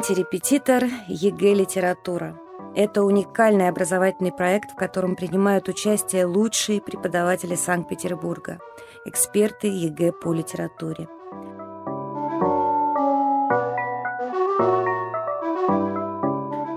Антирепетитор 0.00 0.84
ЕГЭ 1.08 1.52
«Литература». 1.52 2.34
Это 2.74 3.02
уникальный 3.02 3.68
образовательный 3.68 4.32
проект, 4.32 4.70
в 4.70 4.74
котором 4.74 5.14
принимают 5.14 5.68
участие 5.68 6.24
лучшие 6.24 6.80
преподаватели 6.80 7.54
Санкт-Петербурга, 7.54 8.60
эксперты 9.04 9.66
ЕГЭ 9.66 10.12
по 10.12 10.32
литературе. 10.32 11.06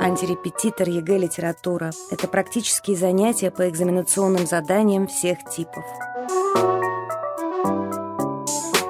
Антирепетитор 0.01 0.89
ЕГЭ 0.89 1.19
«Литература»– 1.19 1.91
это 2.11 2.27
практические 2.27 2.97
занятия 2.97 3.51
по 3.51 3.69
экзаменационным 3.69 4.45
заданиям 4.45 5.07
всех 5.07 5.37
типов. 5.49 5.85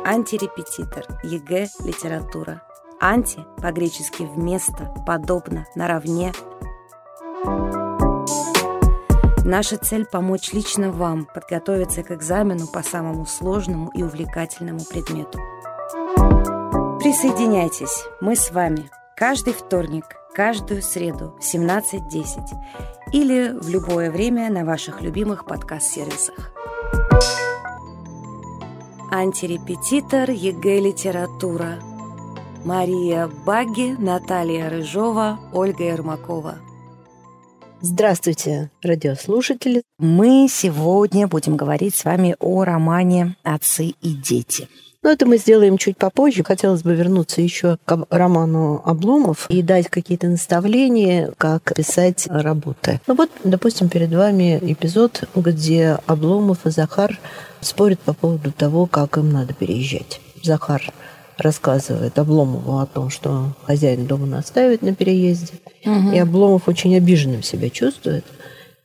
Антирепетитор 0.03 1.05
ЕГЭ 1.22 1.67
«Литература». 1.84 2.63
Анти 3.05 3.45
по-гречески 3.62 4.23
«вместо», 4.23 4.85
«подобно», 5.05 5.67
«наравне». 5.75 6.31
Наша 9.44 9.75
цель– 9.75 10.05
помочь 10.11 10.53
лично 10.53 10.89
вам 10.89 11.25
подготовиться 11.25 12.02
к 12.03 12.11
экзамену 12.11 12.66
по 12.66 12.81
самому 12.81 13.25
сложному 13.25 13.89
и 13.89 14.03
увлекательному 14.03 14.80
предмету. 14.89 15.38
Присоединяйтесь, 16.99 18.05
мы 18.21 18.38
с 18.38 18.52
вами. 18.52 18.89
Каждый 19.17 19.52
вторник, 19.52 20.05
каждую 20.33 20.81
среду 20.81 21.38
в 21.41 21.53
17.10 21.53 22.23
или 23.11 23.49
в 23.59 23.67
любое 23.67 24.11
время 24.11 24.49
на 24.49 24.63
ваших 24.63 25.02
любимых 25.02 25.44
подкаст-сервисах. 25.44 26.53
Антирепетитор 29.11 30.31
ЕГЭ 30.31 30.80
«Литература» 30.80 31.80
Мария 32.66 33.30
Багги, 33.45 33.94
Наталья 34.00 34.69
Рыжова, 34.69 35.38
Ольга 35.52 35.83
Ермакова. 35.83 36.56
Здравствуйте, 37.81 38.72
радиослушатели. 38.81 39.83
Мы 40.00 40.47
сегодня 40.50 41.28
будем 41.28 41.58
говорить 41.58 41.94
с 41.94 42.06
вами 42.06 42.38
о 42.39 42.64
романе 42.64 43.36
«Отцы 43.44 43.88
и 44.02 44.14
дети». 44.14 44.69
Но 45.02 45.09
это 45.09 45.25
мы 45.25 45.36
сделаем 45.38 45.78
чуть 45.78 45.97
попозже. 45.97 46.45
Хотелось 46.45 46.84
бы 46.84 46.95
вернуться 46.95 47.41
еще 47.41 47.78
к 47.84 48.08
роману 48.09 48.81
Обломов 48.86 49.50
и 49.50 49.61
дать 49.61 49.89
какие-то 49.89 50.28
наставления, 50.28 51.34
как 51.38 51.75
писать 51.75 52.28
работы. 52.30 53.02
Ну 53.08 53.16
вот, 53.16 53.30
допустим, 53.44 53.89
перед 53.89 54.14
вами 54.14 54.58
эпизод, 54.61 55.28
где 55.36 56.00
Обломов 56.08 56.66
и 56.66 56.69
Захар 56.69 57.19
спорят 57.59 58.00
по 58.00 58.14
поводу 58.14 58.53
того, 58.53 58.86
как 58.86 59.17
им 59.17 59.34
надо 59.34 59.53
переезжать. 59.53 60.22
Захар 60.41 60.94
рассказывает 61.38 62.17
Обломову 62.20 62.80
о 62.80 62.86
том, 62.86 63.09
что 63.09 63.56
хозяин 63.64 64.06
дома 64.06 64.26
настаивает 64.26 64.81
на 64.81 64.95
переезде. 64.95 65.53
Угу. 65.86 66.12
И 66.12 66.17
Обломов 66.17 66.67
очень 66.67 66.95
обиженным 66.95 67.44
себя 67.44 67.70
чувствует 67.70 68.25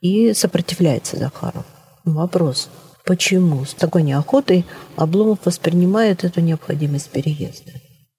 и 0.01 0.33
сопротивляется 0.35 1.17
Захару. 1.17 1.65
Вопрос, 2.05 2.69
почему 3.05 3.65
с 3.65 3.75
такой 3.75 4.03
неохотой 4.03 4.65
Обломов 4.97 5.41
воспринимает 5.45 6.25
эту 6.25 6.41
необходимость 6.41 7.11
переезда? 7.11 7.73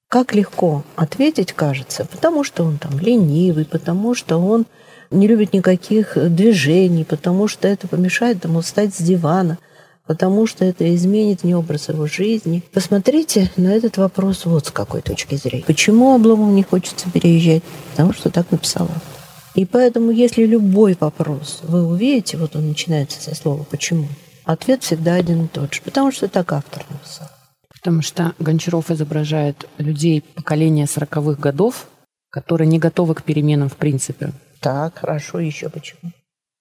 Как 0.08 0.33
легко 0.33 0.83
ответить, 0.95 1.53
кажется, 1.53 2.05
потому 2.05 2.43
что 2.43 2.64
он 2.64 2.77
там 2.77 2.97
ленивый, 2.99 3.66
потому 3.66 4.16
что 4.16 4.38
он 4.38 4.66
не 5.11 5.27
любит 5.27 5.53
никаких 5.53 6.17
движений, 6.33 7.03
потому 7.03 7.47
что 7.47 7.67
это 7.67 7.88
помешает 7.88 8.43
ему 8.43 8.61
встать 8.61 8.93
с 8.93 9.02
дивана– 9.02 9.58
потому 10.09 10.47
что 10.47 10.65
это 10.65 10.95
изменит 10.95 11.43
не 11.43 11.53
образ 11.53 11.89
его 11.89 12.07
жизни. 12.07 12.63
Посмотрите 12.73 13.52
на 13.57 13.67
этот 13.67 13.97
вопрос 13.97 14.43
вот 14.45 14.65
с 14.65 14.71
какой 14.71 15.03
точки 15.03 15.35
зрения. 15.35 15.63
Почему 15.63 16.15
Обломову 16.15 16.52
не 16.52 16.64
хочется 16.64 17.11
переезжать? 17.11 17.61
Потому 17.92 18.11
что 18.14 18.31
так 18.31 18.49
написала. 18.49 18.89
И 19.53 19.67
поэтому, 19.67 20.09
если 20.09 20.45
любой 20.45 20.97
вопрос 20.99 21.59
вы 21.61 21.86
увидите, 21.86 22.37
вот 22.37 22.55
он 22.55 22.70
начинается 22.70 23.21
со 23.21 23.36
слова 23.36 23.64
«почему?», 23.70 24.08
ответ 24.45 24.81
всегда 24.81 25.14
один 25.14 25.45
и 25.45 25.47
тот 25.47 25.75
же. 25.75 25.81
Потому 25.83 26.11
что 26.11 26.27
так 26.27 26.53
автор 26.53 26.83
написал. 26.89 27.27
Потому 27.71 28.02
что 28.02 28.33
Гончаров 28.39 28.89
изображает 28.89 29.67
людей 29.77 30.21
поколения 30.21 30.87
сороковых 30.87 31.39
годов, 31.39 31.87
которые 32.31 32.67
не 32.67 32.80
готовы 32.80 33.14
к 33.14 33.21
переменам 33.21 33.70
в 33.70 33.76
принципе. 33.76 34.31
Так, 34.59 34.97
хорошо, 34.97 35.39
еще 35.39 35.70
почему? 35.70 36.11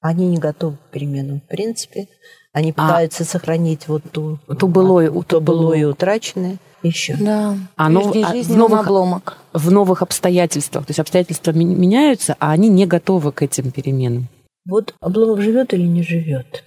Они 0.00 0.26
не 0.26 0.36
готовы 0.36 0.76
к 0.76 0.91
переменам 0.92 1.41
в 1.41 1.48
принципе, 1.48 2.09
они 2.58 2.70
а 2.76 2.82
пытаются 2.82 3.22
а, 3.22 3.26
сохранить 3.26 3.88
вот 3.88 4.02
ту, 4.10 4.38
ту 4.46 4.69
былое, 4.69 5.10
ту, 5.10 5.22
ту 5.22 5.41
былое 5.41 5.86
утраченное 5.86 6.58
еще. 6.82 7.16
Да. 7.16 7.56
А 7.76 7.88
нов, 7.88 8.14
а 8.16 8.32
в 8.32 8.56
новых, 8.56 8.80
обломок. 8.80 9.38
в 9.52 9.70
новых 9.70 10.02
обстоятельствах. 10.02 10.84
То 10.84 10.91
есть 10.91 11.00
обстоятельства 11.00 11.52
меняются, 11.52 12.36
а 12.41 12.50
они 12.50 12.68
не 12.68 12.86
готовы 12.86 13.32
к 13.32 13.42
этим 13.42 13.70
переменам. 13.70 14.28
Вот 14.66 14.94
Обломов 15.00 15.41
живет 15.41 15.72
или 15.72 15.86
не 15.86 16.02
живет? 16.02 16.64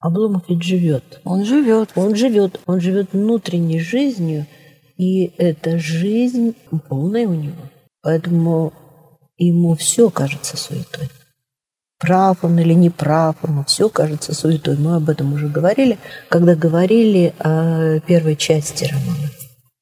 Обломов 0.00 0.44
ведь 0.48 0.62
живет. 0.62 1.20
Он 1.24 1.44
живет. 1.44 1.90
Он 1.94 2.14
живет. 2.14 2.60
Он 2.66 2.80
живет 2.80 3.12
внутренней 3.12 3.80
жизнью, 3.80 4.46
и 4.96 5.32
эта 5.38 5.78
жизнь 5.78 6.54
полная 6.88 7.26
у 7.28 7.34
него. 7.34 7.62
Поэтому 8.02 8.72
ему 9.36 9.76
все 9.76 10.10
кажется 10.10 10.56
суетой 10.56 11.08
прав 12.04 12.44
он 12.44 12.58
или 12.58 12.74
не 12.74 12.90
прав, 12.90 13.36
ему 13.42 13.64
все 13.64 13.88
кажется 13.88 14.34
суетой. 14.34 14.76
Мы 14.76 14.96
об 14.96 15.08
этом 15.08 15.32
уже 15.32 15.48
говорили, 15.48 15.98
когда 16.28 16.54
говорили 16.54 17.34
о 17.38 18.00
первой 18.00 18.36
части 18.36 18.84
романа. 18.84 19.30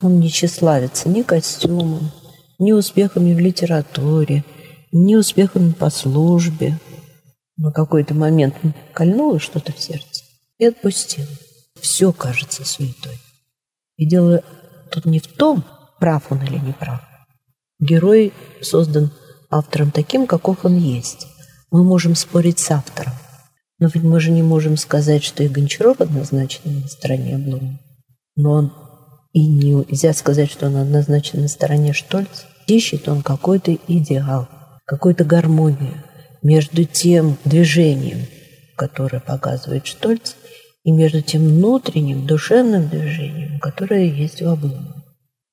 Он 0.03 0.21
не 0.21 0.31
тщеславится 0.31 1.09
ни 1.09 1.23
костюмом, 1.23 2.13
ни 2.59 2.73
успехами 2.73 3.35
в 3.35 3.41
литературе, 3.41 4.45
ни 4.93 5.17
успехами 5.17 5.73
по 5.73 5.91
службе. 5.91 6.79
На 7.57 7.73
какой-то 7.73 8.15
момент 8.15 8.55
кольнуло 8.93 9.41
что-то 9.41 9.73
в 9.73 9.81
сердце 9.81 10.25
и 10.59 10.67
отпустил. 10.67 11.27
Все 11.81 12.13
кажется 12.13 12.65
суетой. 12.65 13.19
И 13.97 14.07
дело 14.07 14.43
тут 14.91 15.07
не 15.07 15.19
в 15.19 15.27
том, 15.27 15.65
прав 15.99 16.31
он 16.31 16.43
или 16.43 16.59
не 16.59 16.73
прав. 16.73 17.01
Герой 17.81 18.33
создан 18.61 19.11
автором 19.51 19.91
таким, 19.91 20.27
каков 20.27 20.65
он 20.65 20.79
есть. 20.79 21.27
Мы 21.73 21.85
можем 21.85 22.15
спорить 22.15 22.59
с 22.59 22.71
автором. 22.71 23.15
Но 23.79 23.89
ведь 23.93 24.05
мы 24.05 24.21
же 24.21 24.31
не 24.31 24.43
можем 24.43 24.77
сказать, 24.77 25.25
что 25.25 25.43
и 25.43 25.49
Гончаров 25.49 26.03
однозначно 26.03 26.71
на 26.71 26.87
стороне 26.87 27.37
Обломова. 27.37 27.81
Но 28.37 28.51
он 28.53 28.73
и 29.33 29.47
нельзя 29.47 30.13
сказать, 30.13 30.51
что 30.51 30.67
он 30.67 30.77
однозначно 30.77 31.41
на 31.41 31.49
стороне 31.49 31.95
Штольца. 31.95 32.45
Ищет 32.67 33.09
он 33.09 33.23
какой-то 33.23 33.75
идеал, 33.89 34.49
какую-то 34.85 35.25
гармонию 35.25 35.95
между 36.43 36.85
тем 36.85 37.39
движением, 37.47 38.27
которое 38.77 39.21
показывает 39.21 39.87
Штольц, 39.87 40.35
и 40.85 40.93
между 40.93 41.23
тем 41.23 41.47
внутренним 41.47 42.27
душевным 42.27 42.89
движением, 42.89 43.61
которое 43.61 44.11
есть 44.11 44.43
в 44.43 44.47
Обломове. 44.47 45.03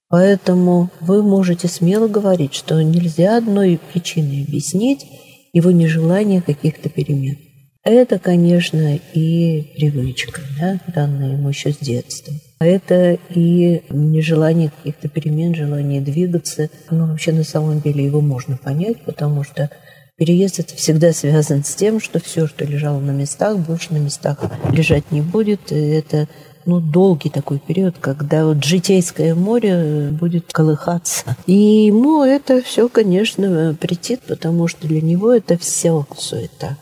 Поэтому 0.09 0.89
вы 0.99 1.23
можете 1.23 1.69
смело 1.69 2.09
говорить, 2.09 2.55
что 2.55 2.81
нельзя 2.83 3.37
одной 3.37 3.79
причиной 3.93 4.43
объяснить 4.43 5.05
его 5.53 5.71
нежелание 5.71 6.41
каких-то 6.41 6.89
перемен. 6.89 7.37
Это, 7.83 8.19
конечно, 8.19 8.99
и 9.13 9.73
привычка, 9.75 10.41
да, 10.59 10.79
данная 10.93 11.33
ему 11.33 11.49
еще 11.49 11.71
с 11.71 11.77
детства. 11.77 12.33
Это 12.59 13.17
и 13.33 13.83
нежелание 13.89 14.69
каких-то 14.69 15.07
перемен, 15.07 15.55
желание 15.55 16.01
двигаться. 16.01 16.69
Но 16.91 17.07
вообще 17.07 17.31
на 17.31 17.45
самом 17.45 17.79
деле 17.79 18.03
его 18.03 18.19
можно 18.19 18.57
понять, 18.57 19.01
потому 19.05 19.43
что 19.43 19.71
переезд 20.17 20.59
это 20.59 20.75
всегда 20.75 21.13
связан 21.13 21.63
с 21.63 21.73
тем, 21.73 22.01
что 22.01 22.19
все, 22.19 22.47
что 22.47 22.65
лежало 22.65 22.99
на 22.99 23.11
местах, 23.11 23.57
больше 23.57 23.93
на 23.93 23.97
местах 23.97 24.39
лежать 24.73 25.09
не 25.11 25.21
будет. 25.21 25.71
И 25.71 25.75
это 25.75 26.27
ну, 26.69 26.79
долгий 26.79 27.29
такой 27.29 27.57
период, 27.57 27.95
когда 27.99 28.45
вот 28.45 28.63
житейское 28.63 29.33
море 29.33 30.09
будет 30.11 30.53
колыхаться. 30.53 31.35
И 31.47 31.53
ему 31.87 32.23
это 32.23 32.61
все, 32.61 32.87
конечно, 32.89 33.75
претит, 33.79 34.21
потому 34.21 34.67
что 34.67 34.87
для 34.87 35.01
него 35.01 35.33
это 35.33 35.57
все 35.57 36.05
суета. 36.15 36.77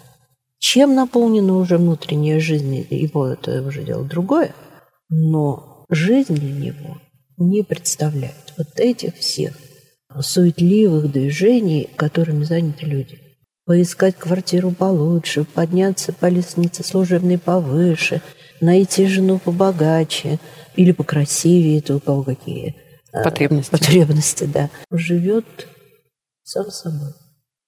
Чем 0.60 0.94
наполнена 0.94 1.56
уже 1.56 1.78
внутренняя 1.78 2.40
жизнь, 2.42 2.86
его 2.90 3.28
это 3.28 3.62
уже 3.62 3.84
дело 3.84 4.04
другое, 4.04 4.54
но 5.10 5.86
жизнь 5.90 6.36
для 6.36 6.52
него 6.52 6.98
не 7.38 7.64
представляет 7.64 8.54
вот 8.58 8.80
этих 8.80 9.16
всех 9.16 9.54
суетливых 10.20 11.12
движений, 11.12 11.90
которыми 11.96 12.44
заняты 12.44 12.86
люди. 12.86 13.20
Поискать 13.66 14.18
квартиру 14.18 14.72
получше, 14.72 15.46
подняться 15.46 16.12
по 16.12 16.26
лестнице 16.26 16.84
служебной 16.84 17.38
повыше– 17.38 18.22
найти 18.62 19.08
жену 19.08 19.40
побогаче 19.40 20.40
или 20.76 20.92
покрасивее, 20.92 21.80
это 21.80 21.96
у 21.96 22.00
кого 22.00 22.24
какие 22.24 22.76
а, 23.12 23.24
потребности. 23.24 23.72
Потребности, 23.72 24.44
да. 24.46 24.70
Живет 24.92 25.46
сам 26.44 26.70
собой. 26.70 27.14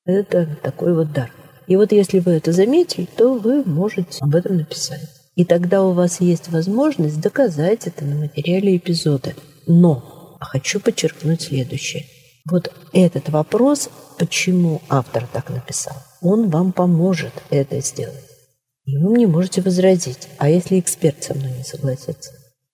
Это 0.06 0.58
такой 0.62 0.94
вот 0.94 1.12
дар. 1.12 1.32
И 1.68 1.76
вот 1.76 1.92
если 1.92 2.20
вы 2.20 2.32
это 2.32 2.52
заметили, 2.52 3.08
то 3.16 3.36
вы 3.36 3.64
можете 3.64 4.18
об 4.22 4.36
этом 4.36 4.58
написать. 4.58 5.08
И 5.36 5.46
тогда 5.46 5.84
у 5.84 5.94
вас 5.94 6.20
есть 6.20 6.50
возможность 6.50 7.22
доказать 7.22 7.88
это 7.88 8.04
на 8.06 8.16
материале 8.16 8.76
эпизода. 8.76 9.34
Но 9.68 10.38
хочу 10.40 10.80
подчеркнуть 10.80 11.44
следующее. 11.44 12.06
Вот 12.50 12.74
этот 12.94 13.30
вопрос, 13.30 13.90
почему 14.18 14.82
автор 14.90 15.28
так 15.32 15.50
написал, 15.50 15.96
он 16.22 16.50
вам 16.50 16.72
поможет 16.72 17.34
это 17.52 17.80
сделать. 17.82 18.29
И 18.90 18.98
вы 18.98 19.12
мне 19.12 19.28
можете 19.28 19.62
возразить, 19.62 20.28
а 20.40 20.50
если 20.50 20.80
эксперт 20.80 21.24
со 21.24 21.36
мной 21.36 21.52
не 21.52 21.64
согласится? 21.64 22.32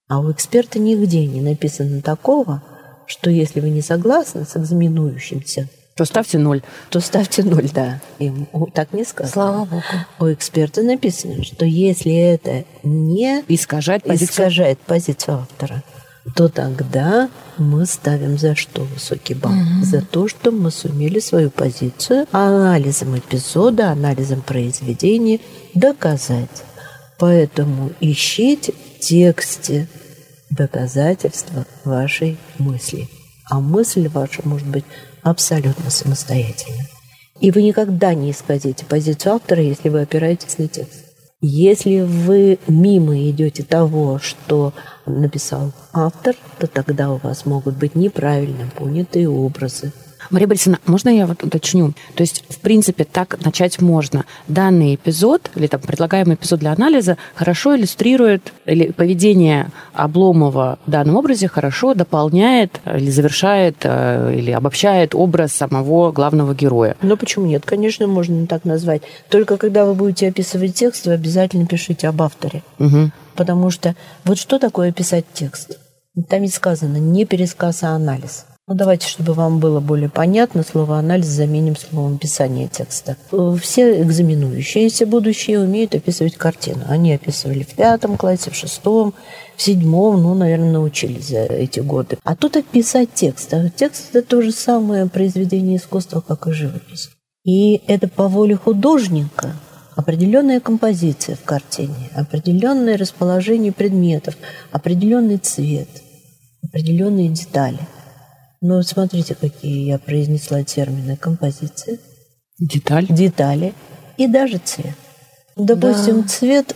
А 0.08 0.20
у 0.20 0.32
эксперта 0.32 0.80
нигде 0.80 1.26
не 1.26 1.42
написано 1.42 2.02
такого, 2.02 2.64
что 3.06 3.30
если 3.30 3.60
вы 3.60 3.70
не 3.70 3.82
согласны 3.82 4.46
с 4.46 4.56
экзаменующимся, 4.56 5.68
то 5.98 6.06
ставьте 6.06 6.38
ноль. 6.38 6.62
То 6.90 7.02
ставьте 7.02 7.44
ноль, 7.44 7.70
да. 7.74 8.00
Им 8.20 8.48
так 8.74 8.94
не 8.94 9.04
сказано. 9.04 9.34
Слава 9.34 9.66
Богу. 9.66 9.84
У 10.20 10.32
эксперта 10.32 10.84
написано, 10.84 11.44
что 11.44 11.66
если 11.66 12.14
это 12.14 12.64
не 12.84 13.44
искажает 13.50 14.04
позицию, 14.04 14.30
искажает 14.30 14.80
позицию 14.80 15.40
автора, 15.40 15.84
то 16.34 16.50
тогда 16.50 17.30
мы 17.58 17.86
ставим 17.86 18.38
за 18.38 18.56
что 18.56 18.84
высокий 18.84 19.36
балл? 19.36 19.54
Угу. 19.54 19.86
За 19.86 20.02
то, 20.02 20.28
что 20.28 20.52
мы 20.52 20.72
сумели 20.72 21.20
свою 21.20 21.52
позицию 21.52 22.26
анализом 22.32 23.18
эпизода, 23.18 23.92
анализом 23.92 24.42
произведения 24.42 25.40
доказать. 25.76 26.64
Поэтому 27.20 27.92
ищите 28.00 28.74
в 28.74 29.00
тексте 29.00 29.88
доказательства 30.50 31.66
вашей 31.84 32.38
мысли. 32.58 33.08
А 33.50 33.60
мысль 33.60 34.08
ваша 34.08 34.42
может 34.44 34.68
быть 34.68 34.86
абсолютно 35.22 35.92
самостоятельна. 35.92 36.88
И 37.40 37.52
вы 37.52 37.62
никогда 37.62 38.14
не 38.14 38.32
исказите 38.32 38.86
позицию 38.86 39.34
автора, 39.34 39.62
если 39.62 39.90
вы 39.90 40.02
опираетесь 40.02 40.58
на 40.58 40.68
текст. 40.68 41.05
Если 41.42 42.02
вы 42.02 42.60
мимо 42.68 43.30
идете 43.30 43.64
того, 43.64 44.20
что 44.20 44.74
написал 45.06 45.74
автор, 45.92 46.36
то 46.60 46.68
тогда 46.68 47.12
у 47.12 47.18
вас 47.18 47.46
могут 47.46 47.76
быть 47.76 47.94
неправильно 47.94 48.70
понятые 48.76 49.30
образы, 49.30 49.92
Мария 50.30 50.48
Борисовна, 50.48 50.80
можно 50.86 51.10
я 51.10 51.28
вот 51.28 51.44
уточню? 51.44 51.94
То 52.16 52.22
есть, 52.22 52.44
в 52.50 52.60
принципе, 52.60 53.04
так 53.04 53.44
начать 53.44 53.82
можно. 53.82 54.26
Данный 54.48 54.96
эпизод, 54.96 55.52
или 55.56 55.68
там 55.68 55.82
предлагаемый 55.82 56.36
эпизод 56.36 56.60
для 56.60 56.72
анализа, 56.72 57.18
хорошо 57.36 57.76
иллюстрирует, 57.76 58.54
или 58.66 58.92
поведение 58.92 59.70
Обломова 59.94 60.80
в 60.86 60.92
данном 60.92 61.18
образе 61.18 61.48
хорошо 61.48 61.94
дополняет 61.94 62.80
или 62.86 63.10
завершает, 63.10 63.78
э, 63.84 64.36
или 64.36 64.52
обобщает 64.52 65.16
образ 65.16 65.54
самого 65.54 66.12
главного 66.12 66.54
героя. 66.54 66.96
Ну, 67.02 67.18
почему 67.18 67.46
нет? 67.46 67.66
Конечно, 67.66 68.08
можно 68.08 68.48
так 68.48 68.66
назвать. 68.66 69.02
Только 69.30 69.58
когда 69.58 69.86
вы 69.86 69.94
будете 69.94 70.28
описывать 70.28 70.76
текст, 70.76 71.06
вы 71.06 71.14
обязательно 71.14 71.66
пишите 71.66 72.08
об 72.08 72.22
авторе. 72.22 72.64
Угу. 72.80 73.12
Потому 73.36 73.70
что 73.70 73.96
вот 74.24 74.38
что 74.38 74.60
такое 74.60 74.92
писать 74.92 75.26
текст? 75.34 75.78
Там 76.30 76.42
ведь 76.42 76.54
сказано 76.54 76.98
не 76.98 77.26
пересказ, 77.26 77.84
а 77.84 77.90
анализ. 77.90 78.46
Ну, 78.68 78.74
давайте, 78.74 79.08
чтобы 79.08 79.34
вам 79.34 79.60
было 79.60 79.80
более 79.80 80.10
понятно, 80.10 80.64
слово 80.64 80.98
«анализ» 80.98 81.28
заменим 81.28 81.76
словом 81.76 82.16
«описание 82.16 82.68
текста». 82.68 83.16
Все 83.62 84.02
экзаменующиеся 84.02 85.06
будущие 85.06 85.60
умеют 85.60 85.94
описывать 85.94 86.36
картину. 86.36 86.80
Они 86.88 87.14
описывали 87.14 87.62
в 87.62 87.76
пятом 87.76 88.18
классе, 88.18 88.50
в 88.50 88.56
шестом, 88.56 89.14
в 89.56 89.62
седьмом, 89.62 90.24
ну, 90.24 90.34
наверное, 90.34 90.72
научились 90.72 91.28
за 91.28 91.42
эти 91.42 91.80
годы. 91.80 92.18
А 92.24 92.36
тут 92.36 92.58
описать 92.58 93.10
текст. 93.14 93.54
А 93.54 93.70
текст– 93.70 94.10
это 94.16 94.28
то 94.28 94.42
же 94.42 94.52
самое 94.52 95.06
произведение 95.06 95.78
искусства, 95.78 96.22
как 96.22 96.48
и 96.48 96.52
живопись. 96.52 97.12
И 97.44 97.84
это 97.86 98.08
по 98.08 98.28
воле 98.28 98.56
художника 98.56 99.54
определенная 99.96 100.60
композиция 100.60 101.36
в 101.36 101.44
картине, 101.44 102.10
определенное 102.16 102.98
расположение 102.98 103.72
предметов, 103.72 104.36
определенный 104.72 105.38
цвет, 105.38 105.88
определенные 106.64 107.30
детали– 107.30 107.78
ну, 108.68 108.82
смотрите, 108.82 109.36
какие 109.36 109.86
я 109.86 110.00
произнесла 110.00 110.64
термины. 110.64 111.16
Композиция. 111.18 112.00
Деталь. 112.58 113.06
Детали. 113.08 113.76
И 114.18 114.28
даже 114.28 114.58
цвет. 114.58 114.96
Допустим, 115.56 116.24
да. 116.24 116.28
цвет 116.28 116.76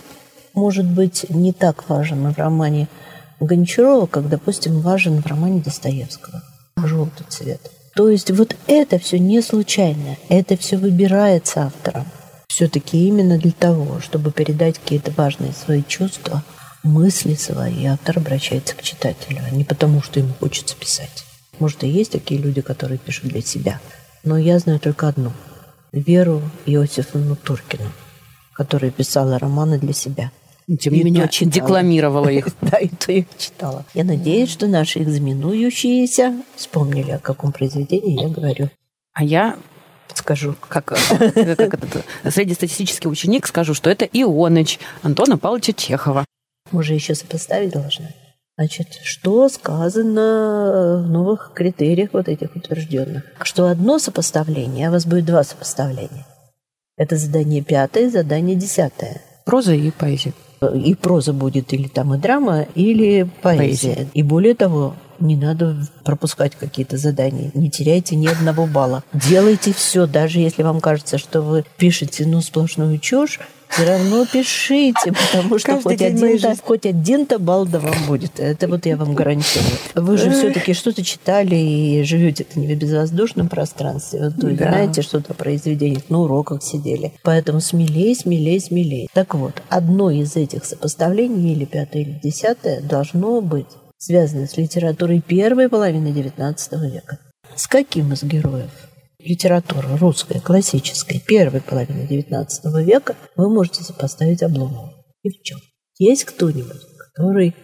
может 0.54 0.86
быть 0.86 1.26
не 1.30 1.52
так 1.52 1.88
важен 1.88 2.32
в 2.32 2.38
романе 2.38 2.86
Гончарова, 3.40 4.06
как, 4.06 4.28
допустим, 4.28 4.80
важен 4.82 5.20
в 5.20 5.26
романе 5.26 5.62
Достоевского. 5.62 6.44
Желтый 6.76 7.26
цвет. 7.28 7.60
То 7.96 8.08
есть 8.08 8.30
вот 8.30 8.54
это 8.68 9.00
все 9.00 9.18
не 9.18 9.42
случайно. 9.42 10.16
Это 10.28 10.56
все 10.56 10.76
выбирается 10.76 11.62
автором. 11.62 12.06
Все-таки 12.46 13.04
именно 13.08 13.36
для 13.36 13.50
того, 13.50 13.98
чтобы 14.00 14.30
передать 14.30 14.78
какие-то 14.78 15.10
важные 15.16 15.52
свои 15.52 15.82
чувства, 15.82 16.44
мысли 16.84 17.34
свои, 17.34 17.86
автор 17.86 18.18
обращается 18.18 18.76
к 18.76 18.82
читателю, 18.82 19.40
а 19.44 19.50
не 19.52 19.64
потому, 19.64 20.02
что 20.02 20.20
ему 20.20 20.34
хочется 20.38 20.76
писать. 20.76 21.24
Может, 21.60 21.84
и 21.84 21.88
есть 21.88 22.12
такие 22.12 22.40
люди, 22.40 22.62
которые 22.62 22.98
пишут 22.98 23.26
для 23.26 23.42
себя. 23.42 23.80
Но 24.24 24.36
я 24.36 24.58
знаю 24.58 24.80
только 24.80 25.08
одну. 25.08 25.32
Веру 25.92 26.42
Иосифовну 26.66 27.36
Туркину, 27.36 27.84
которая 28.54 28.90
писала 28.90 29.38
романы 29.38 29.78
для 29.78 29.92
себя. 29.92 30.32
Тем 30.78 30.94
не 30.94 31.02
менее, 31.02 31.28
декламировала 31.28 32.28
их. 32.28 32.48
Да, 32.60 32.78
и 32.78 32.88
то 32.88 33.12
их 33.12 33.26
читала. 33.36 33.84
Я 33.92 34.04
надеюсь, 34.04 34.50
что 34.50 34.68
наши 34.68 35.02
экзаменующиеся 35.02 36.42
вспомнили, 36.56 37.12
о 37.12 37.18
каком 37.18 37.52
произведении 37.52 38.20
я 38.20 38.28
говорю. 38.28 38.70
А 39.12 39.24
я 39.24 39.58
скажу, 40.14 40.54
как, 40.68 40.84
как 40.86 41.74
этот 41.74 42.04
среднестатистический 42.32 43.08
ученик, 43.08 43.46
скажу, 43.46 43.74
что 43.74 43.90
это 43.90 44.06
Ионыч 44.06 44.78
Антона 45.02 45.36
Павловича 45.36 45.72
Чехова. 45.72 46.24
Мы 46.70 46.82
же 46.84 46.94
еще 46.94 47.14
сопоставить 47.14 47.72
должны. 47.72 48.14
Значит, 48.60 49.00
что 49.02 49.48
сказано 49.48 51.02
в 51.02 51.10
новых 51.10 51.52
критериях 51.54 52.10
вот 52.12 52.28
этих 52.28 52.54
утвержденных? 52.54 53.24
Что 53.40 53.68
одно 53.68 53.98
сопоставление, 53.98 54.88
а 54.88 54.90
у 54.90 54.92
вас 54.92 55.06
будет 55.06 55.24
два 55.24 55.44
сопоставления. 55.44 56.26
Это 56.98 57.16
задание 57.16 57.62
пятое, 57.62 58.10
задание 58.10 58.56
десятое. 58.56 59.22
Проза 59.46 59.72
и 59.72 59.90
поэзия. 59.90 60.34
И 60.74 60.94
проза 60.94 61.32
будет 61.32 61.72
или 61.72 61.88
там 61.88 62.12
и 62.12 62.18
драма, 62.18 62.66
или 62.74 63.30
поэзия. 63.40 63.94
поэзия. 63.94 64.08
И 64.12 64.22
более 64.22 64.54
того, 64.54 64.94
не 65.20 65.36
надо 65.36 65.78
пропускать 66.04 66.54
какие-то 66.54 66.98
задания. 66.98 67.50
Не 67.54 67.70
теряйте 67.70 68.14
ни 68.14 68.26
одного 68.26 68.66
балла. 68.66 69.02
Делайте 69.14 69.72
все, 69.72 70.06
даже 70.06 70.38
если 70.38 70.62
вам 70.62 70.82
кажется, 70.82 71.16
что 71.16 71.40
вы 71.40 71.64
пишете 71.78 72.26
ну 72.26 72.42
сплошную 72.42 72.98
чушь, 72.98 73.40
все 73.70 73.86
равно 73.86 74.26
пишите, 74.26 75.12
потому 75.12 75.58
что 75.58 75.80
хоть 75.80 76.02
один-то, 76.02 76.56
хоть 76.62 76.86
один-то 76.86 77.38
балл 77.38 77.66
да 77.66 77.78
вам 77.78 77.94
будет. 78.06 78.40
Это 78.40 78.68
вот 78.68 78.86
я 78.86 78.96
вам 78.96 79.14
гарантирую. 79.14 79.70
Вы 79.94 80.16
же 80.16 80.30
все-таки 80.30 80.74
что-то 80.74 81.04
читали 81.04 81.54
и 81.54 82.02
живете 82.02 82.46
не 82.56 82.74
в 82.74 82.78
безвоздушном 82.78 83.48
пространстве. 83.48 84.24
Вот 84.24 84.42
вы 84.42 84.52
да. 84.52 84.68
знаете 84.68 85.02
что-то 85.02 85.34
про 85.34 85.50
произведениях, 85.50 86.08
на 86.08 86.20
уроках 86.20 86.62
сидели. 86.62 87.12
Поэтому 87.22 87.60
смелее, 87.60 88.14
смелее, 88.14 88.60
смелее. 88.60 89.08
Так 89.12 89.34
вот, 89.34 89.62
одно 89.68 90.10
из 90.10 90.36
этих 90.36 90.64
сопоставлений, 90.64 91.52
или 91.52 91.64
пятое, 91.64 92.02
или 92.02 92.20
десятое, 92.22 92.80
должно 92.80 93.40
быть 93.40 93.66
связано 93.98 94.46
с 94.46 94.56
литературой 94.56 95.20
первой 95.20 95.68
половины 95.68 96.08
XIX 96.08 96.56
века. 96.90 97.18
С 97.54 97.66
каким 97.66 98.12
из 98.12 98.22
героев? 98.22 98.70
Литература 99.24 99.96
русская, 99.98 100.40
классическая, 100.40 101.20
первой 101.20 101.60
половины 101.60 102.06
XIX 102.06 102.82
века, 102.82 103.16
вы 103.36 103.52
можете 103.52 103.82
сопоставить 103.82 104.42
Обломова. 104.42 104.94
И 105.22 105.30
в 105.30 105.42
чем? 105.42 105.58
Есть 105.98 106.24
кто-нибудь, 106.24 106.80
который 106.98 107.54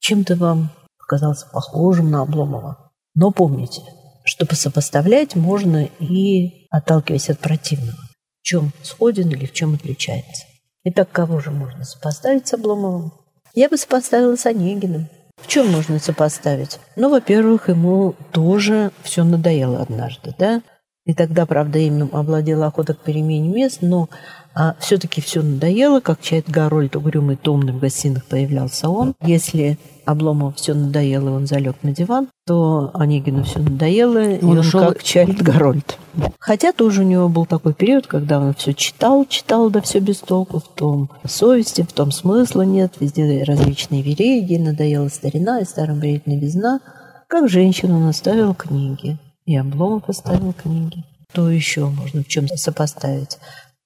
чем-то 0.00 0.36
вам 0.36 0.70
показался 0.98 1.46
похожим 1.52 2.10
на 2.10 2.22
Обломова? 2.22 2.92
Но 3.14 3.30
помните, 3.30 3.82
чтобы 4.24 4.54
сопоставлять 4.54 5.34
можно 5.34 5.84
и 5.98 6.66
отталкиваясь 6.70 7.30
от 7.30 7.38
противного. 7.38 7.98
В 8.40 8.44
чем 8.44 8.72
сходен 8.82 9.28
или 9.30 9.46
в 9.46 9.52
чем 9.52 9.74
отличается. 9.74 10.44
Итак, 10.84 11.10
кого 11.12 11.38
же 11.38 11.50
можно 11.50 11.84
сопоставить 11.84 12.48
с 12.48 12.54
Обломовым? 12.54 13.12
Я 13.54 13.68
бы 13.68 13.76
сопоставила 13.76 14.36
с 14.36 14.46
Онегиным. 14.46 15.08
В 15.36 15.46
чем 15.46 15.70
можно 15.70 15.98
сопоставить? 15.98 16.78
Ну, 16.96 17.10
во-первых, 17.10 17.68
ему 17.68 18.14
тоже 18.32 18.90
все 19.02 19.24
надоело 19.24 19.80
однажды, 19.80 20.34
да? 20.38 20.62
И 21.04 21.14
тогда, 21.14 21.46
правда, 21.46 21.80
им 21.80 22.08
овладела 22.12 22.66
охота 22.66 22.94
к 22.94 22.98
перемене 22.98 23.48
мест, 23.48 23.78
но 23.80 24.08
а, 24.54 24.76
все-таки 24.78 25.20
все 25.20 25.42
надоело, 25.42 26.00
как 26.00 26.20
Чайльд 26.20 26.48
Гарольд 26.48 26.94
угрюмый, 26.94 27.36
томный 27.36 27.72
в 27.72 27.80
гостиных 27.80 28.24
появлялся 28.26 28.88
он. 28.88 29.14
Если 29.20 29.78
Обломов 30.04 30.56
все 30.56 30.74
надоело, 30.74 31.30
и 31.30 31.32
он 31.32 31.46
залег 31.48 31.76
на 31.82 31.92
диван, 31.92 32.28
то 32.46 32.92
Онегину 32.94 33.42
все 33.42 33.58
надоело, 33.58 34.18
он 34.18 34.30
и 34.30 34.44
он 34.44 34.58
ушел... 34.58 34.80
как 34.80 35.02
Чайльд 35.02 35.42
Гарольд. 35.42 35.98
Хотя 36.38 36.72
тоже 36.72 37.02
у 37.02 37.06
него 37.06 37.28
был 37.28 37.46
такой 37.46 37.74
период, 37.74 38.06
когда 38.06 38.38
он 38.38 38.54
все 38.54 38.72
читал, 38.72 39.24
читал, 39.26 39.70
да 39.70 39.80
все 39.80 39.98
без 39.98 40.18
толку, 40.18 40.60
в 40.60 40.68
том 40.68 41.10
совести, 41.26 41.82
в 41.82 41.92
том 41.92 42.12
смысла 42.12 42.62
нет, 42.62 42.94
везде 43.00 43.42
различные 43.42 44.02
вериги, 44.02 44.56
надоела 44.56 45.08
старина 45.08 45.60
и 45.60 45.64
старым 45.64 45.98
бредит 45.98 46.28
новизна. 46.28 46.80
Как 47.26 47.48
женщина 47.48 47.96
он 47.96 48.06
оставил 48.08 48.54
книги. 48.54 49.18
И 49.44 49.56
Обломов 49.56 50.08
оставил 50.08 50.52
книги. 50.52 51.04
Что 51.30 51.50
еще 51.50 51.88
можно 51.88 52.22
в 52.22 52.28
чем 52.28 52.46
сопоставить? 52.48 53.38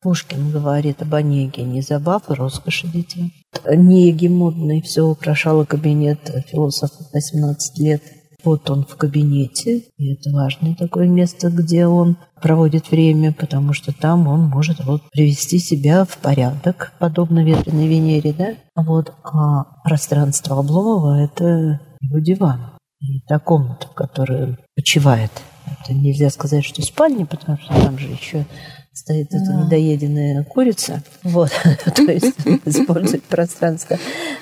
Пушкин 0.03 0.51
говорит 0.51 1.03
об 1.03 1.15
Онеге, 1.15 1.63
не 1.63 1.81
забав 1.81 2.31
и 2.31 2.35
роскоши 2.35 2.87
дитя. 2.87 3.23
Онеги 3.65 4.29
модный, 4.29 4.83
все 4.83 5.03
украшало 5.03 5.65
кабинет 5.65 6.19
философа 6.49 7.05
18 7.13 7.79
лет. 7.79 8.03
Вот 8.45 8.71
он 8.71 8.85
в 8.85 8.95
кабинете, 8.97 9.83
и 9.97 10.13
это 10.13 10.31
важное 10.31 10.77
такое 10.77 11.09
место, 11.09 11.51
где 11.51 11.87
он 11.87 12.17
проводит 12.41 12.91
время, 12.93 13.33
потому 13.33 13.73
что 13.73 13.93
там 13.93 14.29
он 14.29 14.43
может 14.43 14.85
вот 14.85 15.03
привести 15.11 15.59
себя 15.59 16.05
в 16.05 16.19
порядок, 16.19 16.93
подобно 17.01 17.43
ветреной 17.45 17.89
Венере, 17.89 18.33
да? 18.33 18.55
Вот, 18.77 19.13
а 19.25 19.65
пространство 19.83 20.61
Обломова– 20.61 21.19
это 21.25 21.81
его 22.01 22.19
диван. 22.21 22.76
И 23.09 23.21
та 23.29 23.39
комната, 23.39 23.87
в 23.87 23.95
которой 23.95 24.57
почивает. 24.75 25.31
Это 25.67 25.95
нельзя 25.95 26.31
сказать, 26.31 26.65
что 26.65 26.83
спальня, 26.83 27.27
потому 27.27 27.59
что 27.59 27.69
там 27.75 27.99
же 27.99 28.09
еще 28.09 28.47
стоит 28.93 29.29
эта 29.33 29.53
недоеденная 29.53 30.45
курица. 30.45 31.03
Вот, 31.23 31.51
то 31.97 32.03
есть 32.03 32.35
использовать 32.65 33.25
пространство 33.25 33.99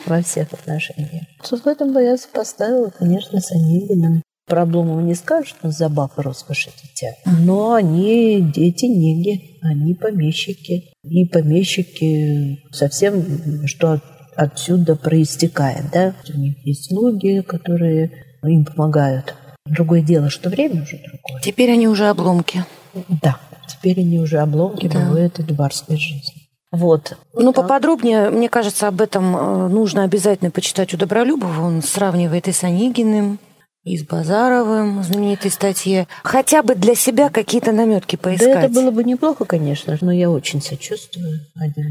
во 0.06 0.22
всех 0.22 0.52
отношениях. 0.52 1.24
Тут 1.48 1.64
в 1.64 1.66
этом 1.66 1.92
бы 1.92 2.02
я 2.02 2.16
сопоставила, 2.16 2.90
конечно, 2.90 3.40
с 3.40 3.50
Онегиным. 3.52 4.22
Про 4.46 4.62
Обломова 4.62 5.00
не 5.00 5.14
скажешь, 5.14 5.50
что 5.50 5.70
забав 5.70 6.18
и 6.18 6.20
роскошь 6.20 6.68
дитя. 6.82 7.14
Но 7.24 7.72
они 7.72 8.40
дети 8.40 8.84
неги, 8.84 9.58
они 9.62 9.94
помещики. 9.94 10.92
И 11.02 11.24
помещики 11.26 12.62
совсем, 12.70 13.66
что 13.66 14.00
отсюда 14.36 14.96
проистекает, 14.96 15.90
да. 15.92 16.14
У 16.32 16.38
них 16.38 16.58
есть 16.66 16.88
слуги, 16.88 17.40
которые 17.40 18.23
им 18.48 18.64
помогают. 18.64 19.34
Другое 19.66 20.02
дело, 20.02 20.30
что 20.30 20.50
время 20.50 20.82
уже 20.82 20.98
другое. 20.98 21.42
Теперь 21.42 21.72
они 21.72 21.88
уже 21.88 22.08
обломки. 22.08 22.64
Да, 23.08 23.38
теперь 23.66 24.00
они 24.00 24.20
уже 24.20 24.38
обломки 24.38 24.88
да. 24.88 25.00
бывают 25.00 25.38
и 25.38 25.52
барской 25.52 25.96
жизни. 25.96 26.44
Вот. 26.70 27.16
Ну, 27.34 27.52
поподробнее, 27.52 28.30
мне 28.30 28.48
кажется, 28.48 28.88
об 28.88 29.00
этом 29.00 29.36
э, 29.36 29.68
нужно 29.68 30.02
обязательно 30.02 30.50
почитать 30.50 30.92
у 30.92 30.96
Добролюбова. 30.96 31.62
Он 31.62 31.82
сравнивает 31.82 32.48
и 32.48 32.52
с 32.52 32.64
Онегиным, 32.64 33.38
и 33.84 33.96
с 33.96 34.02
Базаровым 34.02 35.02
знаменитой 35.04 35.50
статье. 35.50 36.08
Хотя 36.22 36.62
бы 36.62 36.74
для 36.74 36.94
себя 36.94 37.28
какие-то 37.28 37.70
наметки 37.70 38.16
поискать. 38.16 38.54
Да 38.54 38.62
это 38.62 38.68
было 38.72 38.90
бы 38.90 39.04
неплохо, 39.04 39.44
конечно, 39.44 39.96
но 40.00 40.10
я 40.10 40.30
очень 40.30 40.60
сочувствую. 40.60 41.40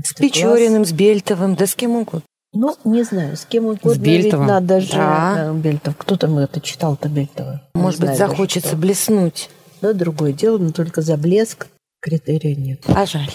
С 0.03 0.13
Печориным, 0.13 0.83
класс. 0.83 0.89
с 0.89 0.91
Бельтовым, 0.91 1.55
да 1.55 1.65
с 1.65 1.75
кем 1.75 1.91
угодно. 1.95 2.23
Ну, 2.53 2.77
не 2.83 3.03
знаю, 3.03 3.35
с 3.35 3.45
кем 3.45 3.65
угодно. 3.65 3.95
С 3.95 3.97
Бельтовым. 3.97 4.45
Ведь 4.45 4.53
надо 4.53 4.79
же 4.79 4.93
да. 4.93 5.35
Э, 5.49 5.53
Бельтов. 5.53 5.95
Кто 5.97 6.15
там 6.17 6.37
это 6.37 6.61
читал-то 6.61 7.09
Бельтова? 7.09 7.61
Может 7.73 7.99
быть, 7.99 8.15
захочется 8.15 8.75
блеснуть. 8.75 9.49
Да, 9.81 9.93
другое 9.93 10.33
дело, 10.33 10.59
но 10.59 10.71
только 10.71 11.01
за 11.01 11.17
блеск 11.17 11.67
критерия 11.99 12.55
нет. 12.55 12.83
А 12.87 13.05
жаль. 13.05 13.31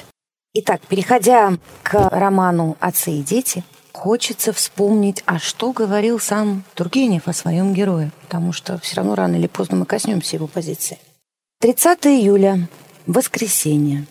Итак, 0.55 0.81
переходя 0.89 1.55
к 1.83 2.09
роману 2.11 2.77
«Отцы 2.81 3.13
и 3.13 3.23
дети», 3.23 3.65
хочется 3.93 4.53
вспомнить, 4.53 5.23
а 5.27 5.39
что 5.39 5.73
говорил 5.73 6.21
сам 6.21 6.65
Тургенев 6.75 7.27
о 7.27 7.33
своем 7.33 7.75
герое, 7.75 8.13
потому 8.23 8.53
что 8.53 8.79
все 8.79 8.97
равно 8.97 9.15
рано 9.15 9.37
или 9.37 9.47
поздно 9.49 9.79
мы 9.79 9.87
коснемся 9.87 10.37
его 10.37 10.47
позиции. 10.47 10.99
30 11.61 12.07
июля, 12.07 12.69
воскресенье. 13.07 14.07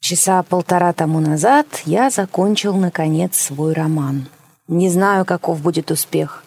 Часа 0.00 0.42
полтора 0.44 0.92
тому 0.92 1.18
назад 1.20 1.66
я 1.84 2.10
закончил, 2.10 2.76
наконец, 2.76 3.36
свой 3.36 3.72
роман. 3.72 4.28
Не 4.68 4.88
знаю, 4.90 5.24
каков 5.24 5.60
будет 5.60 5.90
успех. 5.90 6.44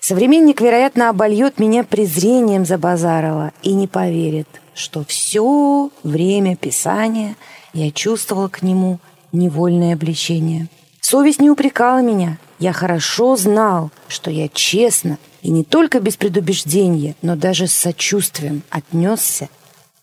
Современник, 0.00 0.60
вероятно, 0.60 1.10
обольет 1.10 1.58
меня 1.58 1.82
презрением 1.82 2.64
за 2.64 2.78
Базарова 2.78 3.52
и 3.62 3.72
не 3.72 3.88
поверит, 3.88 4.48
что 4.74 5.04
все 5.04 5.90
время 6.04 6.54
писания 6.54 7.34
я 7.72 7.90
чувствовал 7.90 8.48
к 8.48 8.62
нему 8.62 9.00
невольное 9.32 9.94
обличение. 9.94 10.68
Совесть 11.00 11.40
не 11.40 11.50
упрекала 11.50 12.02
меня. 12.02 12.38
Я 12.58 12.72
хорошо 12.72 13.36
знал, 13.36 13.90
что 14.08 14.30
я 14.30 14.48
честно 14.48 15.18
и 15.42 15.50
не 15.50 15.64
только 15.64 16.00
без 16.00 16.16
предубеждения, 16.16 17.16
но 17.22 17.36
даже 17.36 17.66
с 17.66 17.72
сочувствием 17.72 18.62
отнесся 18.70 19.48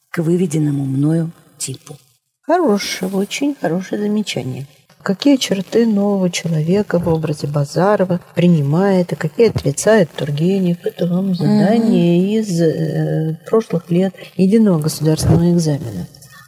к 0.10 0.22
выведенному 0.22 0.86
мною 0.86 1.32
типу. 1.58 1.98
Хорошее, 2.42 3.12
очень 3.12 3.56
хорошее 3.56 4.02
замечание. 4.02 4.68
Какие 5.04 5.36
черты 5.36 5.86
нового 5.86 6.30
человека 6.30 6.98
в 6.98 7.10
образе 7.10 7.48
Базарова 7.48 8.22
принимает 8.36 9.12
и 9.12 9.16
какие 9.16 9.50
отрицает 9.50 10.10
Тургенев. 10.12 10.78
Это 10.86 11.08
вам 11.08 11.36
задание 11.36 12.18
mm-hmm. 12.18 12.40
из 12.40 12.62
э, 12.62 13.40
прошлых 13.46 13.92
лет 13.92 14.16
единого 14.38 14.80
государственного 14.80 15.52
экзамена. 15.52 16.08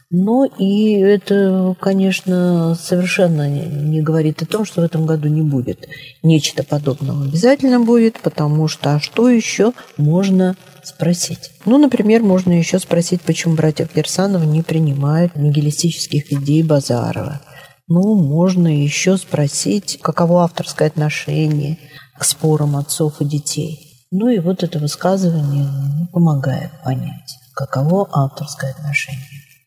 Но 0.09 0.45
и 0.45 0.93
это, 0.93 1.75
конечно, 1.81 2.77
совершенно 2.79 3.50
не 3.50 4.01
говорит 4.01 4.41
о 4.41 4.45
том, 4.45 4.63
что 4.63 4.81
в 4.81 4.85
этом 4.85 5.05
году 5.05 5.27
не 5.27 5.41
будет 5.41 5.89
нечто 6.24 6.63
подобного. 6.63 7.25
Обязательно 7.25 7.81
будет, 7.81 8.19
потому 8.21 8.69
что 8.69 8.95
а 8.95 9.00
что 9.01 9.29
еще 9.29 9.74
можно 9.97 10.55
спросить? 10.83 11.51
Ну, 11.65 11.77
например, 11.77 12.21
можно 12.21 12.53
еще 12.53 12.79
спросить, 12.79 13.21
почему 13.24 13.55
братья 13.55 13.85
Кирсановы 13.85 14.45
не 14.45 14.62
принимают 14.62 15.35
нигилистических 15.35 16.31
идей 16.31 16.63
Базарова. 16.63 17.41
Ну, 17.88 18.15
можно 18.15 18.68
еще 18.68 19.18
спросить, 19.18 20.00
каково 20.01 20.44
авторское 20.44 20.88
отношение 20.88 21.77
к 22.18 22.24
спорам 22.24 22.75
отцов 22.77 23.22
и 23.22 23.25
детей. 23.25 24.08
Ну 24.12 24.30
и 24.30 24.39
вот 24.39 24.63
это 24.63 24.80
высказывание 24.80 25.65
ну, 25.65 26.08
помогает 26.08 26.72
понять, 26.84 27.38
каково 27.54 28.08
авторское 28.12 28.72
отношение 28.72 29.22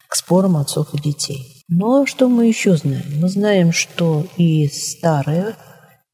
к 0.09 0.17
спорам 0.17 0.57
отцов 0.57 0.95
и 0.95 1.01
детей. 1.01 1.65
Но 1.69 2.07
что 2.07 2.29
мы 2.29 2.47
еще 2.47 2.77
знаем? 2.77 3.21
Мы 3.21 3.29
знаем, 3.29 3.73
что 3.73 4.27
и 4.37 4.67
старые, 4.69 5.55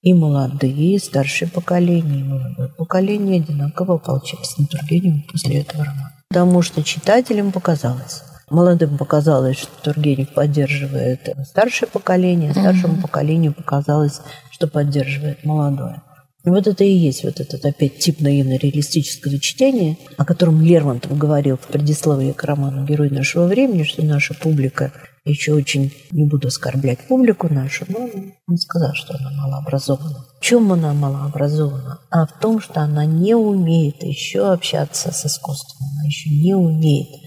и 0.02 0.12
молодые, 0.12 0.96
и 0.96 0.98
старшее 0.98 1.48
поколение, 1.48 2.20
и 2.20 2.24
молодое 2.24 2.68
поколение 2.76 3.40
одинаково 3.40 3.94
ополчились 3.94 4.58
на 4.58 4.66
Тургенева 4.66 5.22
после 5.30 5.60
этого 5.60 5.84
романа. 5.84 6.12
Потому 6.28 6.60
что 6.62 6.82
читателям 6.82 7.52
показалось, 7.52 8.22
Молодым 8.50 8.98
показалось, 8.98 9.58
что 9.58 9.72
Тургенев 9.82 10.32
поддерживает 10.34 11.28
старшее 11.48 11.88
поколение, 11.88 12.52
старшему 12.52 12.94
mm-hmm. 12.94 13.02
поколению 13.02 13.54
показалось, 13.54 14.20
что 14.50 14.66
поддерживает 14.66 15.44
молодое. 15.44 16.02
И 16.44 16.50
вот 16.50 16.66
это 16.66 16.84
и 16.84 16.92
есть 16.92 17.24
вот 17.24 17.40
этот 17.40 17.64
опять 17.64 17.98
тип 17.98 18.20
наивно-реалистического 18.20 19.38
чтения, 19.40 19.96
о 20.18 20.26
котором 20.26 20.60
Лермонтов 20.60 21.16
говорил 21.16 21.56
в 21.56 21.66
предисловии 21.68 22.32
к 22.32 22.44
роману 22.44 22.84
«Герой 22.84 23.08
нашего 23.08 23.46
времени», 23.46 23.84
что 23.84 24.04
наша 24.04 24.34
публика 24.34 24.92
еще 25.24 25.54
очень, 25.54 25.90
не 26.10 26.24
буду 26.26 26.48
оскорблять 26.48 26.98
публику 27.08 27.48
нашу, 27.52 27.86
но 27.88 28.10
он 28.46 28.58
сказал, 28.58 28.92
что 28.92 29.16
она 29.16 29.30
малообразована. 29.30 30.26
В 30.38 30.44
чем 30.44 30.70
она 30.70 30.92
малообразована? 30.92 32.00
А 32.10 32.26
в 32.26 32.38
том, 32.38 32.60
что 32.60 32.82
она 32.82 33.06
не 33.06 33.34
умеет 33.34 34.02
еще 34.02 34.52
общаться 34.52 35.12
с 35.12 35.24
искусством, 35.24 35.88
она 35.94 36.04
еще 36.04 36.28
не 36.28 36.52
умеет 36.52 37.23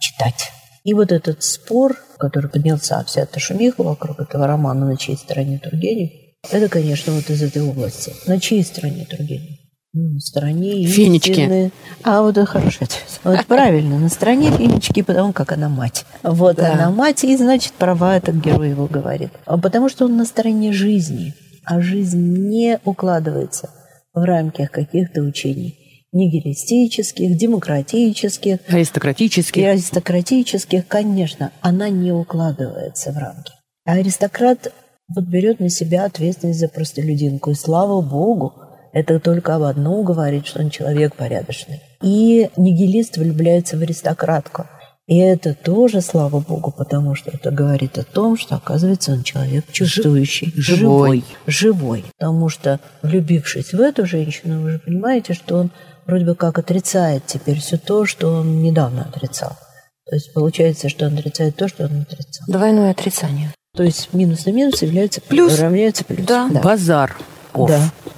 читать. 0.00 0.50
И 0.84 0.94
вот 0.94 1.12
этот 1.12 1.42
спор, 1.42 1.96
который 2.18 2.50
поднялся, 2.50 3.04
вся 3.06 3.22
эта 3.22 3.38
шумиха 3.38 3.82
вокруг 3.82 4.20
этого 4.20 4.46
романа 4.46 4.86
«На 4.86 4.96
чьей 4.96 5.16
стороне 5.16 5.58
Тургенев», 5.58 6.10
это, 6.50 6.68
конечно, 6.68 7.12
вот 7.12 7.30
из 7.30 7.40
этой 7.42 7.62
области. 7.62 8.12
На 8.26 8.40
чьей 8.40 8.64
стороне 8.64 9.06
Тургенев? 9.08 9.58
Ну, 9.94 10.14
на 10.14 10.20
стороне 10.20 10.86
Фенечки. 10.86 11.30
Истины. 11.30 11.70
А 12.02 12.22
вот 12.22 12.36
это 12.38 12.46
хороший 12.46 12.84
ответ. 12.84 13.20
Вот 13.22 13.46
правильно, 13.46 13.98
на 13.98 14.08
стороне 14.08 14.50
Фенечки, 14.50 15.02
потому 15.02 15.32
как 15.32 15.52
она 15.52 15.68
мать. 15.68 16.04
Вот 16.22 16.56
да. 16.56 16.72
она 16.72 16.90
мать, 16.90 17.22
и 17.24 17.36
значит, 17.36 17.74
права 17.74 18.16
этот 18.16 18.36
герой 18.36 18.70
его 18.70 18.86
говорит. 18.86 19.30
А 19.44 19.58
потому 19.58 19.88
что 19.88 20.06
он 20.06 20.16
на 20.16 20.24
стороне 20.24 20.72
жизни, 20.72 21.34
а 21.64 21.80
жизнь 21.80 22.48
не 22.48 22.80
укладывается 22.84 23.70
в 24.14 24.24
рамках 24.24 24.70
каких-то 24.70 25.20
учений 25.20 25.81
нигилистических, 26.12 27.36
демократических, 27.36 28.58
аристократических. 28.68 29.62
И 29.62 29.64
аристократических, 29.64 30.86
конечно, 30.86 31.52
она 31.60 31.88
не 31.88 32.12
укладывается 32.12 33.12
в 33.12 33.16
рамки. 33.16 33.52
А 33.84 33.92
аристократ 33.92 34.72
вот 35.14 35.24
берет 35.24 35.60
на 35.60 35.68
себя 35.68 36.04
ответственность 36.04 36.60
за 36.60 36.68
простолюдинку. 36.68 37.50
И 37.50 37.54
слава 37.54 38.00
богу, 38.00 38.54
это 38.92 39.18
только 39.20 39.56
об 39.56 39.62
одном 39.62 40.04
говорит, 40.04 40.46
что 40.46 40.60
он 40.60 40.70
человек 40.70 41.16
порядочный. 41.16 41.80
И 42.02 42.50
нигилист 42.56 43.16
влюбляется 43.16 43.76
в 43.76 43.82
аристократку. 43.82 44.66
И 45.08 45.18
это 45.18 45.54
тоже, 45.54 46.00
слава 46.00 46.38
богу, 46.38 46.72
потому 46.76 47.14
что 47.14 47.30
это 47.32 47.50
говорит 47.50 47.98
о 47.98 48.04
том, 48.04 48.36
что, 48.36 48.54
оказывается, 48.54 49.12
он 49.12 49.24
человек 49.24 49.64
чувствующий, 49.72 50.52
живой. 50.56 51.24
Живой. 51.46 52.04
Потому 52.18 52.48
что, 52.48 52.78
влюбившись 53.02 53.72
в 53.72 53.80
эту 53.80 54.06
женщину, 54.06 54.62
вы 54.62 54.70
же 54.72 54.78
понимаете, 54.78 55.34
что 55.34 55.56
он 55.56 55.70
вроде 56.06 56.24
бы 56.24 56.34
как 56.36 56.58
отрицает 56.58 57.26
теперь 57.26 57.58
все 57.58 57.78
то, 57.78 58.06
что 58.06 58.32
он 58.32 58.62
недавно 58.62 59.02
отрицал. 59.02 59.56
То 60.08 60.14
есть 60.14 60.32
получается, 60.32 60.88
что 60.88 61.06
он 61.06 61.18
отрицает 61.18 61.56
то, 61.56 61.68
что 61.68 61.84
он 61.84 62.02
отрицал. 62.02 62.46
Двойное 62.46 62.90
отрицание. 62.92 63.52
То 63.74 63.82
есть 63.82 64.12
минус 64.12 64.46
на 64.46 64.50
минус 64.50 64.82
является 64.82 65.20
плюс. 65.20 65.58
Равняется 65.58 66.04
плюс. 66.04 66.26
Да. 66.26 66.48
да. 66.52 66.60
Базар. 66.60 67.16
Оф. 67.54 67.70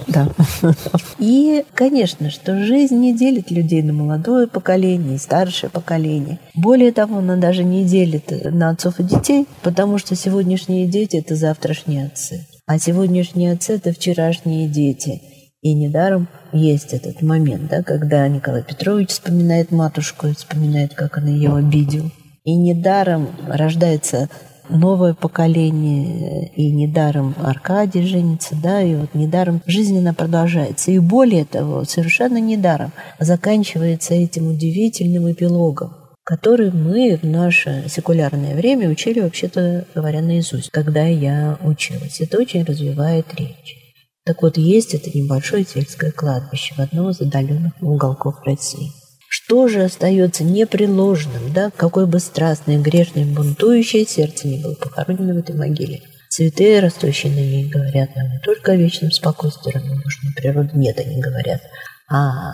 Да, 0.07 0.29
да. 0.61 0.73
И, 1.19 1.65
конечно, 1.73 2.29
что 2.29 2.63
жизнь 2.63 2.95
не 2.95 3.13
делит 3.15 3.51
людей 3.51 3.81
на 3.81 3.93
молодое 3.93 4.47
поколение 4.47 5.15
и 5.15 5.19
старшее 5.19 5.69
поколение. 5.69 6.39
Более 6.55 6.91
того, 6.91 7.17
она 7.17 7.35
даже 7.35 7.63
не 7.63 7.83
делит 7.83 8.31
на 8.51 8.69
отцов 8.69 8.99
и 8.99 9.03
детей, 9.03 9.47
потому 9.61 9.97
что 9.97 10.15
сегодняшние 10.15 10.87
дети– 10.87 11.17
это 11.17 11.35
завтрашние 11.35 12.05
отцы. 12.05 12.47
А 12.65 12.79
сегодняшние 12.79 13.53
отцы– 13.53 13.73
это 13.75 13.91
вчерашние 13.91 14.67
дети. 14.67 15.21
И 15.61 15.73
недаром 15.73 16.27
есть 16.53 16.93
этот 16.93 17.21
момент, 17.21 17.69
да, 17.69 17.81
когда 17.81 18.27
Николай 18.27 18.63
Петрович 18.63 19.09
вспоминает 19.09 19.71
матушку, 19.71 20.27
вспоминает, 20.27 20.93
как 20.93 21.17
он 21.17 21.25
ее 21.25 21.55
обидел. 21.55 22.11
И 22.43 22.55
недаром 22.55 23.29
рождается 23.47 24.29
новое 24.69 25.13
поколение, 25.13 26.51
и 26.55 26.71
недаром 26.71 27.35
Аркадий 27.41 28.03
женится, 28.03 28.55
да, 28.61 28.81
и 28.81 28.95
вот 28.95 29.13
недаром 29.13 29.61
жизнь 29.65 29.97
она 29.97 30.13
продолжается. 30.13 30.91
И 30.91 30.99
более 30.99 31.45
того, 31.45 31.83
совершенно 31.83 32.39
недаром 32.39 32.91
заканчивается 33.19 34.13
этим 34.13 34.47
удивительным 34.47 35.31
эпилогом, 35.31 35.93
который 36.23 36.71
мы 36.71 37.17
в 37.21 37.23
наше 37.23 37.85
секулярное 37.87 38.55
время 38.55 38.89
учили, 38.89 39.19
вообще-то 39.19 39.85
говоря, 39.93 40.21
наизусть, 40.21 40.71
когда 40.71 41.05
я 41.05 41.57
училась. 41.63 42.19
Это 42.19 42.37
очень 42.39 42.63
развивает 42.63 43.27
речь. 43.35 43.77
Так 44.25 44.41
вот, 44.41 44.57
есть 44.57 44.95
это 44.95 45.15
небольшое 45.15 45.65
сельское 45.65 46.11
кладбище 46.11 46.73
в 46.73 46.79
одном 46.79 47.11
из 47.11 47.21
отдаленных 47.21 47.73
уголков 47.79 48.41
России. 48.43 48.91
Что 49.37 49.67
же 49.67 49.83
остается 49.83 50.45
непреложным, 50.45 51.51
да, 51.53 51.69
какой 51.75 52.07
бы 52.07 52.19
страстное, 52.19 52.79
грешное, 52.79 53.25
бунтующее 53.25 54.05
сердце 54.05 54.47
не 54.47 54.59
было 54.59 54.75
похоронено 54.75 55.33
в 55.33 55.37
этой 55.37 55.53
могиле? 55.53 56.03
Цветы, 56.29 56.79
растущие 56.79 57.33
на 57.33 57.39
ней, 57.39 57.67
говорят 57.67 58.15
нам 58.15 58.31
не 58.31 58.39
только 58.39 58.71
о 58.71 58.75
вечном 58.77 59.11
спокойствии 59.11 59.73
равнодушной 59.73 60.31
природы, 60.37 60.69
нет, 60.75 60.97
они 60.99 61.19
говорят 61.19 61.61
о 62.07 62.53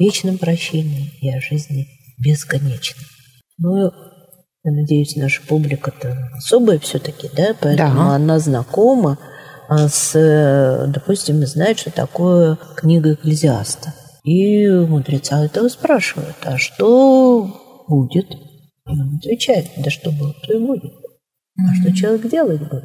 вечном 0.00 0.38
прощении 0.38 1.12
и 1.20 1.30
о 1.30 1.40
жизни 1.40 1.86
бесконечной. 2.18 3.06
Ну, 3.58 3.92
я 4.64 4.72
надеюсь, 4.72 5.14
наша 5.14 5.42
публика-то 5.46 6.30
особая 6.36 6.80
все-таки, 6.80 7.30
да, 7.36 7.54
поэтому 7.60 7.94
да. 7.94 8.16
она 8.16 8.40
знакома 8.40 9.16
а, 9.68 9.88
с, 9.88 10.88
допустим, 10.88 11.46
знает, 11.46 11.78
что 11.78 11.92
такое 11.92 12.58
книга 12.74 13.12
Экклезиаста. 13.12 13.94
И 14.26 14.68
мудреца 14.68 15.44
этого 15.44 15.68
спрашивают, 15.68 16.36
а 16.42 16.58
что 16.58 17.84
будет? 17.88 18.30
И 18.32 18.38
он 18.84 19.16
отвечает, 19.16 19.66
да 19.78 19.88
что 19.88 20.10
будет, 20.10 20.40
то 20.42 20.52
и 20.52 20.58
будет. 20.58 20.92
А 21.58 21.74
что 21.74 21.94
человек 21.94 22.28
делать 22.28 22.60
будет? 22.60 22.84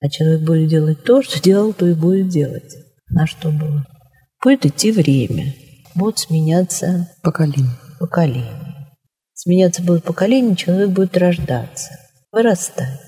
А 0.00 0.08
человек 0.08 0.42
будет 0.42 0.68
делать 0.68 1.04
то, 1.04 1.22
что 1.22 1.40
делал, 1.40 1.72
то 1.72 1.86
и 1.86 1.94
будет 1.94 2.28
делать. 2.28 2.74
А 3.16 3.26
что 3.26 3.50
было? 3.50 3.86
Будет 4.42 4.66
идти 4.66 4.92
время, 4.92 5.54
будут 5.94 6.18
сменяться 6.18 7.08
поколения. 7.22 7.78
поколения. 7.98 8.90
Сменяться 9.34 9.82
будет 9.82 10.04
поколение, 10.04 10.56
человек 10.56 10.90
будет 10.90 11.16
рождаться, 11.16 11.92
вырастать 12.32 13.00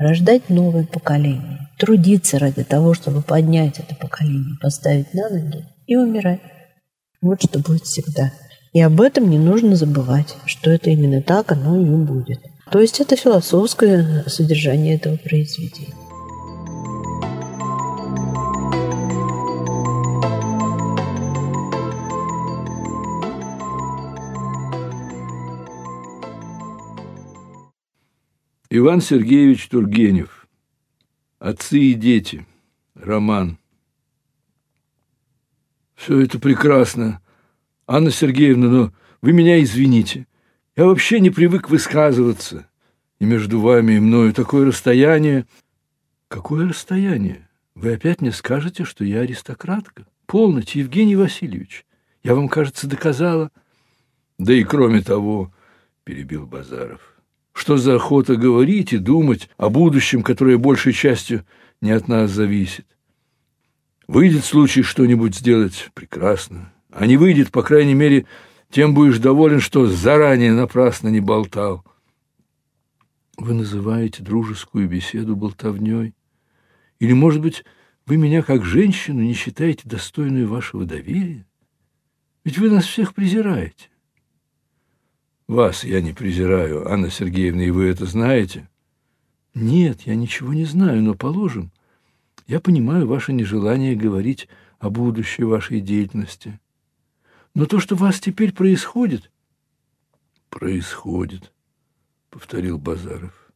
рождать 0.00 0.48
новое 0.48 0.84
поколение, 0.84 1.68
трудиться 1.78 2.38
ради 2.38 2.64
того, 2.64 2.94
чтобы 2.94 3.20
поднять 3.20 3.78
это 3.78 3.94
поколение, 3.94 4.56
поставить 4.60 5.12
на 5.12 5.28
ноги 5.28 5.66
и 5.86 5.94
умирать. 5.94 6.40
Вот 7.22 7.42
что 7.42 7.58
будет 7.58 7.84
всегда. 7.84 8.32
И 8.72 8.80
об 8.80 8.98
этом 8.98 9.28
не 9.28 9.38
нужно 9.38 9.76
забывать, 9.76 10.36
что 10.46 10.70
это 10.70 10.88
именно 10.88 11.20
так 11.20 11.52
оно 11.52 11.78
и 11.78 11.84
будет. 11.84 12.40
То 12.70 12.80
есть 12.80 12.98
это 12.98 13.14
философское 13.14 14.24
содержание 14.26 14.94
этого 14.94 15.16
произведения. 15.18 15.94
Иван 28.70 29.02
Сергеевич 29.02 29.68
Тургенев. 29.68 30.46
Отцы 31.38 31.80
и 31.80 31.94
дети. 31.94 32.46
Роман. 32.94 33.59
Все 36.00 36.18
это 36.20 36.38
прекрасно. 36.38 37.20
Анна 37.86 38.10
Сергеевна, 38.10 38.68
но 38.68 38.92
вы 39.20 39.34
меня 39.34 39.62
извините. 39.62 40.26
Я 40.74 40.86
вообще 40.86 41.20
не 41.20 41.28
привык 41.28 41.68
высказываться. 41.68 42.66
И 43.18 43.26
между 43.26 43.60
вами 43.60 43.92
и 43.94 44.00
мною 44.00 44.32
такое 44.32 44.64
расстояние. 44.64 45.44
Какое 46.28 46.66
расстояние? 46.66 47.46
Вы 47.74 47.92
опять 47.92 48.22
мне 48.22 48.32
скажете, 48.32 48.86
что 48.86 49.04
я 49.04 49.20
аристократка? 49.20 50.06
Полноте, 50.24 50.78
Евгений 50.78 51.16
Васильевич. 51.16 51.84
Я 52.24 52.34
вам, 52.34 52.48
кажется, 52.48 52.86
доказала. 52.86 53.50
Да 54.38 54.54
и 54.54 54.64
кроме 54.64 55.02
того, 55.02 55.52
перебил 56.04 56.46
Базаров. 56.46 57.02
Что 57.52 57.76
за 57.76 57.96
охота 57.96 58.36
говорить 58.36 58.94
и 58.94 58.98
думать 58.98 59.50
о 59.58 59.68
будущем, 59.68 60.22
которое 60.22 60.56
большей 60.56 60.94
частью 60.94 61.44
не 61.82 61.90
от 61.90 62.08
нас 62.08 62.30
зависит? 62.30 62.86
Выйдет 64.10 64.44
случай 64.44 64.82
что-нибудь 64.82 65.36
сделать– 65.36 65.88
прекрасно. 65.94 66.72
А 66.90 67.06
не 67.06 67.16
выйдет, 67.16 67.52
по 67.52 67.62
крайней 67.62 67.94
мере, 67.94 68.26
тем 68.68 68.92
будешь 68.92 69.20
доволен, 69.20 69.60
что 69.60 69.86
заранее 69.86 70.52
напрасно 70.52 71.06
не 71.10 71.20
болтал. 71.20 71.84
Вы 73.36 73.54
называете 73.54 74.24
дружескую 74.24 74.88
беседу 74.88 75.36
болтовней? 75.36 76.12
Или, 76.98 77.12
может 77.12 77.40
быть, 77.40 77.64
вы 78.04 78.16
меня 78.16 78.42
как 78.42 78.64
женщину 78.64 79.20
не 79.20 79.32
считаете 79.32 79.88
достойной 79.88 80.44
вашего 80.44 80.84
доверия? 80.84 81.46
Ведь 82.42 82.58
вы 82.58 82.68
нас 82.68 82.86
всех 82.86 83.14
презираете. 83.14 83.90
Вас 85.46 85.84
я 85.84 86.00
не 86.00 86.12
презираю, 86.12 86.90
Анна 86.90 87.10
Сергеевна, 87.10 87.62
и 87.62 87.70
вы 87.70 87.84
это 87.84 88.06
знаете? 88.06 88.68
Нет, 89.54 90.00
я 90.00 90.16
ничего 90.16 90.52
не 90.52 90.64
знаю, 90.64 91.00
но 91.00 91.14
положим. 91.14 91.70
Я 92.50 92.58
понимаю 92.58 93.06
ваше 93.06 93.32
нежелание 93.32 93.94
говорить 93.94 94.48
о 94.80 94.90
будущей 94.90 95.44
вашей 95.44 95.80
деятельности. 95.80 96.58
Но 97.54 97.64
то, 97.64 97.78
что 97.78 97.94
у 97.94 97.98
вас 97.98 98.18
теперь 98.18 98.52
происходит... 98.52 99.30
Происходит, 100.48 101.52
повторил 102.28 102.76
Базаров. 102.76 103.52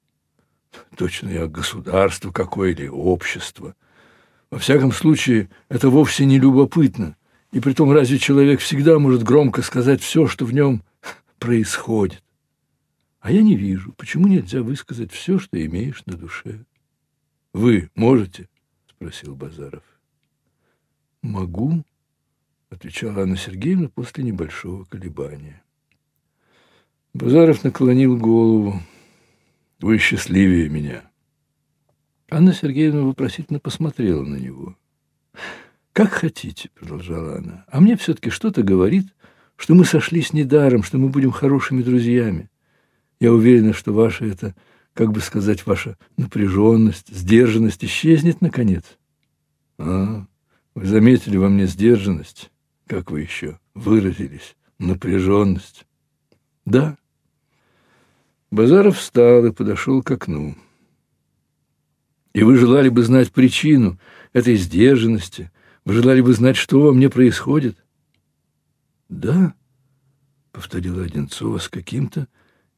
Точно 0.96 1.28
я 1.28 1.48
государство 1.48 2.30
какое 2.30 2.70
или 2.70 2.86
общество. 2.86 3.74
Во 4.48 4.60
всяком 4.60 4.92
случае, 4.92 5.50
это 5.68 5.88
вовсе 5.88 6.24
не 6.24 6.38
любопытно. 6.38 7.16
И 7.50 7.58
притом 7.58 7.90
разве 7.90 8.20
человек 8.20 8.60
всегда 8.60 9.00
может 9.00 9.24
громко 9.24 9.62
сказать 9.62 10.02
все, 10.02 10.28
что 10.28 10.44
в 10.44 10.54
нем 10.54 10.84
происходит. 11.40 12.22
А 13.18 13.32
я 13.32 13.42
не 13.42 13.56
вижу, 13.56 13.92
почему 13.96 14.28
нельзя 14.28 14.62
высказать 14.62 15.10
все, 15.10 15.40
что 15.40 15.60
имеешь 15.66 16.06
на 16.06 16.16
душе. 16.16 16.64
Вы 17.52 17.90
можете? 17.96 18.48
Спросил 19.04 19.34
Базаров. 19.34 19.82
Могу, 21.20 21.84
отвечала 22.70 23.20
Анна 23.24 23.36
Сергеевна 23.36 23.90
после 23.90 24.24
небольшого 24.24 24.84
колебания. 24.84 25.62
Базаров 27.12 27.64
наклонил 27.64 28.16
голову. 28.16 28.80
Вы 29.78 29.98
счастливее 29.98 30.70
меня. 30.70 31.02
Анна 32.30 32.54
Сергеевна 32.54 33.02
вопросительно 33.02 33.60
посмотрела 33.60 34.24
на 34.24 34.36
него. 34.36 34.74
«Как 35.92 36.10
хотите»,— 36.10 36.70
продолжала 36.74 37.36
она,— 37.36 37.66
«а 37.68 37.82
мне 37.82 37.98
все-таки 37.98 38.30
что-то 38.30 38.62
говорит, 38.62 39.06
что 39.56 39.74
мы 39.74 39.84
сошлись 39.84 40.32
недаром, 40.32 40.82
что 40.82 40.96
мы 40.96 41.10
будем 41.10 41.30
хорошими 41.30 41.82
друзьями. 41.82 42.48
Я 43.20 43.34
уверена, 43.34 43.74
что 43.74 43.92
ваша 43.92 44.24
это, 44.24 44.54
как 44.94 45.12
бы 45.12 45.20
сказать, 45.20 45.66
ваша 45.66 45.98
напряженность, 46.16 47.14
сдержанность 47.14 47.84
исчезнет 47.84 48.40
наконец. 48.40 48.84
А, 49.76 50.24
вы 50.74 50.86
заметили 50.86 51.36
во 51.36 51.48
мне 51.48 51.66
сдержанность? 51.66 52.50
Как 52.86 53.10
вы 53.10 53.20
еще 53.20 53.58
выразились? 53.74 54.56
Напряженность. 54.78 55.84
Да. 56.64 56.96
Базаров 58.50 58.98
встал 58.98 59.44
и 59.44 59.52
подошел 59.52 60.02
к 60.02 60.10
окну. 60.12 60.56
И 62.32 62.42
вы 62.42 62.56
желали 62.56 62.88
бы 62.88 63.02
знать 63.02 63.32
причину 63.32 63.98
этой 64.32 64.56
сдержанности, 64.56 65.50
вы 65.84 65.94
желали 65.94 66.20
бы 66.20 66.32
знать, 66.32 66.56
что 66.56 66.80
во 66.80 66.92
мне 66.92 67.10
происходит? 67.10 67.78
«Да»,— 69.08 69.54
повторила 70.52 71.04
Одинцова 71.04 71.58
с 71.58 71.68
каким-то 71.68 72.26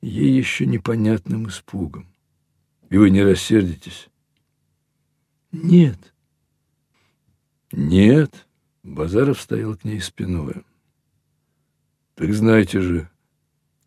ей 0.08 0.36
еще 0.36 0.66
непонятным 0.66 1.48
испугом. 1.48 2.06
«И 2.90 2.96
вы 2.96 3.10
не 3.10 3.22
рассердитесь?» 3.22 4.08
«Нет». 5.52 6.14
«Нет»,— 7.72 8.46
Базаров 8.82 9.40
стоял 9.40 9.76
к 9.76 9.84
ней 9.84 10.00
спиной. 10.00 10.64
«Так 12.14 12.32
знаете 12.32 12.80
же, 12.80 13.10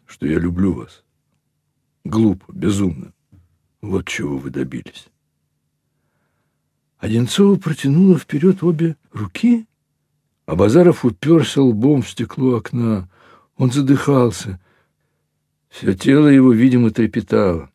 что 0.06 0.28
я 0.28 0.38
люблю 0.38 0.74
вас. 0.74 1.04
Глупо, 2.04 2.52
безумно. 2.52 3.14
Вот 3.82 4.08
чего 4.08 4.38
вы 4.38 4.50
добились». 4.50 5.08
Одинцова 6.98 7.56
протянула 7.56 8.18
вперед 8.18 8.62
обе 8.62 8.98
руки 9.12 9.66
а 10.50 10.56
Базаров 10.56 11.06
уперся 11.06 11.62
лбом 11.62 12.02
в 12.02 12.10
стекло 12.10 12.56
окна. 12.56 13.08
Он 13.56 13.72
задыхался. 13.72 14.60
Все 15.70 15.94
тело 15.94 16.28
его, 16.28 16.52
видимо, 16.52 16.92
трепетало. 16.92 17.70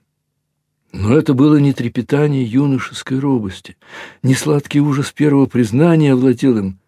Но 0.92 1.16
это 1.16 1.34
было 1.34 1.56
не 1.56 1.72
трепетание 1.72 2.44
юношеской 2.44 3.18
робости, 3.18 3.76
не 4.22 4.34
сладкий 4.34 4.80
ужас 4.80 5.10
первого 5.12 5.46
признания 5.46 6.12
овладел 6.12 6.58
им. 6.58 6.78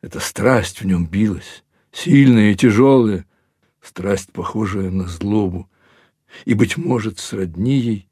Эта 0.00 0.20
страсть 0.20 0.80
в 0.80 0.86
нем 0.86 1.06
билась, 1.06 1.64
сильная 1.90 2.52
и 2.52 2.54
тяжелая, 2.54 3.26
страсть, 3.80 4.30
похожая 4.32 4.90
на 4.90 5.08
злобу, 5.08 5.68
и, 6.44 6.54
быть 6.54 6.76
может, 6.76 7.18
сродни 7.18 7.78
ей. 7.78 8.08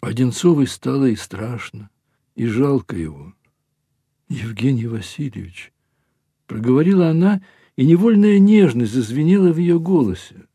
Одинцовой 0.00 0.66
стало 0.66 1.06
и 1.06 1.16
страшно, 1.16 1.88
и 2.34 2.46
жалко 2.46 2.96
его. 2.96 3.32
Евгений 4.28 4.86
Васильевич, 4.86 5.72
проговорила 6.46 7.08
она, 7.08 7.40
и 7.76 7.86
невольная 7.86 8.38
нежность 8.38 8.92
зазвенела 8.92 9.52
в 9.52 9.56
ее 9.56 9.80
голосе. 9.80 10.47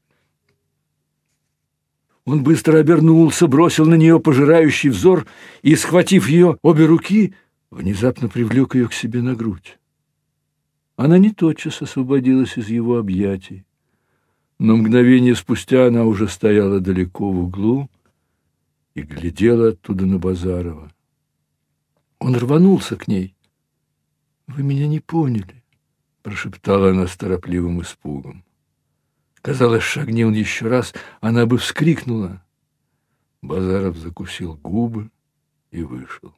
Он 2.26 2.42
быстро 2.44 2.80
обернулся, 2.80 3.48
бросил 3.48 3.86
на 3.86 3.96
нее 3.96 4.20
пожирающий 4.20 4.90
взор 4.90 5.26
и, 5.62 5.76
схватив 5.76 6.30
ее 6.30 6.58
обе 6.62 6.86
руки, 6.86 7.34
внезапно 7.70 8.30
привлек 8.30 8.76
ее 8.76 8.88
к 8.88 8.94
себе 8.94 9.22
на 9.22 9.36
грудь. 9.36 9.78
Она 10.96 11.18
не 11.18 11.32
тотчас 11.32 11.82
освободилась 11.82 12.58
из 12.58 12.70
его 12.70 12.98
объятий, 12.98 13.66
но 14.58 14.78
мгновение 14.78 15.36
спустя 15.36 15.88
она 15.88 16.06
уже 16.06 16.30
стояла 16.30 16.80
далеко 16.80 17.30
в 17.30 17.40
углу 17.40 17.90
и 18.94 19.02
глядела 19.02 19.70
оттуда 19.70 20.06
на 20.06 20.20
Базарова. 20.20 20.94
Он 22.20 22.36
рванулся 22.36 22.96
к 22.96 23.08
ней. 23.08 23.36
«Вы 24.48 24.64
меня 24.64 24.88
не 24.88 25.00
поняли»,— 25.02 25.64
прошептала 26.22 26.92
она 26.92 27.08
с 27.08 27.18
торопливым 27.18 27.82
испугом. 27.82 28.46
Казалось, 29.44 29.84
шагни 29.84 30.24
он 30.24 30.32
еще 30.32 30.68
раз, 30.68 30.94
она 31.20 31.46
бы 31.46 31.58
вскрикнула. 31.58 32.42
Базаров 33.42 33.98
закусил 33.98 34.56
губы 34.64 35.10
и 35.70 35.84
вышел. 35.84 36.34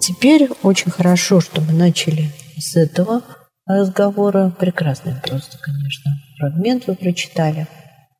Теперь 0.00 0.48
очень 0.62 0.92
хорошо, 0.92 1.40
что 1.40 1.60
мы 1.60 1.72
начали 1.72 2.30
с 2.56 2.76
этого 2.76 3.22
разговора. 3.66 4.54
Прекрасный 4.60 5.14
просто, 5.26 5.58
конечно, 5.58 6.12
фрагмент 6.38 6.86
вы 6.86 6.94
прочитали. 6.94 7.66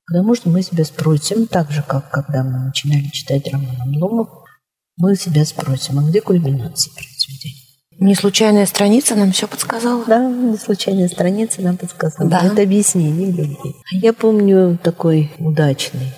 Потому 0.08 0.34
что 0.34 0.48
мы 0.48 0.62
себя 0.62 0.84
спросим, 0.84 1.46
так 1.46 1.70
же, 1.70 1.82
как 1.86 2.10
когда 2.10 2.42
мы 2.42 2.58
начинали 2.66 3.08
читать 3.12 3.46
роман 3.52 3.76
Обломов, 3.82 4.28
мы 4.96 5.14
себя 5.16 5.44
спросим, 5.44 5.98
а 5.98 6.02
где 6.02 6.20
кульминация 6.20 6.92
произведения? 6.94 7.68
Не 8.00 8.14
случайная 8.14 8.64
страница 8.66 9.16
нам 9.16 9.32
все 9.32 9.46
подсказала? 9.46 10.04
Да, 10.06 10.24
не 10.24 10.56
случайная 10.56 11.08
страница 11.08 11.62
нам 11.62 11.76
подсказала. 11.76 12.30
Да. 12.30 12.42
Это 12.44 12.62
объяснение 12.62 13.30
любви. 13.30 13.74
Я 13.90 14.12
помню 14.12 14.78
такой 14.82 15.32
удачный 15.38 16.12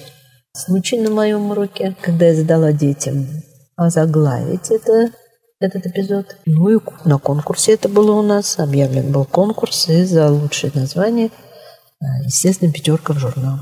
случай 0.52 1.00
на 1.00 1.10
моем 1.10 1.50
уроке, 1.50 1.96
когда 2.00 2.26
я 2.26 2.34
задала 2.34 2.72
детям 2.72 3.26
озаглавить 3.76 4.70
это, 4.70 5.10
этот 5.58 5.86
эпизод. 5.86 6.36
Ну 6.44 6.68
и 6.68 6.78
на 7.04 7.18
конкурсе 7.18 7.72
это 7.72 7.88
было 7.88 8.12
у 8.12 8.22
нас. 8.22 8.58
Объявлен 8.58 9.10
был 9.10 9.24
конкурс, 9.24 9.88
и 9.88 10.04
за 10.04 10.28
лучшее 10.30 10.70
название, 10.74 11.30
а, 12.00 12.22
естественно, 12.24 12.72
пятерка 12.72 13.14
в 13.14 13.18
журнал. 13.18 13.60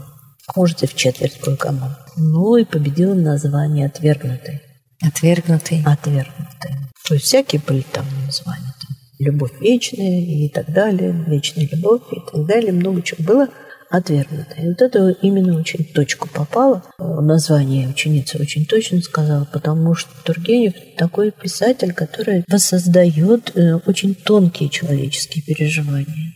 Можете 0.56 0.86
в 0.86 0.94
четверть 0.94 1.38
кое-кому. 1.38 1.90
Ну 2.16 2.56
и 2.56 2.64
победила 2.64 3.14
название 3.14 3.86
«Отвергнутый». 3.86 4.60
Отвергнутый. 5.02 5.82
Отвергнутый. 5.86 6.72
То 7.06 7.14
есть 7.14 7.26
всякие 7.26 7.60
были 7.66 7.82
там 7.92 8.04
названия. 8.26 8.74
Там, 8.80 8.96
«Любовь 9.18 9.52
вечная» 9.60 10.20
и 10.20 10.48
так 10.48 10.72
далее. 10.72 11.12
«Вечная 11.26 11.68
любовь» 11.70 12.02
и 12.12 12.20
так 12.20 12.46
далее. 12.46 12.72
Много 12.72 13.02
чего 13.02 13.22
было 13.24 13.48
отвергнуто. 13.90 14.54
И 14.60 14.68
вот 14.68 14.82
это 14.82 15.10
именно 15.22 15.58
очень 15.58 15.84
точку 15.84 16.28
попало. 16.28 16.82
Название 16.98 17.88
ученица 17.88 18.38
очень 18.38 18.66
точно 18.66 19.00
сказала, 19.00 19.46
потому 19.50 19.94
что 19.94 20.10
Тургенев 20.24 20.74
такой 20.96 21.30
писатель, 21.30 21.92
который 21.92 22.44
воссоздает 22.48 23.52
э, 23.56 23.76
очень 23.86 24.14
тонкие 24.14 24.68
человеческие 24.68 25.42
переживания, 25.42 26.32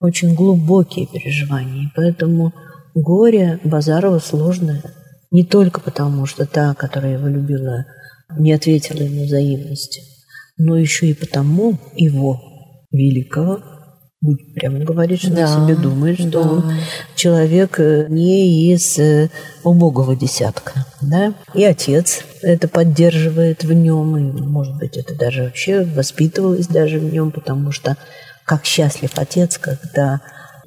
очень 0.00 0.34
глубокие 0.34 1.06
переживания. 1.06 1.92
Поэтому 1.94 2.52
горе 2.94 3.60
Базарова 3.64 4.18
сложное. 4.18 4.82
Не 5.30 5.44
только 5.44 5.80
потому, 5.80 6.26
что 6.26 6.46
та, 6.46 6.74
которая 6.74 7.14
его 7.14 7.28
любила, 7.28 7.86
не 8.38 8.52
ответила 8.52 9.02
ему 9.02 9.24
взаимностью, 9.24 10.02
но 10.56 10.76
еще 10.76 11.06
и 11.06 11.14
потому 11.14 11.78
его, 11.94 12.40
великого, 12.90 13.60
будем 14.20 14.52
прямо 14.54 14.78
говорить, 14.80 15.22
что 15.22 15.34
Да, 15.34 15.56
он 15.56 15.66
себе 15.66 15.76
думает, 15.76 16.20
что 16.20 16.30
да. 16.30 16.40
он 16.40 16.72
человек 17.14 17.80
э, 17.80 18.06
не 18.08 18.72
из 18.72 18.98
э, 18.98 19.30
убогого 19.64 20.14
десятка. 20.14 20.84
Да? 21.00 21.32
И 21.54 21.64
отец 21.64 22.24
это 22.42 22.68
поддерживает 22.68 23.64
в 23.64 23.72
нем, 23.72 24.16
и, 24.16 24.42
может 24.42 24.76
быть, 24.76 24.96
это 24.96 25.14
даже 25.14 25.44
вообще 25.44 25.84
воспитывалось 25.84 26.66
даже 26.66 26.98
в 26.98 27.12
нем, 27.12 27.30
потому 27.30 27.72
что 27.72 27.96
как 28.44 28.64
счастлив 28.64 29.12
отец, 29.14 29.58
когда 29.58 30.20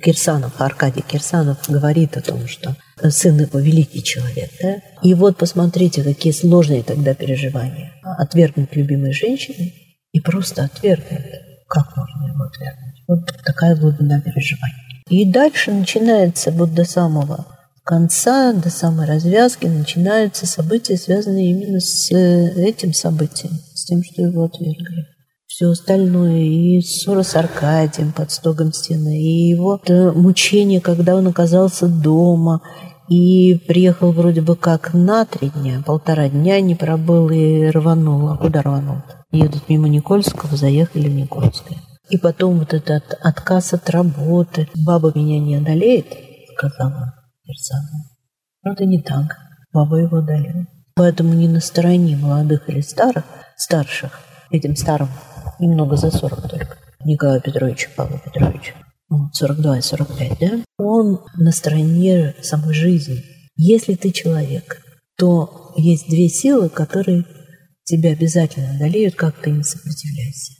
Кирсанов, 0.03 0.59
Аркадий 0.59 1.01
Кирсанов 1.01 1.57
говорит 1.69 2.17
о 2.17 2.21
том, 2.21 2.45
что 2.45 2.75
сын 3.09 3.39
его 3.39 3.57
великий 3.59 4.03
человек. 4.03 4.51
Да? 4.61 4.75
И 5.01 5.13
вот 5.13 5.37
посмотрите, 5.37 6.03
какие 6.03 6.33
сложные 6.33 6.83
тогда 6.83 7.13
переживания. 7.13 7.93
Отвергнуть 8.03 8.75
любимой 8.75 9.13
женщины 9.13 9.73
и 10.11 10.19
просто 10.19 10.65
отвергнуть. 10.65 11.23
Как 11.69 11.95
можно 11.95 12.27
его 12.27 12.43
отвергнуть? 12.43 13.03
Вот 13.07 13.43
такая 13.45 13.77
глубина 13.77 14.19
переживаний. 14.19 14.75
И 15.07 15.31
дальше 15.31 15.71
начинается 15.71 16.51
вот 16.51 16.73
до 16.73 16.83
самого 16.83 17.47
конца, 17.83 18.53
до 18.53 18.69
самой 18.69 19.07
развязки 19.07 19.67
начинаются 19.67 20.45
события, 20.45 20.97
связанные 20.97 21.51
именно 21.51 21.79
с 21.79 22.11
э, 22.11 22.53
этим 22.61 22.93
событием, 22.93 23.59
с 23.73 23.85
тем, 23.85 24.03
что 24.03 24.21
его 24.21 24.45
отвергли. 24.45 25.12
Все 25.55 25.69
остальное, 25.69 26.39
и 26.39 26.81
ссора 26.81 27.21
с 27.21 27.35
Аркадием 27.35 28.11
под 28.11 28.31
стогом 28.31 28.73
стены, 28.73 29.21
и 29.21 29.49
его 29.49 29.79
это 29.83 30.11
мучение, 30.11 30.81
когда 30.81 31.15
он 31.15 31.27
оказался 31.27 31.87
дома, 31.87 32.63
и 33.07 33.61
приехал 33.67 34.13
вроде 34.13 34.41
бы 34.41 34.55
как 34.55 34.95
на 34.95 35.25
три 35.25 35.51
дня, 35.51 35.83
полтора 35.85 36.27
дня 36.27 36.59
не 36.59 36.73
пробыл 36.73 37.29
и 37.29 37.67
рванул. 37.67 38.29
А 38.29 38.37
куда 38.37 38.63
рванул? 38.63 39.03
Едут 39.31 39.69
мимо 39.69 39.87
Никольского, 39.87 40.57
заехали 40.57 41.07
в 41.07 41.13
Никольское. 41.13 41.77
И 42.09 42.17
потом 42.17 42.57
вот 42.57 42.73
этот 42.73 43.15
отказ 43.21 43.75
от 43.75 43.87
работы. 43.91 44.67
«Баба 44.83 45.11
меня 45.13 45.39
не 45.39 45.57
одолеет»,— 45.57 46.07
сказал 46.57 46.87
он. 46.87 47.11
Но 48.63 48.71
это 48.71 48.85
не 48.85 49.03
так. 49.03 49.37
Баба 49.71 49.97
его 49.97 50.17
одолела. 50.17 50.65
Поэтому 50.95 51.35
не 51.35 51.47
на 51.47 51.59
стороне 51.59 52.17
молодых 52.17 52.67
или 52.71 52.81
старых, 52.81 53.25
старших, 53.55 54.19
этим 54.49 54.75
старым 54.75 55.09
немного 55.59 55.95
за 55.95 56.11
40 56.11 56.49
только, 56.49 56.77
Николая 57.05 57.39
Петровича, 57.39 57.89
Павла 57.95 58.19
Петровича, 58.19 58.73
ну, 59.09 59.29
42 59.33 59.77
и 59.77 59.81
45, 59.81 60.39
да? 60.39 60.63
Он 60.77 61.21
на 61.37 61.51
стороне 61.51 62.35
самой 62.41 62.73
жизни. 62.73 63.23
Если 63.55 63.95
ты 63.95 64.11
человек, 64.11 64.81
то 65.17 65.73
есть 65.77 66.09
две 66.09 66.29
силы, 66.29 66.69
которые 66.69 67.25
тебя 67.83 68.11
обязательно 68.11 68.75
одолеют, 68.75 69.15
как 69.15 69.39
ты 69.41 69.51
не 69.51 69.63
сопротивляйся. 69.63 70.53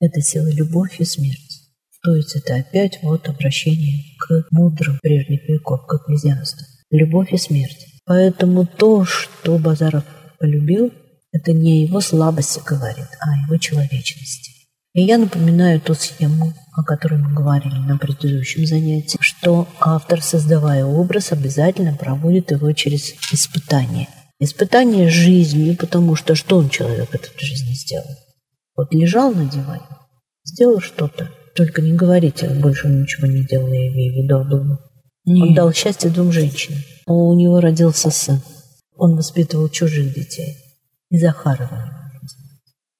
Это 0.00 0.20
сила 0.20 0.48
любовь 0.48 1.00
и 1.00 1.04
смерть. 1.04 1.68
То 2.02 2.14
есть 2.14 2.36
это 2.36 2.54
опять 2.56 3.00
вот 3.02 3.28
обращение 3.28 4.04
к 4.18 4.46
мудрым 4.52 4.98
прежних 5.02 5.48
веков, 5.48 5.86
к 5.86 5.94
экклезиасту. 5.94 6.64
Любовь 6.90 7.32
и 7.32 7.36
смерть. 7.36 7.86
Поэтому 8.04 8.66
то, 8.66 9.04
что 9.04 9.58
Базаров 9.58 10.04
полюбил, 10.38 10.92
это 11.32 11.52
не 11.52 11.72
о 11.72 11.86
его 11.86 12.00
слабости 12.00 12.60
говорит, 12.64 13.08
а 13.20 13.32
о 13.32 13.36
его 13.46 13.56
человечности. 13.58 14.52
И 14.94 15.02
я 15.02 15.18
напоминаю 15.18 15.80
ту 15.80 15.94
схему, 15.94 16.54
о 16.72 16.82
которой 16.82 17.20
мы 17.20 17.32
говорили 17.32 17.76
на 17.76 17.98
предыдущем 17.98 18.66
занятии, 18.66 19.18
что 19.20 19.68
автор, 19.78 20.22
создавая 20.22 20.84
образ, 20.84 21.32
обязательно 21.32 21.94
проводит 21.94 22.50
его 22.50 22.72
через 22.72 23.14
испытание. 23.32 24.08
Испытание 24.40 25.10
жизнью, 25.10 25.76
потому 25.76 26.14
что 26.14 26.34
что 26.34 26.58
он 26.58 26.70
человек 26.70 27.14
этот 27.14 27.32
в 27.34 27.40
жизни 27.40 27.74
сделал? 27.74 28.16
Вот 28.76 28.92
лежал 28.94 29.32
на 29.32 29.44
диване, 29.44 29.82
сделал 30.44 30.80
что-то, 30.80 31.30
только 31.54 31.82
не 31.82 31.92
говорите, 31.92 32.48
больше 32.48 32.86
он 32.86 33.02
ничего 33.02 33.26
не 33.26 33.44
делал, 33.44 33.68
я 33.72 33.88
имею 33.88 34.14
в 34.14 34.24
виду 34.24 34.36
Обломов. 34.36 34.78
Он 35.26 35.54
дал 35.54 35.72
счастье 35.72 36.10
двум 36.10 36.32
женщинам. 36.32 36.80
У 37.06 37.34
него 37.34 37.60
родился 37.60 38.10
сын. 38.10 38.40
Он 38.96 39.16
воспитывал 39.16 39.68
чужих 39.68 40.14
детей. 40.14 40.56
И 41.10 41.18
Захарова. 41.18 42.10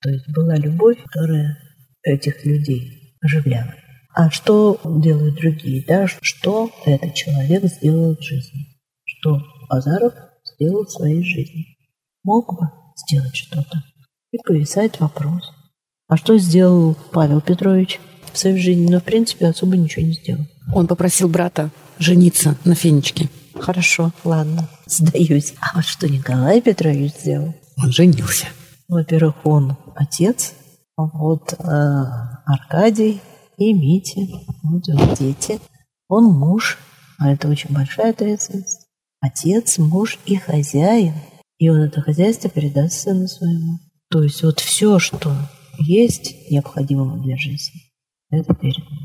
То 0.00 0.10
есть 0.10 0.28
была 0.28 0.56
любовь, 0.56 0.98
которая 1.04 1.58
этих 2.02 2.44
людей 2.44 3.16
оживляла. 3.20 3.74
А 4.14 4.30
что 4.30 4.80
делают 4.84 5.36
другие? 5.36 5.84
Да? 5.86 6.06
Что 6.20 6.70
этот 6.86 7.14
человек 7.14 7.64
сделал 7.64 8.16
в 8.16 8.22
жизни? 8.22 8.78
Что 9.04 9.40
Базаров 9.68 10.14
сделал 10.44 10.84
в 10.84 10.90
своей 10.90 11.22
жизни? 11.22 11.76
Мог 12.24 12.58
бы 12.58 12.68
сделать 12.96 13.36
что-то. 13.36 13.82
И 14.32 14.38
повисает 14.44 14.98
вопрос. 15.00 15.52
А 16.08 16.16
что 16.16 16.38
сделал 16.38 16.96
Павел 17.12 17.40
Петрович 17.40 18.00
в 18.32 18.38
своей 18.38 18.58
жизни? 18.58 18.90
Но, 18.90 19.00
в 19.00 19.04
принципе, 19.04 19.46
особо 19.46 19.76
ничего 19.76 20.06
не 20.06 20.12
сделал. 20.12 20.46
Он 20.74 20.86
попросил 20.86 21.28
брата 21.28 21.70
жениться 21.98 22.56
на 22.64 22.74
Фенечке. 22.74 23.28
Хорошо, 23.54 24.12
ладно, 24.24 24.68
сдаюсь. 24.86 25.54
А 25.60 25.76
вот 25.76 25.84
что 25.84 26.08
Николай 26.08 26.60
Петрович 26.60 27.12
сделал? 27.14 27.54
Он 27.82 27.92
женился. 27.92 28.46
Во-первых, 28.88 29.34
он 29.44 29.76
отец, 29.94 30.54
вот 30.96 31.52
э, 31.52 31.56
Аркадий 32.46 33.20
и 33.56 33.72
Митя, 33.72 34.22
вот 34.62 34.86
его 34.88 35.14
дети. 35.14 35.60
Он 36.08 36.24
муж, 36.24 36.78
а 37.18 37.30
это 37.30 37.48
очень 37.48 37.74
большая 37.74 38.10
ответственность. 38.10 38.86
Отец, 39.20 39.78
муж 39.78 40.18
и 40.26 40.36
хозяин. 40.36 41.14
И 41.58 41.68
он 41.68 41.80
это 41.82 42.00
хозяйство 42.00 42.48
передаст 42.48 43.00
сыну 43.00 43.26
своему. 43.26 43.78
То 44.10 44.22
есть 44.22 44.42
вот 44.42 44.60
все, 44.60 44.98
что 44.98 45.34
есть 45.78 46.50
необходимого 46.50 47.18
для 47.18 47.36
жизни, 47.36 47.80
это 48.30 48.54
передано. 48.54 48.96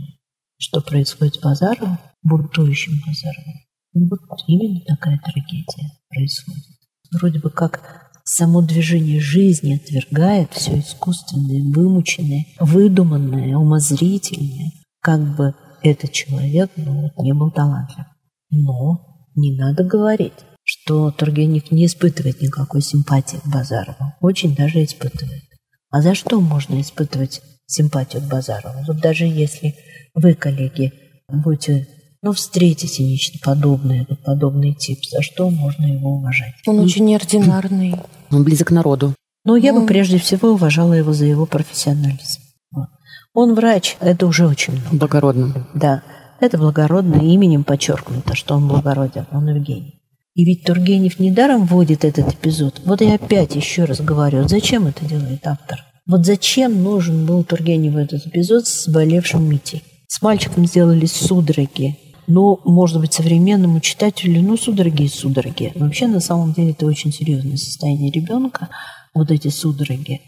Что 0.58 0.82
происходит 0.82 1.36
с 1.36 1.40
Базаровым, 1.40 1.98
бунтующим 2.22 3.02
Базаровым, 3.06 3.64
ну, 3.94 4.08
вот 4.10 4.40
именно 4.48 4.80
такая 4.86 5.20
трагедия 5.20 5.92
происходит. 6.10 6.64
Вроде 7.12 7.40
бы 7.40 7.50
как 7.50 8.12
само 8.24 8.62
движение 8.62 9.20
жизни 9.20 9.76
отвергает 9.76 10.52
все 10.54 10.80
искусственное, 10.80 11.64
вымученное, 11.74 12.46
выдуманное, 12.60 13.58
умозрительное, 13.58 14.72
как 15.02 15.36
бы 15.36 15.54
этот 15.82 16.12
человек 16.12 16.72
ну, 16.78 17.12
не 17.18 17.34
был 17.34 17.52
талантлив. 17.52 18.06
Но 18.50 19.28
не 19.36 19.58
надо 19.58 19.84
говорить, 19.84 20.34
что 20.64 21.12
Тургенев 21.12 21.72
не 21.72 21.86
испытывает 21.86 22.42
никакой 22.42 22.82
симпатии 22.82 23.38
к 23.38 23.48
Базарову. 23.48 24.14
Очень 24.22 24.56
даже 24.56 24.84
испытывает. 24.84 25.44
А 25.90 26.02
за 26.02 26.16
что 26.16 26.40
можно 26.40 26.80
испытывать 26.80 27.42
симпатию 27.66 28.22
к 28.22 28.30
Базарову? 28.30 28.84
Вот 28.88 29.02
даже 29.02 29.26
если 29.26 29.76
вы, 30.14 30.34
коллеги, 30.34 30.94
будете 31.28 31.88
ну, 32.24 32.32
встретите 32.32 33.04
нечто 33.04 33.38
подобное, 33.44 34.04
этот 34.04 34.24
подобный 34.24 34.74
тип, 34.74 35.00
за 35.12 35.22
что 35.22 35.50
можно 35.50 35.86
его 35.86 36.16
уважать? 36.16 36.54
Он 36.66 36.80
очень 36.80 37.06
неординарный. 37.06 37.96
Он 38.32 38.44
близок 38.44 38.70
к 38.70 38.72
народу. 38.72 39.14
Но 39.44 39.58
я 39.58 39.74
бы 39.74 39.82
ну. 39.82 39.88
прежде 39.88 40.18
всего 40.18 40.52
уважала 40.52 40.94
его 40.94 41.12
за 41.14 41.26
его 41.26 41.46
профессионализм. 41.46 42.42
Он 43.34 43.56
врач, 43.56 43.98
это 44.00 44.26
уже 44.26 44.48
очень 44.48 44.74
много. 44.74 44.96
Благородно. 44.96 45.68
Да, 45.74 46.02
это 46.40 46.58
благородно, 46.58 47.16
именем 47.16 47.64
подчеркнуто, 47.64 48.36
что 48.36 48.56
он 48.56 48.68
благороден, 48.68 49.28
он 49.32 49.50
Евгений. 49.50 50.00
И 50.34 50.46
ведь 50.46 50.64
Тургенев 50.64 51.20
недаром 51.20 51.66
вводит 51.66 52.06
этот 52.06 52.34
эпизод. 52.34 52.82
Вот 52.86 53.02
я 53.02 53.16
опять 53.16 53.56
еще 53.56 53.84
раз 53.84 54.00
говорю, 54.02 54.48
зачем 54.48 54.88
это 54.88 55.06
делает 55.06 55.46
автор? 55.46 55.84
Вот 56.06 56.26
зачем 56.26 56.82
нужен 56.82 57.26
был 57.26 57.44
Тургеневу 57.44 58.00
этот 58.00 58.26
эпизод 58.28 58.66
с 58.66 58.88
болевшим 58.88 59.48
Митей? 59.48 59.84
С 60.08 60.22
мальчиком 60.22 60.66
сделали 60.66 61.06
судороги, 61.06 61.98
но, 62.28 62.60
может 62.64 63.00
быть, 63.00 63.14
современному 63.14 63.80
читателю, 63.80 64.42
ну, 64.42 64.58
судороги 64.58 65.04
и 65.04 65.08
судороги. 65.08 65.72
Вообще, 65.76 66.08
на 66.08 66.20
самом 66.20 66.54
деле, 66.54 66.72
это 66.72 66.86
очень 66.86 67.12
серьезное 67.12 67.58
состояние 67.58 68.12
ребенка, 68.12 68.70
вот 69.14 69.32
эти 69.32 69.50
судороги. 69.50 70.22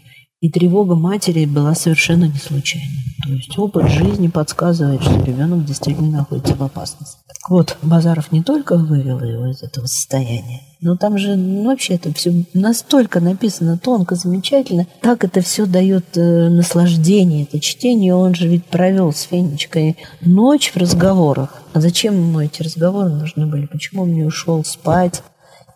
И 0.46 0.48
тревога 0.48 0.94
матери 0.94 1.44
была 1.44 1.74
совершенно 1.74 2.26
не 2.26 2.38
случайной. 2.38 3.02
То 3.24 3.32
есть 3.32 3.58
опыт 3.58 3.90
жизни 3.90 4.28
подсказывает, 4.28 5.02
что 5.02 5.20
ребенок 5.24 5.64
действительно 5.64 6.18
находится 6.18 6.54
в 6.54 6.62
опасности. 6.62 7.18
Так 7.26 7.50
вот, 7.50 7.76
Базаров 7.82 8.30
не 8.30 8.44
только 8.44 8.76
вывел 8.76 9.20
его 9.24 9.46
из 9.48 9.64
этого 9.64 9.86
состояния, 9.86 10.60
но 10.80 10.96
там 10.96 11.18
же 11.18 11.34
ну, 11.34 11.64
вообще 11.64 11.94
это 11.94 12.14
все 12.14 12.44
настолько 12.54 13.18
написано 13.18 13.76
тонко, 13.76 14.14
замечательно. 14.14 14.86
Так 15.00 15.24
это 15.24 15.40
все 15.40 15.66
дает 15.66 16.16
э, 16.16 16.48
наслаждение, 16.48 17.42
это 17.42 17.58
чтение. 17.58 18.14
Он 18.14 18.36
же 18.36 18.46
ведь 18.46 18.66
провел 18.66 19.12
с 19.12 19.22
Фенечкой 19.22 19.96
ночь 20.20 20.70
в 20.70 20.76
разговорах. 20.76 21.60
А 21.72 21.80
зачем 21.80 22.14
ему 22.14 22.38
эти 22.38 22.62
разговоры 22.62 23.08
нужны 23.08 23.46
были? 23.46 23.66
Почему 23.66 24.02
он 24.02 24.12
не 24.12 24.22
ушел 24.22 24.62
спать? 24.64 25.24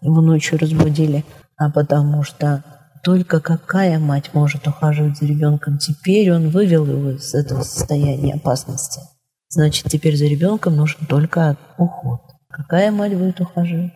Его 0.00 0.20
ночью 0.20 0.60
разбудили. 0.60 1.24
А 1.56 1.70
потому 1.70 2.22
что 2.22 2.62
только 3.02 3.40
какая 3.40 3.98
мать 3.98 4.30
может 4.34 4.66
ухаживать 4.66 5.18
за 5.18 5.26
ребенком? 5.26 5.78
Теперь 5.78 6.32
он 6.32 6.50
вывел 6.50 6.86
его 6.86 7.10
из 7.12 7.34
этого 7.34 7.62
состояния 7.62 8.34
опасности. 8.34 9.00
Значит, 9.48 9.86
теперь 9.90 10.16
за 10.16 10.26
ребенком 10.26 10.76
нужен 10.76 11.06
только 11.06 11.56
уход. 11.78 12.20
Какая 12.48 12.90
мать 12.90 13.16
будет 13.16 13.40
ухаживать? 13.40 13.92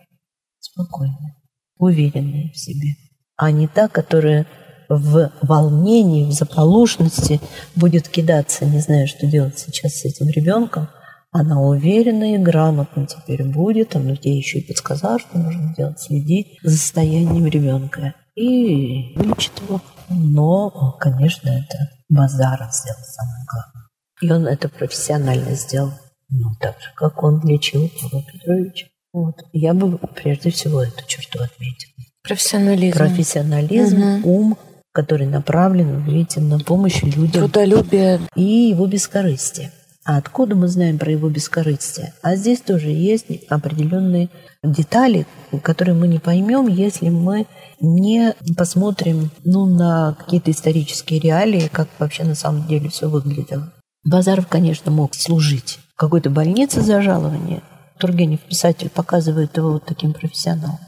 Спокойная, 0.59 1.35
уверенная 1.77 2.51
в 2.51 2.57
себе. 2.57 2.95
А 3.37 3.51
не 3.51 3.67
та, 3.67 3.87
которая 3.87 4.47
в 4.89 5.31
волнении, 5.41 6.25
в 6.25 6.31
заполошности 6.31 7.39
будет 7.75 8.07
кидаться, 8.07 8.65
не 8.65 8.79
знаю, 8.79 9.07
что 9.07 9.27
делать 9.27 9.57
сейчас 9.57 9.95
с 9.95 10.05
этим 10.05 10.29
ребенком. 10.29 10.89
Она 11.31 11.61
уверенно 11.61 12.35
и 12.35 12.37
грамотно 12.37 13.07
теперь 13.07 13.43
будет, 13.43 13.95
он 13.95 14.17
ей 14.21 14.37
еще 14.37 14.59
и 14.59 14.67
подсказал, 14.67 15.19
что 15.19 15.37
нужно 15.37 15.73
делать, 15.75 15.99
следить 15.99 16.59
за 16.63 16.77
состоянием 16.77 17.45
ребенка 17.45 18.13
и 18.35 19.13
лечит 19.15 19.53
его. 19.61 19.81
Но, 20.09 20.97
конечно, 20.99 21.49
это 21.49 21.89
Базаров 22.09 22.73
сделал 22.73 22.99
самое 23.03 23.45
главное. 23.51 23.89
И 24.21 24.31
он 24.31 24.47
это 24.47 24.69
профессионально 24.69 25.55
сделал. 25.55 25.93
Ну, 26.29 26.49
так 26.59 26.79
же, 26.81 26.89
как 26.95 27.23
он 27.23 27.41
лечил 27.43 27.89
Павла 28.01 28.23
Петровича. 28.23 28.87
Вот. 29.13 29.35
Я 29.53 29.73
бы 29.73 29.97
прежде 29.97 30.49
всего 30.49 30.83
эту 30.83 31.05
черту 31.07 31.39
отметила. 31.41 31.93
Профессионализм. 32.23 32.97
Профессионализм, 32.97 34.01
угу. 34.01 34.29
ум, 34.29 34.57
который 34.91 35.27
направлен, 35.27 36.03
видите, 36.03 36.41
на 36.41 36.59
помощь 36.59 37.03
людям. 37.03 37.31
Трудолюбие. 37.31 38.19
И 38.35 38.41
его 38.41 38.87
бескорыстие. 38.87 39.71
А 40.05 40.17
откуда 40.17 40.55
мы 40.55 40.67
знаем 40.67 40.99
про 40.99 41.11
его 41.11 41.29
бескорыстие? 41.29 42.13
А 42.21 42.35
здесь 42.35 42.61
тоже 42.61 42.89
есть 42.89 43.25
определенные 43.49 44.29
детали, 44.63 45.25
которые 45.63 45.95
мы 45.95 46.07
не 46.07 46.19
поймем, 46.19 46.67
если 46.67 47.09
мы 47.09 47.47
не 47.81 48.35
посмотрим 48.55 49.31
ну, 49.43 49.65
на 49.65 50.13
какие-то 50.13 50.51
исторические 50.51 51.19
реалии, 51.19 51.69
как 51.71 51.89
вообще 51.97 52.23
на 52.23 52.35
самом 52.35 52.67
деле 52.67 52.89
все 52.89 53.09
выглядело. 53.09 53.73
Базаров, 54.03 54.47
конечно, 54.47 54.91
мог 54.91 55.15
служить 55.15 55.79
в 55.95 55.97
какой-то 55.97 56.29
больнице 56.29 56.81
за 56.81 57.01
жалование. 57.01 57.63
Тургенев, 57.97 58.41
писатель, 58.41 58.91
показывает 58.91 59.57
его 59.57 59.71
вот 59.71 59.85
таким 59.85 60.13
профессионалом. 60.13 60.79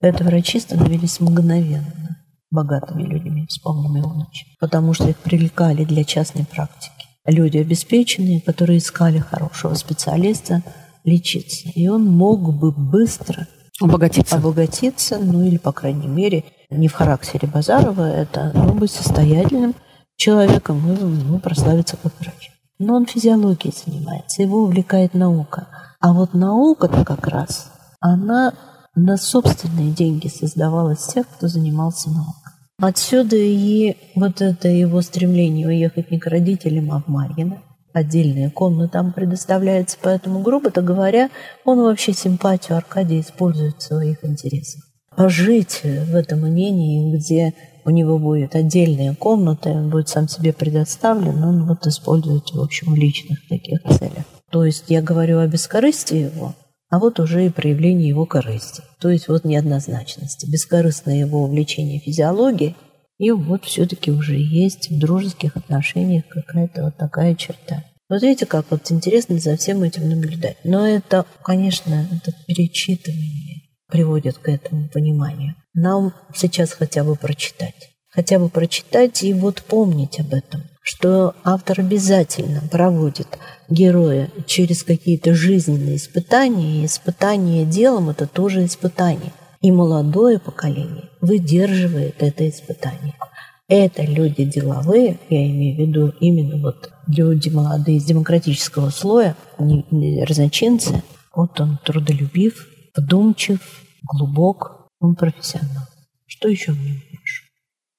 Это 0.00 0.24
врачи 0.24 0.58
становились 0.58 1.20
мгновенно 1.20 2.18
богатыми 2.50 3.04
людьми, 3.04 3.46
вспомним 3.48 3.96
его 3.96 4.14
ночь, 4.14 4.46
потому 4.58 4.94
что 4.94 5.08
их 5.08 5.16
привлекали 5.18 5.84
для 5.84 6.04
частной 6.04 6.44
практики 6.44 6.93
люди 7.26 7.58
обеспеченные, 7.58 8.40
которые 8.40 8.78
искали 8.78 9.18
хорошего 9.18 9.74
специалиста 9.74 10.62
лечиться. 11.04 11.68
И 11.74 11.88
он 11.88 12.06
мог 12.06 12.54
бы 12.54 12.72
быстро 12.72 13.46
обогатиться, 13.80 14.36
обогатиться 14.36 15.18
ну 15.18 15.42
или, 15.42 15.56
по 15.56 15.72
крайней 15.72 16.06
мере, 16.06 16.44
не 16.70 16.88
в 16.88 16.94
характере 16.94 17.48
Базарова 17.48 18.08
это, 18.08 18.52
но 18.54 18.72
быть 18.72 18.90
состоятельным 18.90 19.74
человеком 20.16 20.78
и 20.90 20.96
ну, 20.96 21.38
прославиться 21.38 21.96
как 21.96 22.12
врач. 22.20 22.50
Но 22.78 22.96
он 22.96 23.06
физиологией 23.06 23.74
занимается, 23.74 24.42
его 24.42 24.62
увлекает 24.62 25.14
наука. 25.14 25.68
А 26.00 26.12
вот 26.12 26.34
наука-то 26.34 27.04
как 27.04 27.26
раз, 27.26 27.70
она 28.00 28.52
на 28.94 29.16
собственные 29.16 29.92
деньги 29.92 30.28
создавалась 30.28 31.06
тех, 31.06 31.26
кто 31.28 31.48
занимался 31.48 32.10
наукой. 32.10 32.43
Отсюда 32.80 33.36
и 33.36 33.96
вот 34.16 34.40
это 34.40 34.68
его 34.68 35.00
стремление 35.00 35.68
уехать 35.68 36.10
не 36.10 36.18
к 36.18 36.26
родителям, 36.26 36.90
а 36.90 37.00
в 37.00 37.08
Марьино. 37.08 37.62
Отдельная 37.92 38.50
комната 38.50 38.94
там 38.94 39.12
предоставляется, 39.12 39.96
поэтому, 40.02 40.40
грубо-то 40.40 40.82
говоря, 40.82 41.30
он 41.64 41.80
вообще 41.80 42.12
симпатию 42.12 42.76
Аркадия 42.76 43.20
использует 43.20 43.76
в 43.76 43.82
своих 43.82 44.24
интересах. 44.24 44.82
Пожить 45.16 45.82
в 45.84 46.16
этом 46.16 46.48
имении, 46.48 47.16
где 47.16 47.54
у 47.84 47.90
него 47.90 48.18
будет 48.18 48.56
отдельная 48.56 49.14
комната, 49.14 49.70
он 49.70 49.90
будет 49.90 50.08
сам 50.08 50.28
себе 50.28 50.52
предоставлен, 50.52 51.44
он 51.44 51.66
вот 51.66 51.86
использует, 51.86 52.50
в 52.50 52.60
общем, 52.60 52.92
в 52.92 52.96
личных 52.96 53.46
таких 53.48 53.80
целях. 53.84 54.24
То 54.50 54.64
есть 54.64 54.86
я 54.88 55.00
говорю 55.00 55.38
о 55.38 55.46
бескорыстии 55.46 56.32
его, 56.34 56.54
а 56.94 57.00
вот 57.00 57.18
уже 57.18 57.46
и 57.46 57.50
проявление 57.50 58.08
его 58.08 58.24
корысти. 58.24 58.84
То 59.00 59.10
есть 59.10 59.26
вот 59.26 59.44
неоднозначности, 59.44 60.48
бескорыстное 60.48 61.16
его 61.16 61.42
увлечение 61.42 61.98
физиологией, 61.98 62.76
и 63.18 63.32
вот 63.32 63.64
все-таки 63.64 64.12
уже 64.12 64.36
есть 64.36 64.92
в 64.92 64.98
дружеских 65.00 65.56
отношениях 65.56 66.22
какая-то 66.28 66.84
вот 66.84 66.96
такая 66.96 67.34
черта. 67.34 67.82
Вот 68.08 68.22
видите, 68.22 68.46
как 68.46 68.66
вот 68.70 68.92
интересно 68.92 69.40
за 69.40 69.56
всем 69.56 69.82
этим 69.82 70.08
наблюдать. 70.08 70.58
Но 70.62 70.86
это, 70.86 71.26
конечно, 71.42 72.08
это 72.12 72.30
перечитывание 72.46 73.62
приводит 73.88 74.38
к 74.38 74.48
этому 74.48 74.88
пониманию. 74.88 75.56
Нам 75.74 76.14
сейчас 76.32 76.74
хотя 76.74 77.02
бы 77.02 77.16
прочитать. 77.16 77.90
Хотя 78.08 78.38
бы 78.38 78.48
прочитать 78.48 79.24
и 79.24 79.32
вот 79.34 79.64
помнить 79.64 80.20
об 80.20 80.32
этом 80.32 80.62
что 80.84 81.34
автор 81.44 81.80
обязательно 81.80 82.60
проводит 82.70 83.38
героя 83.70 84.30
через 84.46 84.82
какие-то 84.82 85.34
жизненные 85.34 85.96
испытания, 85.96 86.82
и 86.82 86.84
испытание 86.84 87.64
делом– 87.64 88.10
это 88.10 88.26
тоже 88.26 88.66
испытание. 88.66 89.32
И 89.62 89.70
молодое 89.72 90.38
поколение 90.38 91.08
выдерживает 91.22 92.22
это 92.22 92.46
испытание. 92.46 93.14
Это 93.66 94.02
люди 94.02 94.44
деловые, 94.44 95.18
я 95.30 95.46
имею 95.46 95.74
в 95.74 95.80
виду 95.80 96.14
именно 96.20 96.58
вот 96.62 96.90
люди 97.06 97.48
молодые 97.48 97.96
из 97.96 98.04
демократического 98.04 98.90
слоя, 98.90 99.36
не, 99.58 99.86
не 99.90 100.22
разночинцы. 100.22 101.02
Вот 101.34 101.58
он 101.62 101.78
трудолюбив, 101.82 102.68
вдумчив, 102.94 103.60
глубок, 104.02 104.90
он 105.00 105.14
профессионал. 105.14 105.84
Что 106.26 106.48
еще 106.48 106.72
в 106.72 106.78
нем? 106.78 107.00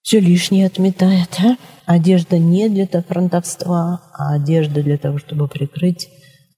Все 0.05 0.19
лишнее 0.19 0.67
отметает, 0.67 1.29
а? 1.39 1.57
Одежда 1.87 2.37
не 2.37 2.69
для 2.69 2.85
фронтовства, 2.85 4.01
а 4.13 4.35
одежда 4.35 4.83
для 4.83 4.99
того, 4.99 5.17
чтобы 5.17 5.47
прикрыть 5.47 6.09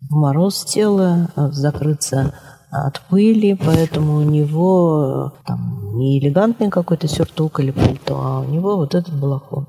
в 0.02 0.14
мороз 0.14 0.66
тело, 0.66 1.30
закрыться 1.54 2.34
от 2.70 3.00
пыли, 3.08 3.54
поэтому 3.54 4.18
у 4.18 4.24
него 4.24 5.32
там 5.46 5.96
не 5.96 6.20
элегантный 6.20 6.70
какой-то 6.70 7.08
сюртук 7.08 7.62
или 7.62 7.72
пальто, 7.72 8.20
а 8.22 8.42
у 8.42 8.50
него 8.50 8.76
вот 8.76 8.94
этот 8.94 9.18
балахон, 9.18 9.66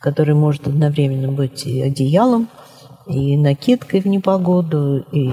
который 0.00 0.34
может 0.34 0.66
одновременно 0.66 1.30
быть 1.30 1.66
и 1.66 1.82
одеялом, 1.82 2.48
и 3.10 3.36
накидкой 3.36 4.00
в 4.00 4.06
непогоду, 4.06 5.04
и 5.12 5.30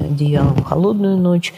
одеялом 0.00 0.54
в 0.54 0.64
холодную 0.64 1.18
ночь, 1.18 1.52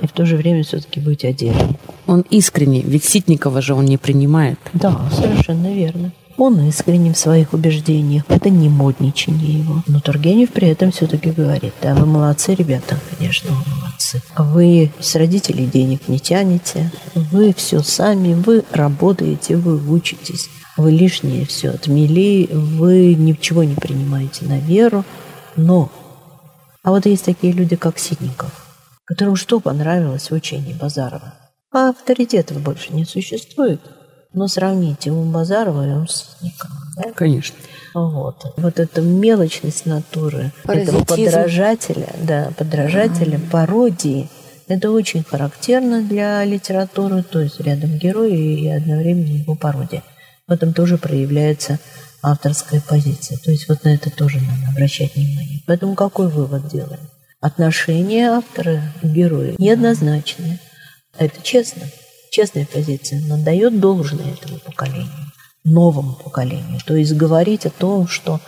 и 0.00 0.06
в 0.06 0.12
то 0.12 0.24
же 0.24 0.36
время 0.36 0.62
все-таки 0.62 1.00
быть 1.00 1.24
одетым. 1.24 1.76
Он 2.06 2.24
искренний, 2.30 2.82
ведь 2.82 3.04
Ситникова 3.04 3.60
же 3.60 3.74
он 3.74 3.84
не 3.84 3.98
принимает. 3.98 4.58
Да, 4.72 4.96
совершенно 5.12 5.72
верно. 5.72 6.12
Он 6.38 6.60
искренен 6.68 7.14
в 7.14 7.18
своих 7.18 7.54
убеждениях. 7.54 8.24
Это 8.28 8.50
не 8.50 8.68
модничание 8.68 9.60
его. 9.60 9.82
Но 9.86 10.00
Тургенев 10.00 10.50
при 10.50 10.68
этом 10.68 10.92
все-таки 10.92 11.30
говорит, 11.30 11.72
да, 11.80 11.94
вы 11.94 12.04
молодцы, 12.04 12.54
ребята, 12.54 12.98
конечно, 13.16 13.50
вы 13.50 13.80
молодцы. 13.80 14.22
Вы 14.36 14.92
с 15.00 15.14
родителей 15.14 15.66
денег 15.66 16.08
не 16.08 16.18
тянете, 16.18 16.92
вы 17.14 17.54
все 17.56 17.80
сами, 17.80 18.34
вы 18.34 18.64
работаете, 18.70 19.56
вы 19.56 19.80
учитесь. 19.90 20.50
Вы 20.76 20.90
лишнее 20.92 21.46
все 21.46 21.70
отмели, 21.70 22.48
вы 22.52 23.14
ничего 23.14 23.64
не 23.64 23.74
принимаете 23.74 24.44
на 24.44 24.58
веру. 24.58 25.04
Но, 25.56 25.90
а 26.82 26.90
вот 26.90 27.06
есть 27.06 27.24
такие 27.24 27.52
люди, 27.52 27.76
как 27.76 27.98
Ситников, 27.98 28.50
которым 29.04 29.36
что 29.36 29.60
понравилось 29.60 30.30
в 30.30 30.34
учении 30.34 30.74
Базарова? 30.74 31.34
А 31.72 31.90
авторитетов 31.90 32.60
больше 32.60 32.92
не 32.92 33.04
существует. 33.04 33.80
Но 34.34 34.48
сравните 34.48 35.10
ум 35.10 35.32
Базарова 35.32 35.86
и 35.86 35.92
ум 35.92 36.06
Ситникова. 36.08 36.74
Да? 36.96 37.12
Конечно. 37.12 37.56
Вот. 37.94 38.52
вот 38.58 38.78
эта 38.78 39.00
мелочность 39.00 39.86
натуры 39.86 40.52
этого 40.64 41.02
подражателя, 41.02 42.08
да, 42.20 42.50
подражателя, 42.58 43.38
mm-hmm. 43.38 43.50
пародии, 43.50 44.28
это 44.68 44.90
очень 44.90 45.22
характерно 45.22 46.02
для 46.02 46.44
литературы, 46.44 47.22
то 47.22 47.40
есть 47.40 47.58
рядом 47.60 47.96
герой 47.96 48.34
и 48.34 48.68
одновременно 48.68 49.36
его 49.38 49.54
пародия. 49.54 50.02
В 50.46 50.52
этом 50.52 50.72
тоже 50.72 50.98
проявляется 50.98 51.78
авторская 52.22 52.80
позиция. 52.80 53.38
То 53.38 53.50
есть 53.50 53.68
вот 53.68 53.84
на 53.84 53.94
это 53.94 54.10
тоже 54.10 54.38
надо 54.40 54.70
обращать 54.70 55.14
внимание. 55.14 55.62
Поэтому 55.66 55.94
какой 55.94 56.28
вывод 56.28 56.68
делаем? 56.68 57.08
Отношение 57.40 58.30
автора 58.30 58.82
к 59.02 59.04
герою 59.04 59.56
неоднозначное. 59.58 60.60
Это 61.18 61.42
честно 61.42 61.82
честная 62.36 62.66
позиция, 62.66 63.20
но 63.20 63.38
дает 63.38 63.80
должное 63.80 64.34
этому 64.34 64.58
поколению, 64.58 65.32
новому 65.64 66.14
поколению. 66.14 66.80
То 66.84 66.94
есть 66.94 67.14
говорить 67.14 67.64
о 67.64 67.70
том, 67.70 68.06
что 68.06 68.40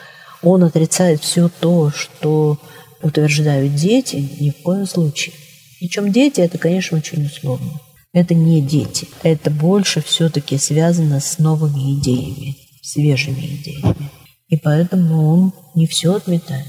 он 0.43 0.63
отрицает 0.63 1.23
все 1.23 1.49
то, 1.49 1.91
что 1.91 2.59
утверждают 3.03 3.75
дети, 3.75 4.17
ни 4.41 4.51
в 4.51 4.63
коем 4.63 4.87
случае. 4.87 5.35
Причем 5.81 6.13
дети 6.13 6.43
это, 6.43 6.59
конечно, 6.59 6.99
очень 6.99 7.25
условно. 7.25 7.81
Это 8.13 8.35
не 8.35 8.63
дети. 8.63 9.07
Это 9.23 9.51
больше 9.51 10.03
все-таки 10.03 10.57
связано 10.59 11.21
с 11.21 11.39
новыми 11.39 11.99
идеями, 11.99 12.57
свежими 12.83 13.61
идеями. 13.61 14.11
И 14.49 14.57
поэтому 14.57 15.29
он 15.29 15.53
не 15.75 15.87
все 15.87 16.15
отметает. 16.15 16.67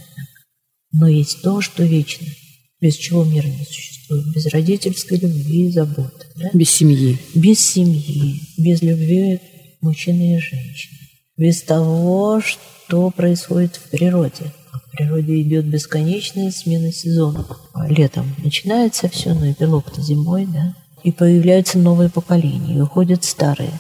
Но 0.92 1.08
есть 1.08 1.42
то, 1.42 1.62
что 1.62 1.84
вечно, 1.84 2.28
без 2.82 2.96
чего 2.96 3.24
мир 3.24 3.46
не 3.46 3.64
существует, 3.64 4.34
без 4.34 4.48
родительской 4.48 5.18
любви 5.18 5.68
и 5.68 5.72
заботы. 5.72 6.26
Да? 6.36 6.50
Без 6.54 6.72
семьи. 6.72 7.18
Без 7.36 7.60
семьи, 7.60 8.42
без 8.58 8.82
любви 8.82 9.40
мужчины 9.82 10.36
и 10.36 10.40
женщины. 10.40 10.98
Без 11.38 11.62
того, 11.62 12.42
что 12.42 13.12
происходит 13.12 13.76
в 13.78 13.90
природе. 13.90 14.54
В 14.74 14.92
природе 14.92 15.42
идет 15.42 15.66
бесконечная 15.66 16.52
смена 16.52 16.92
сезонов. 16.92 17.48
Летом 17.88 18.36
начинается 18.44 19.08
все, 19.08 19.34
но 19.34 19.50
эпилог-то 19.50 20.02
зимой, 20.02 20.46
да? 20.48 20.76
И 21.04 21.12
появляются 21.12 21.78
новые 21.78 22.10
поколения, 22.10 22.76
и 22.76 22.82
уходят 22.82 23.24
старые. 23.24 23.72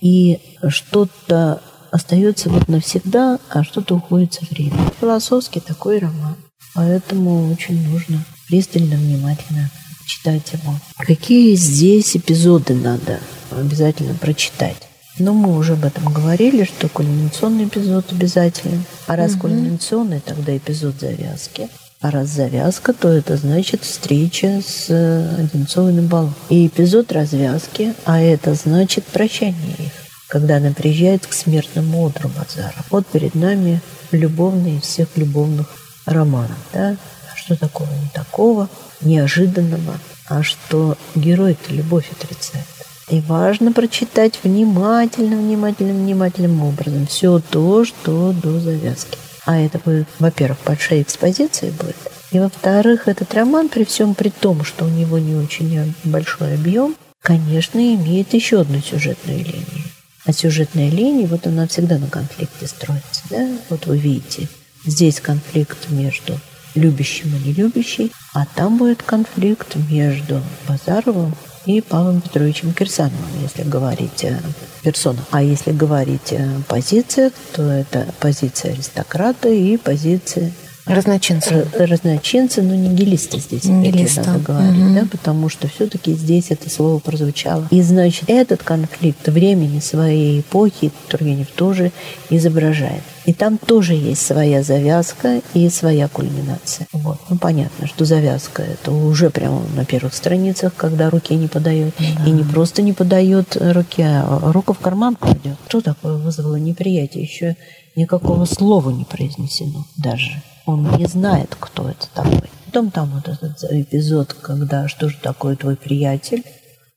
И 0.00 0.40
что-то 0.68 1.60
остается 1.90 2.50
вот 2.50 2.68
навсегда, 2.68 3.38
а 3.50 3.64
что-то 3.64 3.96
уходит 3.96 4.34
со 4.34 4.44
временем. 4.50 4.92
Философский 5.00 5.60
такой 5.60 5.98
роман. 5.98 6.36
Поэтому 6.74 7.50
очень 7.50 7.88
нужно 7.88 8.24
пристально, 8.48 8.96
внимательно 8.96 9.70
читать 10.06 10.52
его. 10.52 10.74
Какие 10.98 11.54
здесь 11.56 12.16
эпизоды 12.16 12.74
надо 12.74 13.20
обязательно 13.50 14.14
прочитать? 14.14 14.76
Но 15.18 15.34
мы 15.34 15.56
уже 15.56 15.72
об 15.72 15.84
этом 15.84 16.12
говорили, 16.12 16.64
что 16.64 16.88
кульминационный 16.88 17.64
эпизод 17.64 18.12
обязательно. 18.12 18.84
А 19.06 19.16
раз 19.16 19.32
угу. 19.32 19.42
кульминационный, 19.42 20.20
тогда 20.20 20.56
эпизод 20.56 21.00
завязки. 21.00 21.68
А 22.00 22.10
раз 22.10 22.28
завязка, 22.28 22.92
то 22.92 23.08
это 23.08 23.36
значит 23.36 23.82
встреча 23.82 24.62
с 24.64 24.86
э, 24.88 25.40
Одинцовой 25.40 25.92
на 25.92 26.02
балу. 26.02 26.32
И 26.48 26.66
эпизод 26.66 27.10
развязки, 27.12 27.94
а 28.04 28.20
это 28.20 28.54
значит 28.54 29.04
прощание 29.04 29.74
их. 29.78 29.92
Когда 30.28 30.58
она 30.58 30.70
приезжает 30.70 31.26
к 31.26 31.32
смертному 31.32 32.06
одру 32.06 32.28
Базара. 32.28 32.84
Вот 32.90 33.06
перед 33.06 33.34
нами 33.34 33.80
любовный 34.12 34.78
из 34.78 34.82
всех 34.82 35.08
любовных 35.16 35.66
романов. 36.06 36.58
Да? 36.72 36.96
Что 37.34 37.56
такого 37.56 37.88
не 37.90 38.08
такого? 38.14 38.68
неожиданного, 39.00 39.98
а 40.28 40.42
что 40.42 40.96
герой-то 41.14 41.72
любовь 41.72 42.10
отрицает. 42.10 42.64
И 43.08 43.20
важно 43.20 43.72
прочитать 43.72 44.38
внимательно, 44.42 45.36
внимательно, 45.36 45.94
внимательным 45.94 46.62
образом 46.62 47.06
все 47.06 47.40
то, 47.40 47.84
что 47.84 48.32
до 48.32 48.60
завязки. 48.60 49.16
А 49.48 49.56
это 49.56 49.78
будет, 49.78 50.06
во-первых, 50.18 50.58
большая 50.66 51.00
экспозиция 51.00 51.72
будет, 51.72 51.96
и 52.32 52.38
во-вторых, 52.38 53.08
этот 53.08 53.32
роман, 53.32 53.70
при 53.70 53.84
всем 53.84 54.14
при 54.14 54.28
том, 54.28 54.62
что 54.62 54.84
у 54.84 54.90
него 54.90 55.18
не 55.18 55.34
очень 55.36 55.94
большой 56.04 56.52
объем, 56.52 56.94
конечно, 57.22 57.78
имеет 57.78 58.34
еще 58.34 58.60
одну 58.60 58.82
сюжетную 58.82 59.38
линию. 59.38 59.84
А 60.26 60.34
сюжетная 60.34 60.90
линия, 60.90 61.26
вот 61.26 61.46
она 61.46 61.66
всегда 61.66 61.96
на 61.96 62.08
конфликте 62.08 62.66
строится. 62.66 63.22
Да? 63.30 63.48
Вот 63.70 63.86
вы 63.86 63.96
видите, 63.96 64.48
здесь 64.84 65.18
конфликт 65.18 65.88
между 65.88 66.38
любящим 66.74 67.34
и 67.34 67.48
нелюбящий, 67.48 68.12
а 68.34 68.44
там 68.44 68.76
будет 68.76 69.02
конфликт 69.02 69.76
между 69.88 70.42
Базаровым 70.68 71.34
и 71.68 71.82
Павлом 71.82 72.22
Петровичем 72.22 72.72
Кирсановым, 72.72 73.42
если 73.42 73.62
говорить 73.62 74.24
о 74.24 74.40
персонах. 74.82 75.24
А 75.30 75.42
если 75.42 75.72
говорить 75.72 76.32
о 76.32 76.62
позициях, 76.66 77.34
то 77.52 77.62
это 77.62 78.06
позиция 78.20 78.72
аристократа 78.72 79.50
и 79.50 79.76
позиция 79.76 80.50
Разночинцы. 80.88 81.66
Разночинцы, 81.78 82.62
но 82.62 82.74
не 82.74 82.88
нигилисты 82.88 83.38
здесь 83.38 83.64
Нигилиста. 83.64 84.24
надо 84.24 84.38
говорить, 84.40 84.84
угу. 84.84 84.94
да, 84.94 85.06
потому 85.10 85.48
что 85.48 85.68
все-таки 85.68 86.12
здесь 86.14 86.46
это 86.50 86.70
слово 86.70 86.98
прозвучало. 86.98 87.68
И 87.70 87.82
значит, 87.82 88.24
этот 88.28 88.62
конфликт 88.62 89.28
времени 89.28 89.80
своей 89.80 90.40
эпохи 90.40 90.90
Тургенев 91.08 91.48
тоже 91.48 91.92
изображает. 92.30 93.02
И 93.26 93.34
там 93.34 93.58
тоже 93.58 93.92
есть 93.92 94.24
своя 94.24 94.62
завязка 94.62 95.42
и 95.52 95.68
своя 95.68 96.08
кульминация. 96.08 96.86
Вот. 96.94 97.18
Ну, 97.28 97.36
понятно, 97.36 97.86
что 97.86 98.06
завязка 98.06 98.62
это 98.62 98.90
уже 98.90 99.28
прямо 99.28 99.60
на 99.76 99.84
первых 99.84 100.14
страницах, 100.14 100.72
когда 100.74 101.10
руки 101.10 101.34
не 101.34 101.46
подает. 101.46 101.92
Да. 101.98 102.24
И 102.24 102.30
не 102.30 102.42
просто 102.42 102.80
не 102.80 102.94
подает 102.94 103.54
руки, 103.60 104.02
а 104.02 104.50
рука 104.52 104.72
в 104.72 104.78
карман 104.78 105.14
кладет. 105.14 105.58
Что 105.68 105.82
такое 105.82 106.14
вызвало 106.14 106.56
неприятие? 106.56 107.24
Еще 107.24 107.56
никакого 107.96 108.46
слова 108.46 108.88
не 108.88 109.04
произнесено 109.04 109.84
даже 109.98 110.42
он 110.68 110.96
не 110.96 111.06
знает, 111.06 111.56
кто 111.58 111.88
это 111.88 112.08
такой. 112.14 112.50
Потом 112.66 112.90
там 112.90 113.10
вот 113.10 113.26
этот 113.26 113.64
эпизод, 113.70 114.34
когда 114.34 114.86
что 114.86 115.08
же 115.08 115.16
такое 115.16 115.56
твой 115.56 115.76
приятель? 115.76 116.44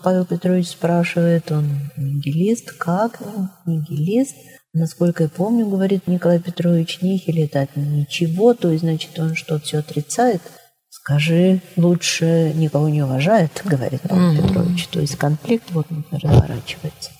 Павел 0.03 0.25
Петрович 0.25 0.67
спрашивает, 0.67 1.51
он 1.51 1.69
нигилист, 1.95 2.73
как 2.73 3.21
нигилист? 3.65 4.35
Насколько 4.73 5.23
я 5.23 5.29
помню, 5.29 5.67
говорит 5.67 6.07
Николай 6.07 6.39
Петрович, 6.39 7.01
нихиль 7.01 7.41
это 7.41 7.61
от 7.61 7.75
ничего, 7.77 8.53
то 8.53 8.71
есть, 8.71 8.83
значит, 8.83 9.17
он 9.17 9.35
что-то 9.35 9.63
все 9.63 9.79
отрицает. 9.79 10.41
Скажи, 10.89 11.61
лучше 11.77 12.51
никого 12.55 12.89
не 12.89 13.01
уважает, 13.01 13.61
говорит 13.63 14.01
Павел 14.07 14.33
mm-hmm. 14.33 14.47
Петрович. 14.47 14.87
То 14.87 14.99
есть 14.99 15.15
конфликт 15.15 15.71
вот 15.71 15.87
разворачивается. 16.11 17.11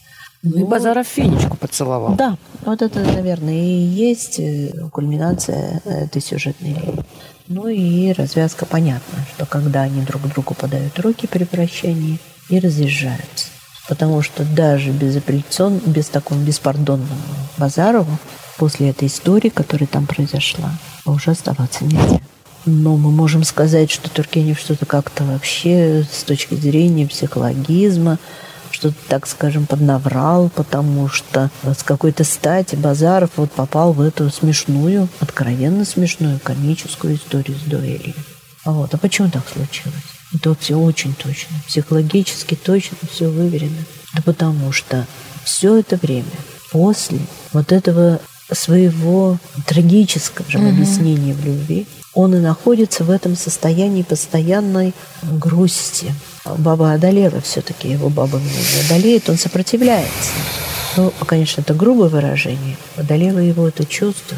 Ну, 0.44 0.60
и 0.60 0.64
Базаров 0.64 1.08
фенечку 1.08 1.56
поцеловал. 1.56 2.16
Да, 2.16 2.38
вот 2.66 2.82
это, 2.82 3.00
наверное, 3.00 3.54
и 3.54 3.82
есть 3.84 4.40
э, 4.40 4.72
кульминация 4.92 5.82
этой 5.86 6.22
сюжетной 6.22 6.70
линии. 6.70 7.06
Ну 7.48 7.68
и 7.68 8.12
развязка 8.14 8.66
понятна, 8.66 9.26
что 9.36 9.46
когда 9.46 9.82
они 9.82 10.02
друг 10.02 10.22
другу 10.30 10.54
подают 10.56 10.98
руки 11.00 11.28
при 11.28 11.44
прощании 11.44 12.18
и 12.50 12.60
разъезжаются. 12.60 13.48
Потому 13.88 14.22
что 14.22 14.44
даже 14.44 14.92
без 14.92 15.18
апелляцион, 15.18 15.80
без 15.86 16.08
такого 16.08 16.40
беспардонного 16.40 17.10
Базарову 17.58 18.18
после 18.58 18.90
этой 18.90 19.10
истории, 19.10 19.50
которая 19.50 19.88
там 19.88 20.08
произошла, 20.08 20.72
уже 21.06 21.32
оставаться 21.32 21.84
нельзя. 21.84 22.22
Но 22.66 22.96
мы 22.96 23.12
можем 23.12 23.44
сказать, 23.44 23.92
что 23.92 24.10
Тургенев 24.10 24.60
что-то 24.60 24.86
как-то 24.86 25.24
вообще 25.24 26.06
с 26.10 26.24
точки 26.24 26.56
зрения 26.56 27.08
психологизма 27.08 28.18
что-то, 28.72 28.96
так 29.08 29.28
скажем, 29.28 29.66
поднаврал, 29.66 30.50
потому 30.50 31.08
что 31.08 31.50
с 31.64 31.84
какой-то 31.84 32.24
стати 32.24 32.76
Базаров 32.76 33.32
вот 33.36 33.52
попал 33.52 33.94
в 33.94 34.02
эту 34.02 34.30
смешную, 34.30 35.08
откровенно 35.20 35.86
смешную 35.86 36.40
комическую 36.40 37.16
историю 37.16 37.58
с 37.58 37.70
дуэлью. 37.70 38.16
А 38.64 38.72
вот, 38.72 38.94
а 38.94 38.98
почему 38.98 39.30
так 39.30 39.44
случилось? 39.48 39.96
Это 40.34 40.56
все 40.56 40.76
очень 40.76 41.14
точно, 41.14 41.56
психологически 41.68 42.56
точно, 42.56 42.98
все 43.12 43.28
выверено. 43.28 43.86
Да 44.14 44.22
потому 44.22 44.72
что 44.72 45.06
все 45.44 45.78
это 45.78 45.98
время 45.98 46.26
после 46.72 47.20
вот 47.54 47.72
этого 47.72 48.22
своего 48.52 49.38
трагического 49.66 50.50
же 50.50 50.60
угу. 50.60 50.70
объяснения 50.70 51.34
в 51.34 51.46
любви, 51.46 51.88
он 52.14 52.36
и 52.36 52.40
находится 52.40 53.04
в 53.04 53.10
этом 53.10 53.36
состоянии 53.36 54.04
постоянной 54.04 54.94
грусти. 55.24 56.14
Баба 56.46 56.94
одолела 56.94 57.40
все-таки, 57.42 57.90
его 57.90 58.10
баба 58.10 58.40
не 58.40 58.86
одолеет, 58.86 59.30
он 59.30 59.38
сопротивляется. 59.38 60.32
Ну, 60.98 61.14
конечно, 61.26 61.62
это 61.62 61.74
грубое 61.74 62.10
выражение. 62.10 62.78
Одолело 62.98 63.40
его 63.40 63.68
это 63.68 63.86
чувство 63.86 64.38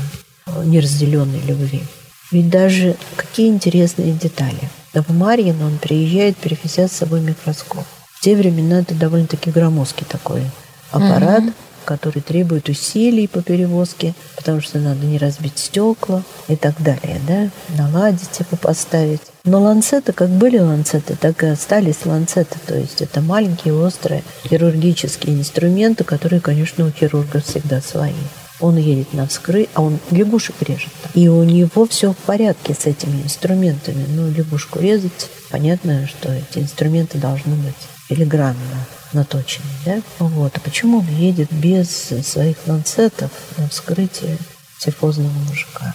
неразделенной 0.66 1.40
любви. 1.40 1.84
Ведь 2.32 2.50
даже 2.50 2.96
какие 3.16 3.50
интересные 3.50 4.12
детали. 4.12 4.70
В 4.94 5.12
Марьин 5.14 5.62
он 5.62 5.78
приезжает, 5.78 6.38
привезя 6.38 6.88
с 6.88 6.92
собой 6.92 7.22
микроскоп. 7.22 7.86
В 8.14 8.22
те 8.22 8.36
времена 8.36 8.80
это 8.82 8.94
довольно-таки 8.94 9.50
громоздкий 9.50 10.06
такой 10.08 10.44
аппарат. 10.92 11.44
Угу 11.44 11.54
который 11.84 12.22
требует 12.22 12.70
усилий 12.70 13.28
по 13.28 13.42
перевозке, 13.42 14.14
потому 14.36 14.62
что 14.62 14.80
надо 14.80 15.06
не 15.06 15.18
разбить 15.18 15.58
стекла 15.58 16.24
и 16.48 16.56
так 16.56 16.82
далее, 16.82 17.20
да, 17.28 17.50
наладить 17.78 18.40
его, 18.40 18.58
поставить. 18.62 19.22
Но 19.46 19.62
ланцеты, 19.62 20.14
как 20.14 20.30
были 20.30 20.58
ланцеты, 20.58 21.18
так 21.20 21.44
и 21.44 21.48
остались 21.48 22.06
ланцеты. 22.06 22.58
То 22.66 22.78
есть 22.78 23.02
это 23.02 23.20
маленькие, 23.20 23.74
острые 23.74 24.24
хирургические 24.48 25.36
инструменты, 25.36 26.04
которые, 26.04 26.40
конечно, 26.40 26.86
у 26.86 26.92
хирурга 26.92 27.42
всегда 27.42 27.82
свои. 27.82 28.14
Он 28.62 28.78
едет 28.78 29.14
на 29.14 29.28
вскры, 29.28 29.68
а 29.74 29.82
он 29.82 30.00
лягушек 30.12 30.56
режет. 30.62 30.94
И 31.14 31.28
у 31.28 31.44
него 31.44 31.86
все 31.88 32.14
в 32.14 32.18
порядке 32.18 32.74
с 32.74 32.86
этими 32.86 33.22
инструментами. 33.22 34.06
Ну, 34.08 34.32
лягушку 34.32 34.80
резать, 34.80 35.30
понятно, 35.52 36.08
что 36.08 36.32
эти 36.32 36.60
инструменты 36.60 37.18
должны 37.18 37.56
быть 37.56 37.76
филигранно 38.08 38.88
наточенный, 39.14 39.70
да? 39.86 40.02
Вот. 40.20 40.56
А 40.56 40.60
почему 40.60 41.00
он 41.00 41.08
едет 41.08 41.52
без 41.52 41.90
своих 41.90 42.58
ланцетов 42.68 43.32
на 43.58 43.68
вскрытие 43.70 44.38
тифозного 44.80 45.32
мужика? 45.48 45.94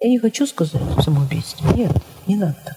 Я 0.00 0.10
не 0.10 0.18
хочу 0.18 0.46
сказать 0.46 0.80
самоубийство. 1.02 1.72
Нет, 1.74 1.92
не 2.26 2.36
надо 2.36 2.56
так. 2.64 2.76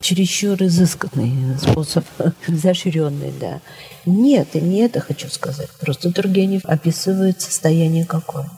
Чересчур 0.00 0.62
изысканный 0.62 1.58
способ, 1.58 2.04
изощренный, 2.46 3.32
да. 3.40 3.60
Нет, 4.06 4.54
и 4.54 4.60
не 4.60 4.80
это 4.80 5.00
хочу 5.00 5.28
сказать. 5.28 5.70
Просто 5.80 6.12
Тургенев 6.12 6.64
описывает 6.64 7.40
состояние 7.40 8.04
какое? 8.04 8.48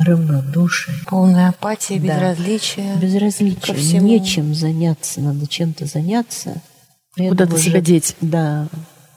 равнодушие. 0.00 0.96
Полная 1.06 1.50
апатия, 1.50 1.98
безразличие. 1.98 2.94
Да. 2.94 3.00
Безразличие. 3.00 3.76
Всему. 3.76 4.06
Нечем 4.06 4.54
заняться, 4.54 5.20
надо 5.20 5.46
чем-то 5.46 5.86
заняться. 5.86 6.62
Куда-то 7.16 7.58
себя 7.58 7.80
деть. 7.80 8.16
Да, 8.20 8.68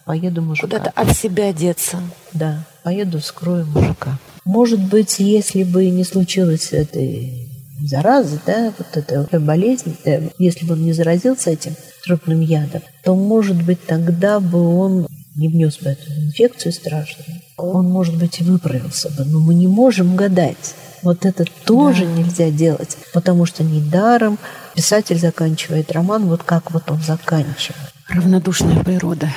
поеду 0.06 0.42
мужика. 0.42 0.68
Куда-то 0.68 0.92
от 0.92 1.16
себя 1.16 1.52
деться. 1.54 1.98
Да, 2.34 2.66
поеду 2.84 3.20
скрою 3.20 3.66
мужика. 3.66 4.18
Может 4.46 4.80
быть, 4.80 5.20
если 5.20 5.64
бы 5.64 5.90
не 5.90 6.04
случилось 6.04 6.74
этой 6.74 7.50
заразы, 7.82 8.40
да, 8.46 8.74
вот 8.78 8.98
эта 8.98 9.40
болезнь, 9.40 9.96
э, 10.06 10.30
если 10.38 10.66
бы 10.66 10.74
он 10.74 10.84
не 10.84 10.94
заразился 10.94 11.50
этим 11.50 11.76
трупным 12.06 12.42
ядом, 12.42 12.82
то, 13.04 13.16
может 13.16 13.62
быть, 13.64 13.86
тогда 13.86 14.40
бы 14.40 14.78
он 14.78 15.08
не 15.36 15.48
внес 15.48 15.80
бы 15.80 15.90
эту 15.90 16.12
инфекцию 16.12 16.74
страшную. 16.74 17.42
Он, 17.58 17.90
может 17.90 18.18
быть, 18.18 18.40
и 18.40 18.44
выправился 18.44 19.10
бы. 19.10 19.26
Но 19.26 19.40
мы 19.40 19.54
не 19.54 19.68
можем 19.68 20.16
гадать. 20.16 20.76
Вот 21.02 21.26
это 21.26 21.46
тоже 21.66 22.06
да. 22.06 22.12
нельзя 22.12 22.50
делать, 22.50 22.98
потому 23.14 23.46
что 23.46 23.64
недаром 23.64 24.40
писатель 24.74 25.20
заканчивает 25.20 25.92
роман 25.92 26.26
вот 26.28 26.44
как 26.44 26.72
вот 26.72 26.90
он 26.90 27.02
заканчивает. 27.02 27.93
Равнодушная 28.10 28.84
природа. 28.84 29.30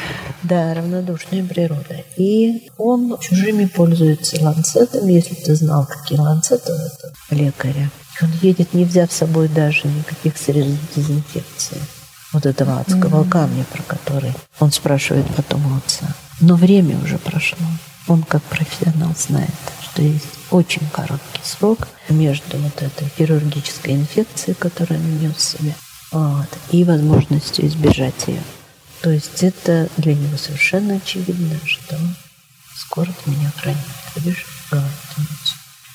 Да, 0.42 0.74
равнодушная 0.74 1.44
природа. 1.44 2.02
И 2.16 2.68
он 2.76 3.16
чужими 3.20 3.66
пользуется 3.66 4.42
ланцетами, 4.42 5.12
если 5.12 5.34
ты 5.34 5.54
знал, 5.54 5.86
какие 5.86 6.18
ланцеты 6.18 6.72
у 6.72 6.76
этого 6.76 7.12
лекаря. 7.30 7.90
Он 8.20 8.30
едет, 8.42 8.74
не 8.74 8.84
взяв 8.84 9.12
с 9.12 9.16
собой 9.16 9.48
даже 9.48 9.86
никаких 9.86 10.36
средств 10.36 10.96
дезинфекции. 10.96 11.78
Вот 12.32 12.44
этого 12.44 12.80
адского 12.80 13.22
mm-hmm. 13.22 13.28
камня, 13.28 13.64
про 13.72 13.82
который 13.82 14.32
он 14.58 14.72
спрашивает 14.72 15.26
потом 15.36 15.72
у 15.72 15.76
отца. 15.76 16.06
Но 16.40 16.56
время 16.56 16.98
уже 17.02 17.18
прошло. 17.18 17.66
Он 18.08 18.22
как 18.22 18.42
профессионал 18.42 19.14
знает, 19.16 19.50
что 19.82 20.02
есть 20.02 20.26
очень 20.50 20.82
короткий 20.92 21.40
срок 21.44 21.88
между 22.08 22.58
вот 22.58 22.82
этой 22.82 23.08
хирургической 23.16 23.94
инфекцией, 23.94 24.54
которую 24.54 25.00
он 25.00 25.18
нес 25.18 25.34
в 25.36 25.40
себе, 25.40 25.74
вот, 26.12 26.48
и 26.70 26.84
возможностью 26.84 27.66
избежать 27.66 28.28
ее. 28.28 28.42
То 29.02 29.10
есть 29.10 29.42
это 29.42 29.88
для 29.96 30.14
него 30.14 30.36
совершенно 30.36 30.96
очевидно, 30.96 31.58
что 31.64 31.96
скоро 32.74 33.06
ты 33.06 33.30
меня 33.30 33.52
хранит. 33.56 33.78
Видишь, 34.16 34.46
говорит 34.70 34.90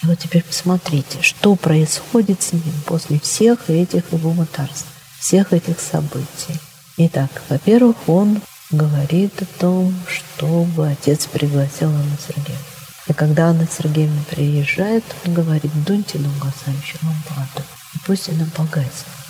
И 0.04 0.08
вот 0.08 0.20
теперь 0.20 0.44
посмотрите, 0.44 1.22
что 1.22 1.56
происходит 1.56 2.42
с 2.42 2.54
ним 2.54 2.74
после 2.86 3.20
всех 3.20 3.70
этих 3.70 4.12
его 4.12 4.34
мытарств, 4.34 4.88
всех 5.20 5.54
этих 5.54 5.80
событий. 5.80 6.60
Итак, 6.98 7.30
во-первых, 7.50 7.96
он 8.08 8.42
говорит 8.70 9.42
о 9.42 9.46
том, 9.60 9.94
чтобы 10.08 10.90
отец 10.90 11.26
пригласил 11.26 11.90
Анну 11.90 12.18
Сергеевну. 12.28 12.66
И 13.08 13.14
когда 13.14 13.50
Анна 13.50 13.68
Сергеевна 13.68 14.22
приезжает, 14.30 15.04
он 15.26 15.34
говорит, 15.34 15.72
дуньте 15.84 16.20
на 16.20 16.30
угасающую 16.30 17.00
лампаду, 17.02 17.64
и 17.96 17.98
пусть 18.06 18.30
она 18.30 18.46
погаснет. 18.56 19.21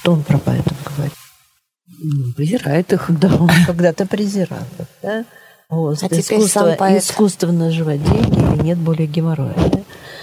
Что 0.00 0.12
он 0.12 0.22
про 0.22 0.38
поэтов 0.38 0.76
говорит? 0.84 1.14
презирает 2.36 2.92
их. 2.92 3.18
Да, 3.18 3.34
он 3.34 3.50
когда-то 3.66 4.06
презирал 4.06 4.60
их, 4.78 4.86
да? 5.02 5.24
Вот, 5.68 6.02
а 6.02 6.08
теперь 6.08 6.42
сам 6.46 6.76
поэт. 6.76 7.02
Искусство 7.02 7.52
наживать 7.52 8.02
деньги, 8.02 8.60
и 8.60 8.64
нет 8.64 8.78
более 8.78 9.06
геморроя. 9.06 9.54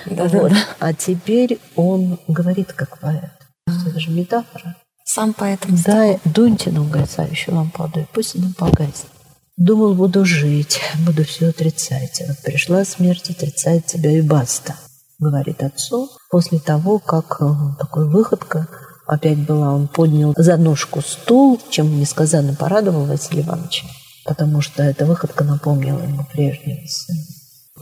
Да? 0.06 0.28
Да, 0.28 0.40
вот. 0.40 0.52
да. 0.52 0.58
А 0.80 0.94
теперь 0.94 1.60
он 1.76 2.20
говорит 2.28 2.74
как 2.74 3.00
поэт. 3.00 3.32
Это 3.68 4.00
же 4.00 4.12
метафора. 4.12 4.76
Сам 5.04 5.34
поэт. 5.34 5.60
Да, 5.86 6.20
дуньте 6.26 6.72
на 6.72 6.82
угасающую 6.82 7.56
лампаду, 7.56 8.00
и 8.00 8.06
пусть 8.12 8.36
она 8.36 8.52
погаснет. 8.58 9.12
Думал, 9.58 9.94
буду 9.94 10.26
жить, 10.26 10.82
буду 11.06 11.24
все 11.24 11.50
отрицать. 11.50 12.22
А 12.22 12.28
вот 12.28 12.40
пришла 12.44 12.84
смерть, 12.84 13.30
отрицает 13.30 13.86
тебя 13.86 14.18
и 14.18 14.22
баста, 14.22 14.76
говорит 15.20 15.64
отцу. 15.64 16.10
После 16.30 16.60
того, 16.60 17.00
как 17.00 17.38
э, 17.40 17.46
такой 17.80 18.10
выходка 18.10 18.68
опять 19.08 19.40
была, 19.40 19.74
он 19.74 19.88
поднял 19.88 20.34
за 20.38 20.58
ножку 20.58 21.02
стул, 21.02 21.62
чем 21.70 22.00
несказанно 22.00 22.56
порадовал 22.56 23.06
Василия 23.06 23.44
Ивановича, 23.44 23.88
потому 24.24 24.62
что 24.62 24.84
эта 24.84 25.06
выходка 25.06 25.44
напомнила 25.44 26.02
ему 26.02 26.26
прежнего 26.32 26.86
сына. 26.88 27.22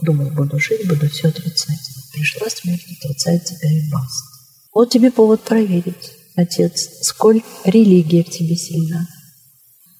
Думал, 0.02 0.30
буду 0.30 0.58
жить, 0.58 0.88
буду 0.88 1.08
все 1.08 1.28
отрицать. 1.28 1.78
Пришла 2.12 2.48
смерть, 2.48 2.84
отрицает 3.00 3.44
тебя 3.44 3.70
и 3.70 3.90
баста. 3.90 4.28
Вот 4.72 4.90
тебе 4.90 5.10
повод 5.10 5.42
проверить, 5.42 6.12
отец, 6.36 6.88
сколь 7.02 7.42
религия 7.64 8.24
в 8.24 8.30
тебе 8.30 8.56
сильна. 8.56 9.06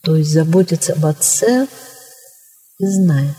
То 0.03 0.17
есть 0.17 0.31
заботиться 0.31 0.93
об 0.93 1.07
отце 1.07 1.67
и 2.79 2.87
знает, 2.87 3.37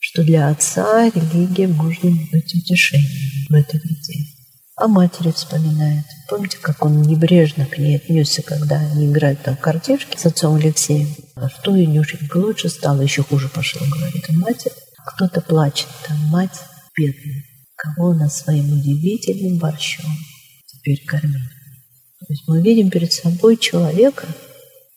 что 0.00 0.24
для 0.24 0.48
отца 0.48 1.10
религия 1.10 1.68
может 1.68 2.02
быть 2.32 2.54
утешением 2.54 3.46
в 3.48 3.54
этой 3.54 3.80
беде 3.80 4.37
о 4.78 4.86
матери 4.86 5.30
вспоминает. 5.32 6.04
Помните, 6.28 6.58
как 6.60 6.84
он 6.84 7.02
небрежно 7.02 7.66
к 7.66 7.78
ней 7.78 7.96
отнесся, 7.96 8.42
когда 8.42 8.76
они 8.76 9.06
играют 9.06 9.42
там 9.42 9.56
в 9.56 9.60
картишки 9.60 10.16
с 10.16 10.26
отцом 10.26 10.54
Алексеем? 10.54 11.08
А 11.34 11.48
что, 11.48 11.76
Инюшенька, 11.76 12.36
лучше 12.36 12.68
стало, 12.68 13.02
еще 13.02 13.22
хуже 13.22 13.48
пошло, 13.48 13.86
говорит. 13.86 14.24
А 14.28 14.32
мать, 14.32 14.68
кто-то 15.06 15.40
плачет, 15.40 15.88
там 16.06 16.16
мать 16.28 16.60
бедная. 16.96 17.44
Кого 17.76 18.10
она 18.10 18.28
своим 18.28 18.72
удивительным 18.72 19.58
борщом 19.58 20.10
теперь 20.66 21.04
кормит? 21.06 21.42
То 22.20 22.26
есть 22.28 22.44
мы 22.46 22.62
видим 22.62 22.90
перед 22.90 23.12
собой 23.12 23.56
человека, 23.56 24.26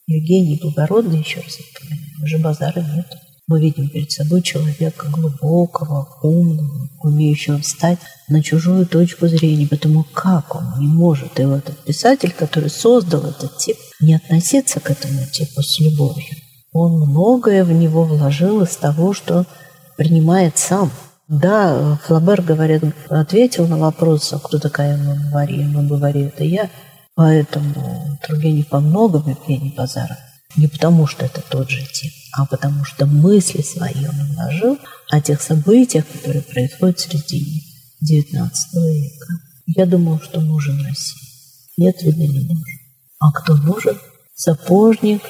Евгений 0.07 0.59
Благородный, 0.61 1.19
еще 1.19 1.39
раз 1.39 1.57
напоминаю, 1.59 2.23
уже 2.23 2.37
базара 2.39 2.81
нет. 2.81 3.07
Мы 3.51 3.59
видим 3.59 3.89
перед 3.89 4.09
собой 4.09 4.41
человека 4.43 5.07
глубокого, 5.09 6.07
умного, 6.23 6.87
умеющего 7.03 7.59
встать 7.59 7.99
на 8.29 8.41
чужую 8.41 8.85
точку 8.85 9.27
зрения, 9.27 9.67
потому 9.67 10.05
как 10.05 10.55
он 10.55 10.79
не 10.79 10.87
может, 10.87 11.37
и 11.37 11.43
вот 11.43 11.57
этот 11.57 11.77
писатель, 11.79 12.31
который 12.31 12.69
создал 12.69 13.25
этот 13.25 13.57
тип, 13.57 13.75
не 13.99 14.13
относиться 14.13 14.79
к 14.79 14.89
этому 14.89 15.25
типу 15.25 15.61
с 15.61 15.81
любовью. 15.81 16.33
Он 16.71 17.01
многое 17.01 17.65
в 17.65 17.73
него 17.73 18.05
вложил 18.05 18.61
из 18.61 18.77
того, 18.77 19.11
что 19.13 19.45
принимает 19.97 20.57
сам. 20.57 20.89
Да, 21.27 21.99
Флабер, 22.05 22.43
говорят, 22.43 22.83
ответил 23.09 23.67
на 23.67 23.77
вопрос, 23.77 24.31
а 24.31 24.39
кто 24.39 24.59
такая 24.59 24.95
Мабавари. 24.95 25.65
Мабавари– 25.65 26.21
это 26.33 26.45
я. 26.45 26.69
Поэтому 27.15 28.17
Тургенев 28.25 28.71
во 28.71 28.79
многом 28.79 29.27
Евгений 29.27 29.73
Базаров. 29.75 30.15
Не 30.55 30.67
потому, 30.67 31.05
что 31.05 31.25
это 31.25 31.41
тот 31.41 31.69
же 31.69 31.85
тип, 31.85 32.13
а 32.33 32.45
потому 32.45 32.83
что 32.85 33.05
мысли 33.05 33.61
свои 33.61 34.05
он 34.07 34.33
вложил 34.33 34.77
о 35.09 35.21
тех 35.21 35.41
событиях, 35.41 36.05
которые 36.07 36.41
происходят 36.41 36.99
в 36.99 37.03
середине 37.03 37.61
XIX 38.03 38.49
века. 38.73 39.25
Я 39.67 39.85
думал, 39.85 40.19
что 40.21 40.41
нужен 40.41 40.83
России. 40.85 41.21
Нет, 41.77 42.01
видно, 42.03 42.23
не 42.23 42.39
нужен. 42.39 42.79
А 43.19 43.31
кто 43.31 43.55
нужен? 43.55 43.97
Сапожник, 44.35 45.21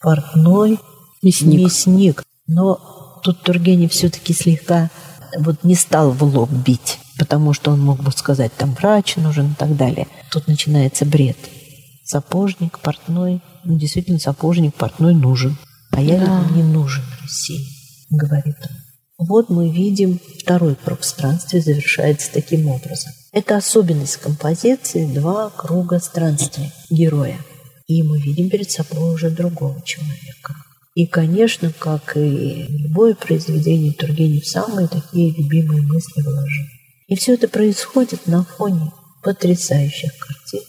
портной, 0.00 0.78
Мясник. 1.22 1.60
мясник. 1.60 2.22
Но 2.46 3.20
тут 3.22 3.42
Тургенев 3.42 3.92
все-таки 3.92 4.32
слегка 4.32 4.90
вот 5.38 5.62
не 5.64 5.74
стал 5.74 6.10
в 6.10 6.22
лоб 6.22 6.50
бить, 6.50 6.98
потому 7.18 7.52
что 7.52 7.70
он 7.70 7.80
мог 7.80 8.02
бы 8.02 8.10
сказать, 8.12 8.52
там 8.56 8.74
врач 8.74 9.16
нужен 9.16 9.52
и 9.52 9.54
так 9.54 9.76
далее. 9.76 10.08
Тут 10.30 10.48
начинается 10.48 11.04
бред. 11.04 11.36
Сапожник, 12.04 12.80
портной, 12.80 13.40
ну, 13.64 13.78
действительно, 13.78 14.18
сапожник, 14.18 14.74
портной 14.74 15.14
нужен. 15.14 15.56
А 15.92 16.00
я 16.00 16.18
Да. 16.24 16.48
не 16.54 16.62
нужен 16.62 17.04
России, 17.22 17.66
говорит 18.10 18.56
он. 18.62 19.26
Вот 19.26 19.50
мы 19.50 19.70
видим, 19.70 20.18
второй 20.38 20.76
круг 20.76 21.04
странствия 21.04 21.60
завершается 21.60 22.32
таким 22.32 22.68
образом. 22.68 23.12
Это 23.32 23.56
особенность 23.56 24.16
композиции 24.16 25.04
«Два 25.12 25.50
круга 25.50 25.98
странствия» 26.00 26.72
героя. 26.88 27.38
И 27.86 28.02
мы 28.02 28.18
видим 28.18 28.48
перед 28.48 28.70
собой 28.70 29.12
уже 29.12 29.30
другого 29.30 29.82
человека. 29.84 30.56
И, 30.94 31.06
конечно, 31.06 31.72
как 31.78 32.16
и 32.16 32.66
любое 32.68 33.14
произведение 33.14 33.92
Тургенев, 33.92 34.46
самые 34.46 34.88
такие 34.88 35.32
любимые 35.32 35.82
мысли 35.82 36.22
вложил. 36.22 36.64
И 37.08 37.14
все 37.16 37.34
это 37.34 37.46
происходит 37.48 38.26
на 38.26 38.44
фоне 38.44 38.90
потрясающих 39.22 40.12
картин 40.18 40.60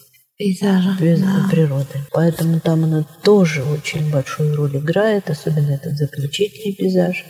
Пейзажа. 0.42 0.96
звездной 0.98 1.50
природы. 1.52 2.00
Поэтому 2.12 2.60
там 2.60 2.84
она 2.84 3.06
тоже 3.22 3.64
очень 3.64 4.12
большую 4.12 4.56
роль 4.56 4.78
играет, 4.78 5.30
особенно 5.30 5.72
этот 5.72 5.96
заключительный 5.98 6.74
пейзаж 6.74 7.24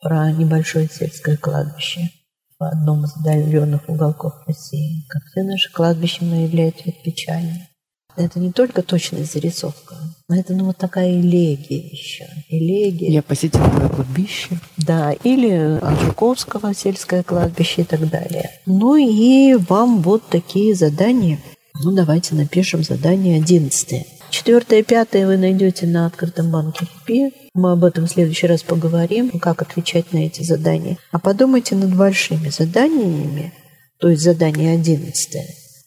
про 0.00 0.30
небольшое 0.30 0.88
сельское 0.88 1.36
кладбище 1.36 2.10
в 2.58 2.62
одном 2.62 3.04
из 3.04 3.16
отдаленных 3.16 3.88
уголков 3.88 4.34
России. 4.46 5.04
Как 5.08 5.22
все 5.24 5.42
наши 5.42 5.72
кладбища 5.72 6.24
но 6.24 6.42
являются 6.42 6.82
ведь 6.84 7.02
печальны. 7.02 7.68
Это 8.16 8.38
не 8.38 8.52
только 8.52 8.82
точная 8.82 9.24
зарисовка, 9.24 9.96
но 10.28 10.36
это 10.36 10.54
ну, 10.54 10.66
вот 10.66 10.76
такая 10.76 11.10
элегия 11.10 11.90
еще. 11.90 12.26
Элегия. 12.48 13.10
Я 13.10 13.22
посетила 13.22 13.68
твое 13.68 13.88
кладбище. 13.88 14.60
Да, 14.76 15.12
или 15.24 15.80
Жуковского 16.04 16.72
сельское 16.74 17.24
кладбище 17.24 17.82
и 17.82 17.84
так 17.84 18.08
далее. 18.08 18.50
Ну 18.66 18.94
и 18.94 19.54
вам 19.54 20.00
вот 20.02 20.28
такие 20.28 20.76
задания. 20.76 21.40
Ну, 21.82 21.90
давайте 21.90 22.36
напишем 22.36 22.84
задание 22.84 23.38
одиннадцатое. 23.38 24.06
Четвертое 24.30 24.80
и 24.80 24.82
пятое 24.84 25.26
вы 25.26 25.36
найдете 25.36 25.86
на 25.86 26.06
открытом 26.06 26.50
банке 26.50 26.86
ФПИ. 26.86 27.32
Мы 27.54 27.72
об 27.72 27.84
этом 27.84 28.06
в 28.06 28.10
следующий 28.10 28.46
раз 28.46 28.62
поговорим, 28.62 29.30
как 29.40 29.60
отвечать 29.60 30.12
на 30.12 30.18
эти 30.18 30.42
задания. 30.42 30.98
А 31.10 31.18
подумайте 31.18 31.74
над 31.74 31.94
большими 31.96 32.48
заданиями, 32.48 33.52
то 33.98 34.08
есть 34.08 34.22
задание 34.22 34.74
одиннадцатое. 34.74 35.46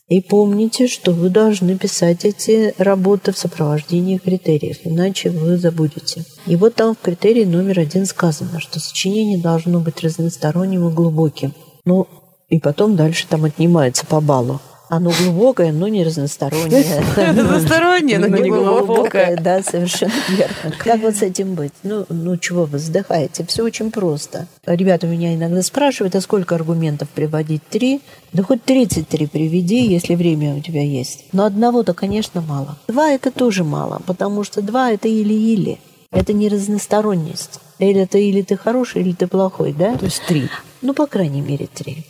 И 0.09 0.21
помните, 0.21 0.87
что 0.87 1.11
вы 1.11 1.29
должны 1.29 1.77
писать 1.77 2.25
эти 2.25 2.73
работы 2.77 3.31
в 3.31 3.37
сопровождении 3.37 4.17
критериев, 4.17 4.79
иначе 4.83 5.29
вы 5.29 5.57
забудете. 5.57 6.23
И 6.45 6.55
вот 6.55 6.75
там 6.75 6.95
в 6.95 6.99
критерии 6.99 7.43
номер 7.43 7.79
один 7.79 8.05
сказано, 8.05 8.59
что 8.59 8.79
сочинение 8.79 9.37
должно 9.37 9.79
быть 9.79 10.01
разносторонним 10.01 10.87
и 10.87 10.93
глубоким. 10.93 11.53
Ну, 11.85 12.07
и 12.49 12.59
потом 12.59 12.95
дальше 12.95 13.25
там 13.27 13.45
отнимается 13.45 14.05
по 14.05 14.21
баллу. 14.21 14.61
Оно 14.89 15.11
глубокое, 15.11 15.71
но 15.71 15.87
не 15.87 16.03
разностороннее. 16.03 17.03
Разностороннее, 17.15 18.19
но 18.19 18.27
не 18.27 18.49
глубокое. 18.49 19.37
Да, 19.37 19.61
совершенно 19.61 20.13
верно. 20.29 20.75
Как 20.77 21.01
вот 21.01 21.15
с 21.15 21.21
этим 21.21 21.55
быть? 21.55 21.73
Ну, 21.83 22.05
ну 22.09 22.37
чего 22.37 22.65
вы 22.65 22.77
вздыхаете? 22.77 23.45
Все 23.45 23.63
очень 23.63 23.91
просто. 23.91 24.47
Ребята 24.65 25.07
меня 25.07 25.35
иногда 25.35 25.61
спрашивают, 25.61 26.15
а 26.15 26.21
сколько 26.21 26.55
аргументов 26.55 27.09
приводить? 27.09 27.61
Три? 27.69 28.01
Да 28.31 28.43
хоть 28.43 28.63
33 28.63 29.27
приведи, 29.27 29.87
если 29.87 30.15
время 30.15 30.55
у 30.55 30.61
тебя 30.61 30.83
есть. 30.83 31.25
Но 31.33 31.45
одного-то, 31.45 31.93
конечно, 31.93 32.41
мало. 32.41 32.77
Два– 32.87 33.09
это 33.11 33.31
тоже 33.31 33.63
мало, 33.63 34.01
потому 34.05 34.43
что 34.43 34.61
два– 34.61 34.91
это 34.93 35.07
или-или. 35.07 35.79
Это 36.11 36.31
не 36.31 36.47
разносторонность. 36.47 37.59
Или 37.79 38.01
это 38.01 38.17
или 38.17 38.41
ты 38.41 38.55
хороший, 38.55 39.01
или 39.01 39.11
ты 39.11 39.27
плохой, 39.27 39.73
да? 39.73 39.95
То 39.95 40.05
есть 40.05 40.21
три. 40.27 40.49
Ну, 40.81 40.93
по 40.93 41.05
крайней 41.07 41.41
мере, 41.41 41.67
три. 41.67 42.05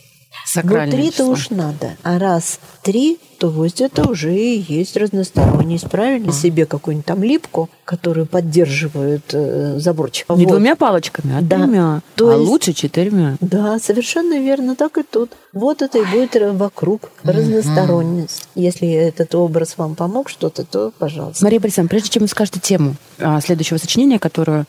Сакральное 0.61 0.97
Ну, 0.97 1.03
три-то 1.03 1.25
уж 1.25 1.49
надо. 1.49 1.95
А 2.03 2.19
раз 2.19 2.59
три, 2.83 3.19
то 3.39 3.49
вот 3.49 3.79
это 3.81 4.09
уже 4.09 4.35
и 4.35 4.59
есть 4.67 4.97
разносторонность. 4.97 5.89
Правильно? 5.89 6.31
Себе 6.31 6.65
какую-нибудь 6.65 7.05
там 7.05 7.23
липку, 7.23 7.69
которую 7.85 8.25
поддерживают 8.25 9.23
э, 9.33 9.75
заборчик. 9.79 10.27
Не 10.29 10.45
Вот. 10.45 10.51
двумя 10.53 10.75
палочками, 10.75 11.37
а 11.37 11.41
Да. 11.41 11.57
тремя. 11.57 12.01
То 12.15 12.29
а 12.29 12.33
есть- 12.37 12.49
лучше 12.49 12.73
четырьмя. 12.73 13.37
Да, 13.41 13.77
совершенно 13.79 14.39
верно, 14.39 14.75
так 14.75 14.97
и 14.97 15.03
тут. 15.03 15.31
Вот 15.53 15.81
это 15.81 15.99
и 15.99 16.05
будет 16.05 16.35
вокруг 16.53 17.09
разносторонность. 17.23 18.47
Если 18.55 18.89
этот 18.89 19.33
образ 19.35 19.75
вам 19.77 19.95
помог 19.95 20.29
что-то, 20.29 20.63
то 20.63 20.91
пожалуйста. 20.97 21.43
Мария 21.43 21.59
Борисовна, 21.59 21.89
прежде 21.89 22.09
чем 22.09 22.23
вы 22.23 22.27
скажете 22.27 22.59
тему 22.59 22.95
а, 23.19 23.39
следующего 23.41 23.77
сочинения, 23.77 24.19
которое 24.19 24.65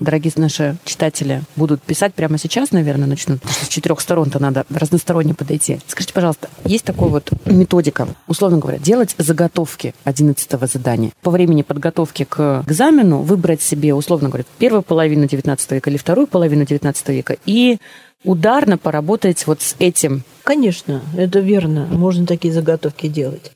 дорогие 0.00 0.32
наши 0.36 0.76
читатели 0.84 1.42
будут 1.56 1.82
писать 1.82 2.14
прямо 2.14 2.38
сейчас, 2.38 2.72
наверное, 2.72 3.06
начнут, 3.06 3.40
потому 3.40 3.54
что 3.54 3.64
с 3.66 3.68
четырех 3.68 4.00
сторон-то 4.00 4.38
надо 4.38 4.64
разносторонне 4.70 5.34
подойти. 5.34 5.80
Скажите, 5.86 6.14
пожалуйста, 6.14 6.48
есть 6.64 6.84
такая 6.84 7.08
вот 7.08 7.30
методика, 7.44 8.08
условно 8.26 8.58
говоря, 8.58 8.78
делать 8.78 9.14
заготовки 9.18 9.94
11 10.04 10.50
задания. 10.70 11.12
По 11.22 11.30
времени 11.30 11.62
подготовки 11.62 12.24
к 12.24 12.64
экзамену 12.66 13.18
выбрать 13.22 13.62
себе, 13.62 13.94
условно 13.94 14.28
говоря, 14.28 14.44
первую 14.58 14.82
половину 14.82 15.26
19 15.26 15.72
века 15.72 15.90
или 15.90 15.96
вторую 15.96 16.26
половину 16.26 16.64
19 16.64 17.08
века 17.08 17.36
и 17.46 17.78
ударно 18.24 18.78
поработать 18.78 19.46
вот 19.46 19.62
с 19.62 19.76
этим. 19.78 20.24
Конечно, 20.44 21.02
это 21.16 21.40
верно. 21.40 21.86
Можно 21.90 22.26
такие 22.26 22.52
заготовки 22.52 23.08
делать. 23.08 23.52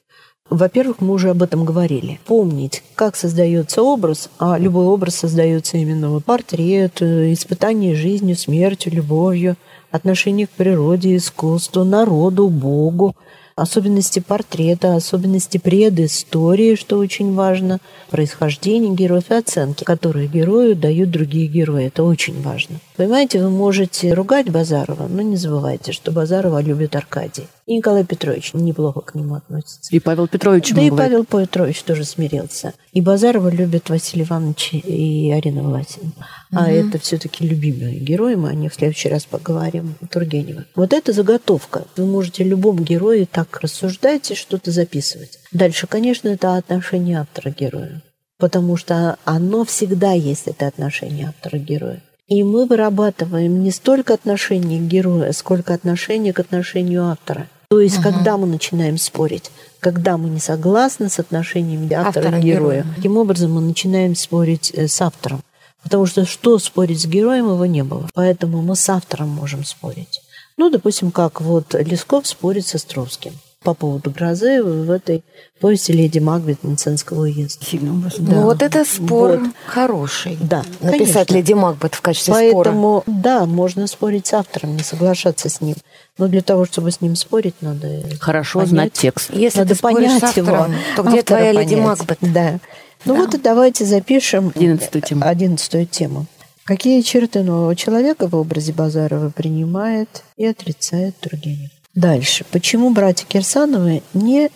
Во-первых, 0.51 1.01
мы 1.01 1.15
уже 1.15 1.31
об 1.31 1.43
этом 1.43 1.65
говорили. 1.65 2.21
Помнить, 2.25 2.83
как 2.95 3.17
создается 3.17 3.83
образ, 3.83 4.31
а 4.39 4.59
любой 4.59 4.87
образ 4.87 5.17
создается 5.17 5.77
именно 5.77 6.11
вот 6.11 6.25
портрет, 6.25 7.03
э, 7.03 7.33
испытание 7.33 7.97
жизнью, 7.97 8.37
смертью, 8.37 8.93
любовью, 8.93 9.57
отношение 9.91 10.47
к 10.47 10.51
природе, 10.51 11.17
искусству, 11.17 11.83
народу, 11.83 12.49
Богу, 12.49 13.17
особенности 13.57 14.21
портрета, 14.21 14.95
особенности 14.95 15.59
предыстории, 15.59 16.77
что 16.77 16.99
очень 16.99 17.35
важно, 17.35 17.81
происхождение 18.11 18.95
героев 18.95 19.31
и 19.31 19.35
оценки, 19.35 19.83
которые 19.83 20.29
герою 20.29 20.77
дают 20.77 21.11
другие 21.11 21.49
герои. 21.49 21.87
Это 21.87 22.05
очень 22.05 22.41
важно. 22.43 22.77
Понимаете, 22.97 23.43
вы 23.43 23.51
можете 23.51 24.13
ругать 24.15 24.51
Базарова, 24.51 25.09
но 25.09 25.23
не 25.23 25.37
забывайте, 25.37 25.93
что 25.93 26.13
Базарова 26.13 26.61
любит 26.61 26.95
Аркадий. 26.95 27.49
И 27.67 27.79
Николай 27.79 28.05
Петрович 28.05 28.55
неплохо 28.55 29.01
к 29.01 29.17
нему 29.17 29.35
относится. 29.35 29.95
И 29.95 29.99
Павел 29.99 30.29
Петрович 30.29 30.73
Да 30.73 30.81
и 30.81 30.91
Павел 30.91 31.25
Петрович 31.25 31.83
тоже 31.83 32.05
смирился. 32.05 32.75
И 32.93 33.01
Базарова 33.01 33.49
любят 33.49 33.91
Василий 33.91 34.23
Иванович 34.23 34.75
и 34.75 35.33
Арина 35.33 35.63
Власина. 35.63 36.13
А 36.53 36.71
это 36.71 36.99
все-таки 37.01 37.47
любимые 37.47 37.99
герои, 37.99 38.37
мы 38.37 38.51
о 38.51 38.55
них 38.55 38.73
в 38.73 38.77
следующий 38.77 39.09
раз 39.09 39.25
поговорим, 39.25 39.97
Тургенева. 40.11 40.65
Вот 40.77 40.93
это 40.93 41.13
заготовка. 41.13 41.87
Вы 41.97 42.07
можете 42.07 42.45
любому 42.45 42.85
герою 42.85 43.27
так 43.27 43.59
рассуждать 43.61 44.31
и 44.31 44.37
что-то 44.37 44.71
записывать. 44.71 45.41
Дальше, 45.51 45.89
конечно, 45.89 46.29
это 46.29 46.57
отношение 46.57 47.19
автора 47.19 47.53
к 47.53 47.57
герою. 47.57 48.01
Потому 48.39 48.77
что 48.77 49.17
оно 49.25 49.65
всегда 49.65 50.13
есть, 50.13 50.47
это 50.47 50.69
отношение 50.69 51.29
автора 51.29 51.59
к 51.59 51.65
герою. 51.65 52.01
И 52.29 52.45
мы 52.45 52.67
вырабатываем 52.67 53.63
не 53.63 53.73
столько 53.73 54.15
отношение 54.15 54.81
к 54.81 54.85
герою, 54.85 55.33
сколько 55.33 55.75
отношение 55.75 56.33
к 56.33 56.41
отношению 56.41 57.07
автора. 57.07 57.49
То 57.69 57.81
есть, 57.81 58.01
когда 58.01 58.37
мы 58.37 58.47
начинаем 58.47 58.99
спорить, 58.99 59.51
когда 59.81 60.17
мы 60.17 60.29
не 60.29 60.41
согласны 60.41 61.09
с 61.09 61.19
отношениями 61.19 61.93
автора, 61.93 62.27
Автора 62.27 62.41
к 62.41 62.45
герою, 62.45 62.83
герою. 62.83 62.95
таким 62.95 63.17
образом 63.17 63.53
мы 63.53 63.61
начинаем 63.61 64.15
спорить 64.15 64.71
э, 64.75 64.89
с 64.89 65.01
автором. 65.01 65.41
Потому 65.83 66.07
что 66.07 66.25
что 66.25 66.59
спорить 66.59 67.03
с 67.03 67.07
героем 67.07 67.47
его 67.47 67.67
не 67.67 67.85
было. 67.85 68.09
Поэтому 68.15 68.63
мы 68.63 68.75
с 68.77 68.89
автором 68.89 69.29
можем 69.29 69.65
спорить. 69.65 70.21
Ну, 70.57 70.71
допустим, 70.71 71.11
как 71.11 71.41
вот 71.41 71.75
Лесков 71.75 72.27
спорит 72.27 72.67
с 72.67 72.75
Островским 72.75 73.33
по 73.65 73.75
поводу 73.75 74.11
грозы 74.11 74.63
в 74.63 74.91
этой 74.91 75.25
повести 75.61 75.91
«Леди 75.93 76.19
Макбет» 76.21 76.63
Мценского 76.63 77.23
уезда. 77.23 77.65
сильный 77.65 77.91
образ. 77.91 78.15
Да. 78.19 78.41
Вот 78.43 78.63
это 78.63 78.85
спор 78.85 79.39
Вот. 79.39 79.51
хороший. 79.67 80.37
Да, 80.41 80.63
Написать 80.81 81.29
конечно. 81.29 81.35
Леди 81.35 81.53
Макбет 81.55 81.95
в 81.95 82.01
качестве 82.01 82.35
спора. 82.35 82.65
Поэтому, 82.65 83.03
да, 83.07 83.45
можно 83.47 83.87
спорить 83.87 84.27
с 84.29 84.35
автором, 84.35 84.77
не 84.77 84.83
соглашаться 84.83 85.49
с 85.49 85.61
ним. 85.61 85.75
Но 86.19 86.29
для 86.29 86.43
того, 86.43 86.65
чтобы 86.67 86.91
с 86.93 87.01
ним 87.01 87.17
спорить, 87.17 87.55
надо 87.61 88.03
Хорошо 88.21 88.61
понять. 88.61 88.71
знать 88.71 88.93
текст. 88.93 89.31
Если 89.35 89.59
Надо 89.59 89.71
ты 89.71 89.75
споришь 89.77 89.97
с 90.11 90.21
понять 90.21 90.23
автором, 90.23 90.73
его. 90.73 90.81
то 90.97 91.03
где 91.03 91.23
твоя 91.23 91.53
Леди 91.53 91.75
понять. 91.77 91.87
Макбет? 91.99 92.19
Да. 92.21 92.59
Ну 93.05 93.17
вот 93.17 93.35
и 93.35 93.39
давайте 93.39 93.85
запишем 93.85 94.53
Одиннадцатую 94.55 95.03
тему. 95.03 95.23
одиннадцатую 95.27 95.87
тему. 95.87 96.27
Какие 96.65 97.01
черты 97.03 97.43
нового 97.43 97.77
человека 97.77 98.27
в 98.29 98.35
образе 98.35 98.73
Базарова 98.73 99.31
принимает 99.31 100.25
и 100.37 100.45
отрицает 100.47 101.17
Тургенев? 101.21 101.71
Дальше. 101.97 102.45
Почему 102.53 102.91
братья 102.91 103.27
Кирсановы 103.27 104.03
не 104.13 104.51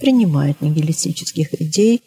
принимают 0.00 0.62
нигилистических 0.62 1.60
идей 1.60 2.02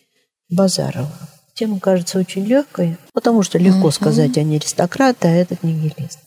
Базарова? 0.49 1.11
Тема 1.53 1.79
кажется 1.79 2.17
очень 2.17 2.45
легкой, 2.45 2.97
потому 3.13 3.43
что 3.43 3.59
легко 3.59 3.89
uh-huh. 3.89 3.93
сказать, 3.93 4.38
они 4.39 4.55
аристократы, 4.55 5.27
а 5.27 5.32
этот 5.32 5.61
нигилист. 5.61 6.19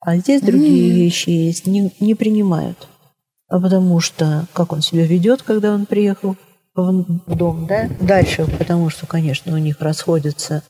А 0.00 0.16
здесь 0.16 0.42
другие 0.42 0.92
uh-huh. 0.92 0.94
вещи 0.94 1.30
есть, 1.30 1.66
не, 1.66 1.92
не 1.98 2.14
принимают. 2.14 2.86
А 3.48 3.58
потому 3.58 3.98
что, 3.98 4.46
как 4.52 4.72
он 4.72 4.80
себя 4.80 5.04
ведет, 5.04 5.42
когда 5.42 5.74
он 5.74 5.84
приехал 5.84 6.36
в 6.76 7.34
дом, 7.34 7.66
да? 7.66 7.88
Дальше, 8.00 8.46
потому 8.58 8.90
что, 8.90 9.06
конечно, 9.06 9.52
у 9.54 9.58
них 9.58 9.80
расходятся 9.80 10.62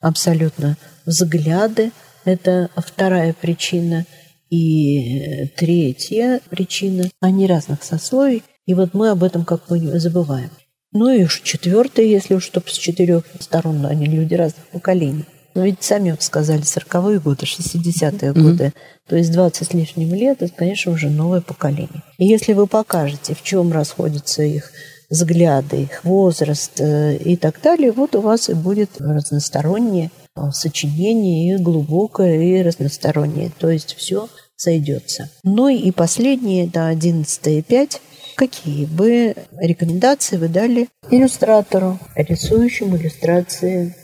абсолютно 0.00 0.76
взгляды. 1.04 1.90
Это 2.24 2.70
вторая 2.76 3.32
причина. 3.32 4.06
И 4.50 5.50
третья 5.56 6.40
причина. 6.50 7.10
Они 7.20 7.46
разных 7.46 7.82
сословий. 7.82 8.42
И 8.66 8.74
вот 8.74 8.94
мы 8.94 9.10
об 9.10 9.22
этом 9.22 9.44
как 9.44 9.66
бы 9.68 9.78
забываем. 9.98 10.50
Ну 10.92 11.10
и 11.10 11.24
уж 11.24 11.42
четвертое, 11.42 12.06
если 12.06 12.34
уж 12.34 12.44
чтобы 12.44 12.68
с 12.68 12.72
четырех 12.72 13.24
сторон, 13.40 13.84
они 13.86 14.06
люди 14.06 14.34
разных 14.34 14.66
поколений. 14.68 15.24
Но 15.54 15.64
ведь 15.64 15.82
сами 15.82 16.14
сказали, 16.20 16.62
40-е 16.62 17.18
годы, 17.18 17.46
60-е 17.46 18.30
mm-hmm. 18.30 18.42
годы, 18.42 18.72
то 19.08 19.16
есть 19.16 19.32
20 19.32 19.66
с 19.66 19.72
лишним 19.72 20.14
лет, 20.14 20.42
это, 20.42 20.52
конечно, 20.54 20.92
уже 20.92 21.08
новое 21.08 21.40
поколение. 21.40 22.02
И 22.18 22.26
если 22.26 22.52
вы 22.52 22.66
покажете, 22.66 23.34
в 23.34 23.42
чем 23.42 23.72
расходятся 23.72 24.42
их 24.42 24.70
взгляды, 25.08 25.84
их 25.84 26.04
возраст 26.04 26.78
э, 26.78 27.16
и 27.16 27.36
так 27.36 27.60
далее, 27.62 27.92
вот 27.92 28.14
у 28.16 28.20
вас 28.20 28.50
и 28.50 28.54
будет 28.54 29.00
разностороннее 29.00 30.10
э, 30.10 30.25
сочинение, 30.52 31.54
и 31.54 31.58
глубокое, 31.58 32.40
и 32.40 32.62
разностороннее. 32.62 33.50
То 33.58 33.70
есть 33.70 33.94
все 33.94 34.28
сойдется. 34.56 35.30
Ну 35.42 35.68
и 35.68 35.90
последнее, 35.90 36.66
да, 36.66 36.88
11 36.88 37.46
и 37.46 37.62
5. 37.62 38.00
Какие 38.36 38.84
бы 38.84 39.34
рекомендации 39.58 40.36
вы 40.36 40.48
дали 40.48 40.88
иллюстратору, 41.10 41.98
рисующему 42.14 42.96
иллюстрации 42.96 43.96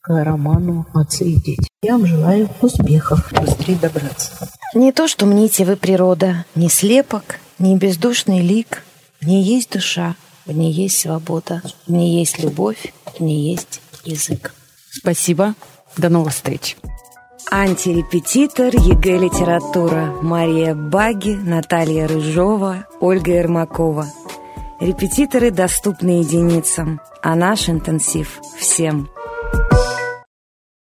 к 0.00 0.24
роману 0.24 0.86
«Отцы 0.94 1.24
и 1.24 1.40
дети». 1.40 1.68
Я 1.82 1.92
вам 1.92 2.06
желаю 2.06 2.50
успехов, 2.60 3.32
быстрее 3.32 3.76
добраться. 3.76 4.32
Не 4.74 4.92
то, 4.92 5.08
что 5.08 5.24
мните 5.24 5.64
вы 5.64 5.76
природа, 5.76 6.44
не 6.54 6.68
слепок, 6.68 7.40
не 7.58 7.76
бездушный 7.76 8.40
лик, 8.40 8.84
в 9.20 9.26
ней 9.26 9.42
есть 9.42 9.72
душа, 9.72 10.16
в 10.44 10.52
ней 10.52 10.72
есть 10.72 10.98
свобода, 10.98 11.62
в 11.86 11.90
ней 11.92 12.18
есть 12.18 12.38
любовь, 12.38 12.92
в 13.16 13.20
ней 13.20 13.50
есть 13.50 13.80
язык. 14.04 14.54
Спасибо. 14.90 15.54
До 15.98 16.08
новых 16.08 16.32
встреч. 16.32 16.76
Антирепетитор 17.50 18.74
ЕГЭ 18.74 19.18
«Литература» 19.18 20.14
Мария 20.22 20.74
Баги, 20.74 21.34
Наталья 21.34 22.06
Рыжова, 22.06 22.86
Ольга 23.00 23.32
Ермакова. 23.32 24.06
Репетиторы 24.80 25.50
доступны 25.50 26.20
единицам, 26.20 27.00
а 27.22 27.34
наш 27.34 27.68
интенсив– 27.68 28.40
всем– 28.58 29.08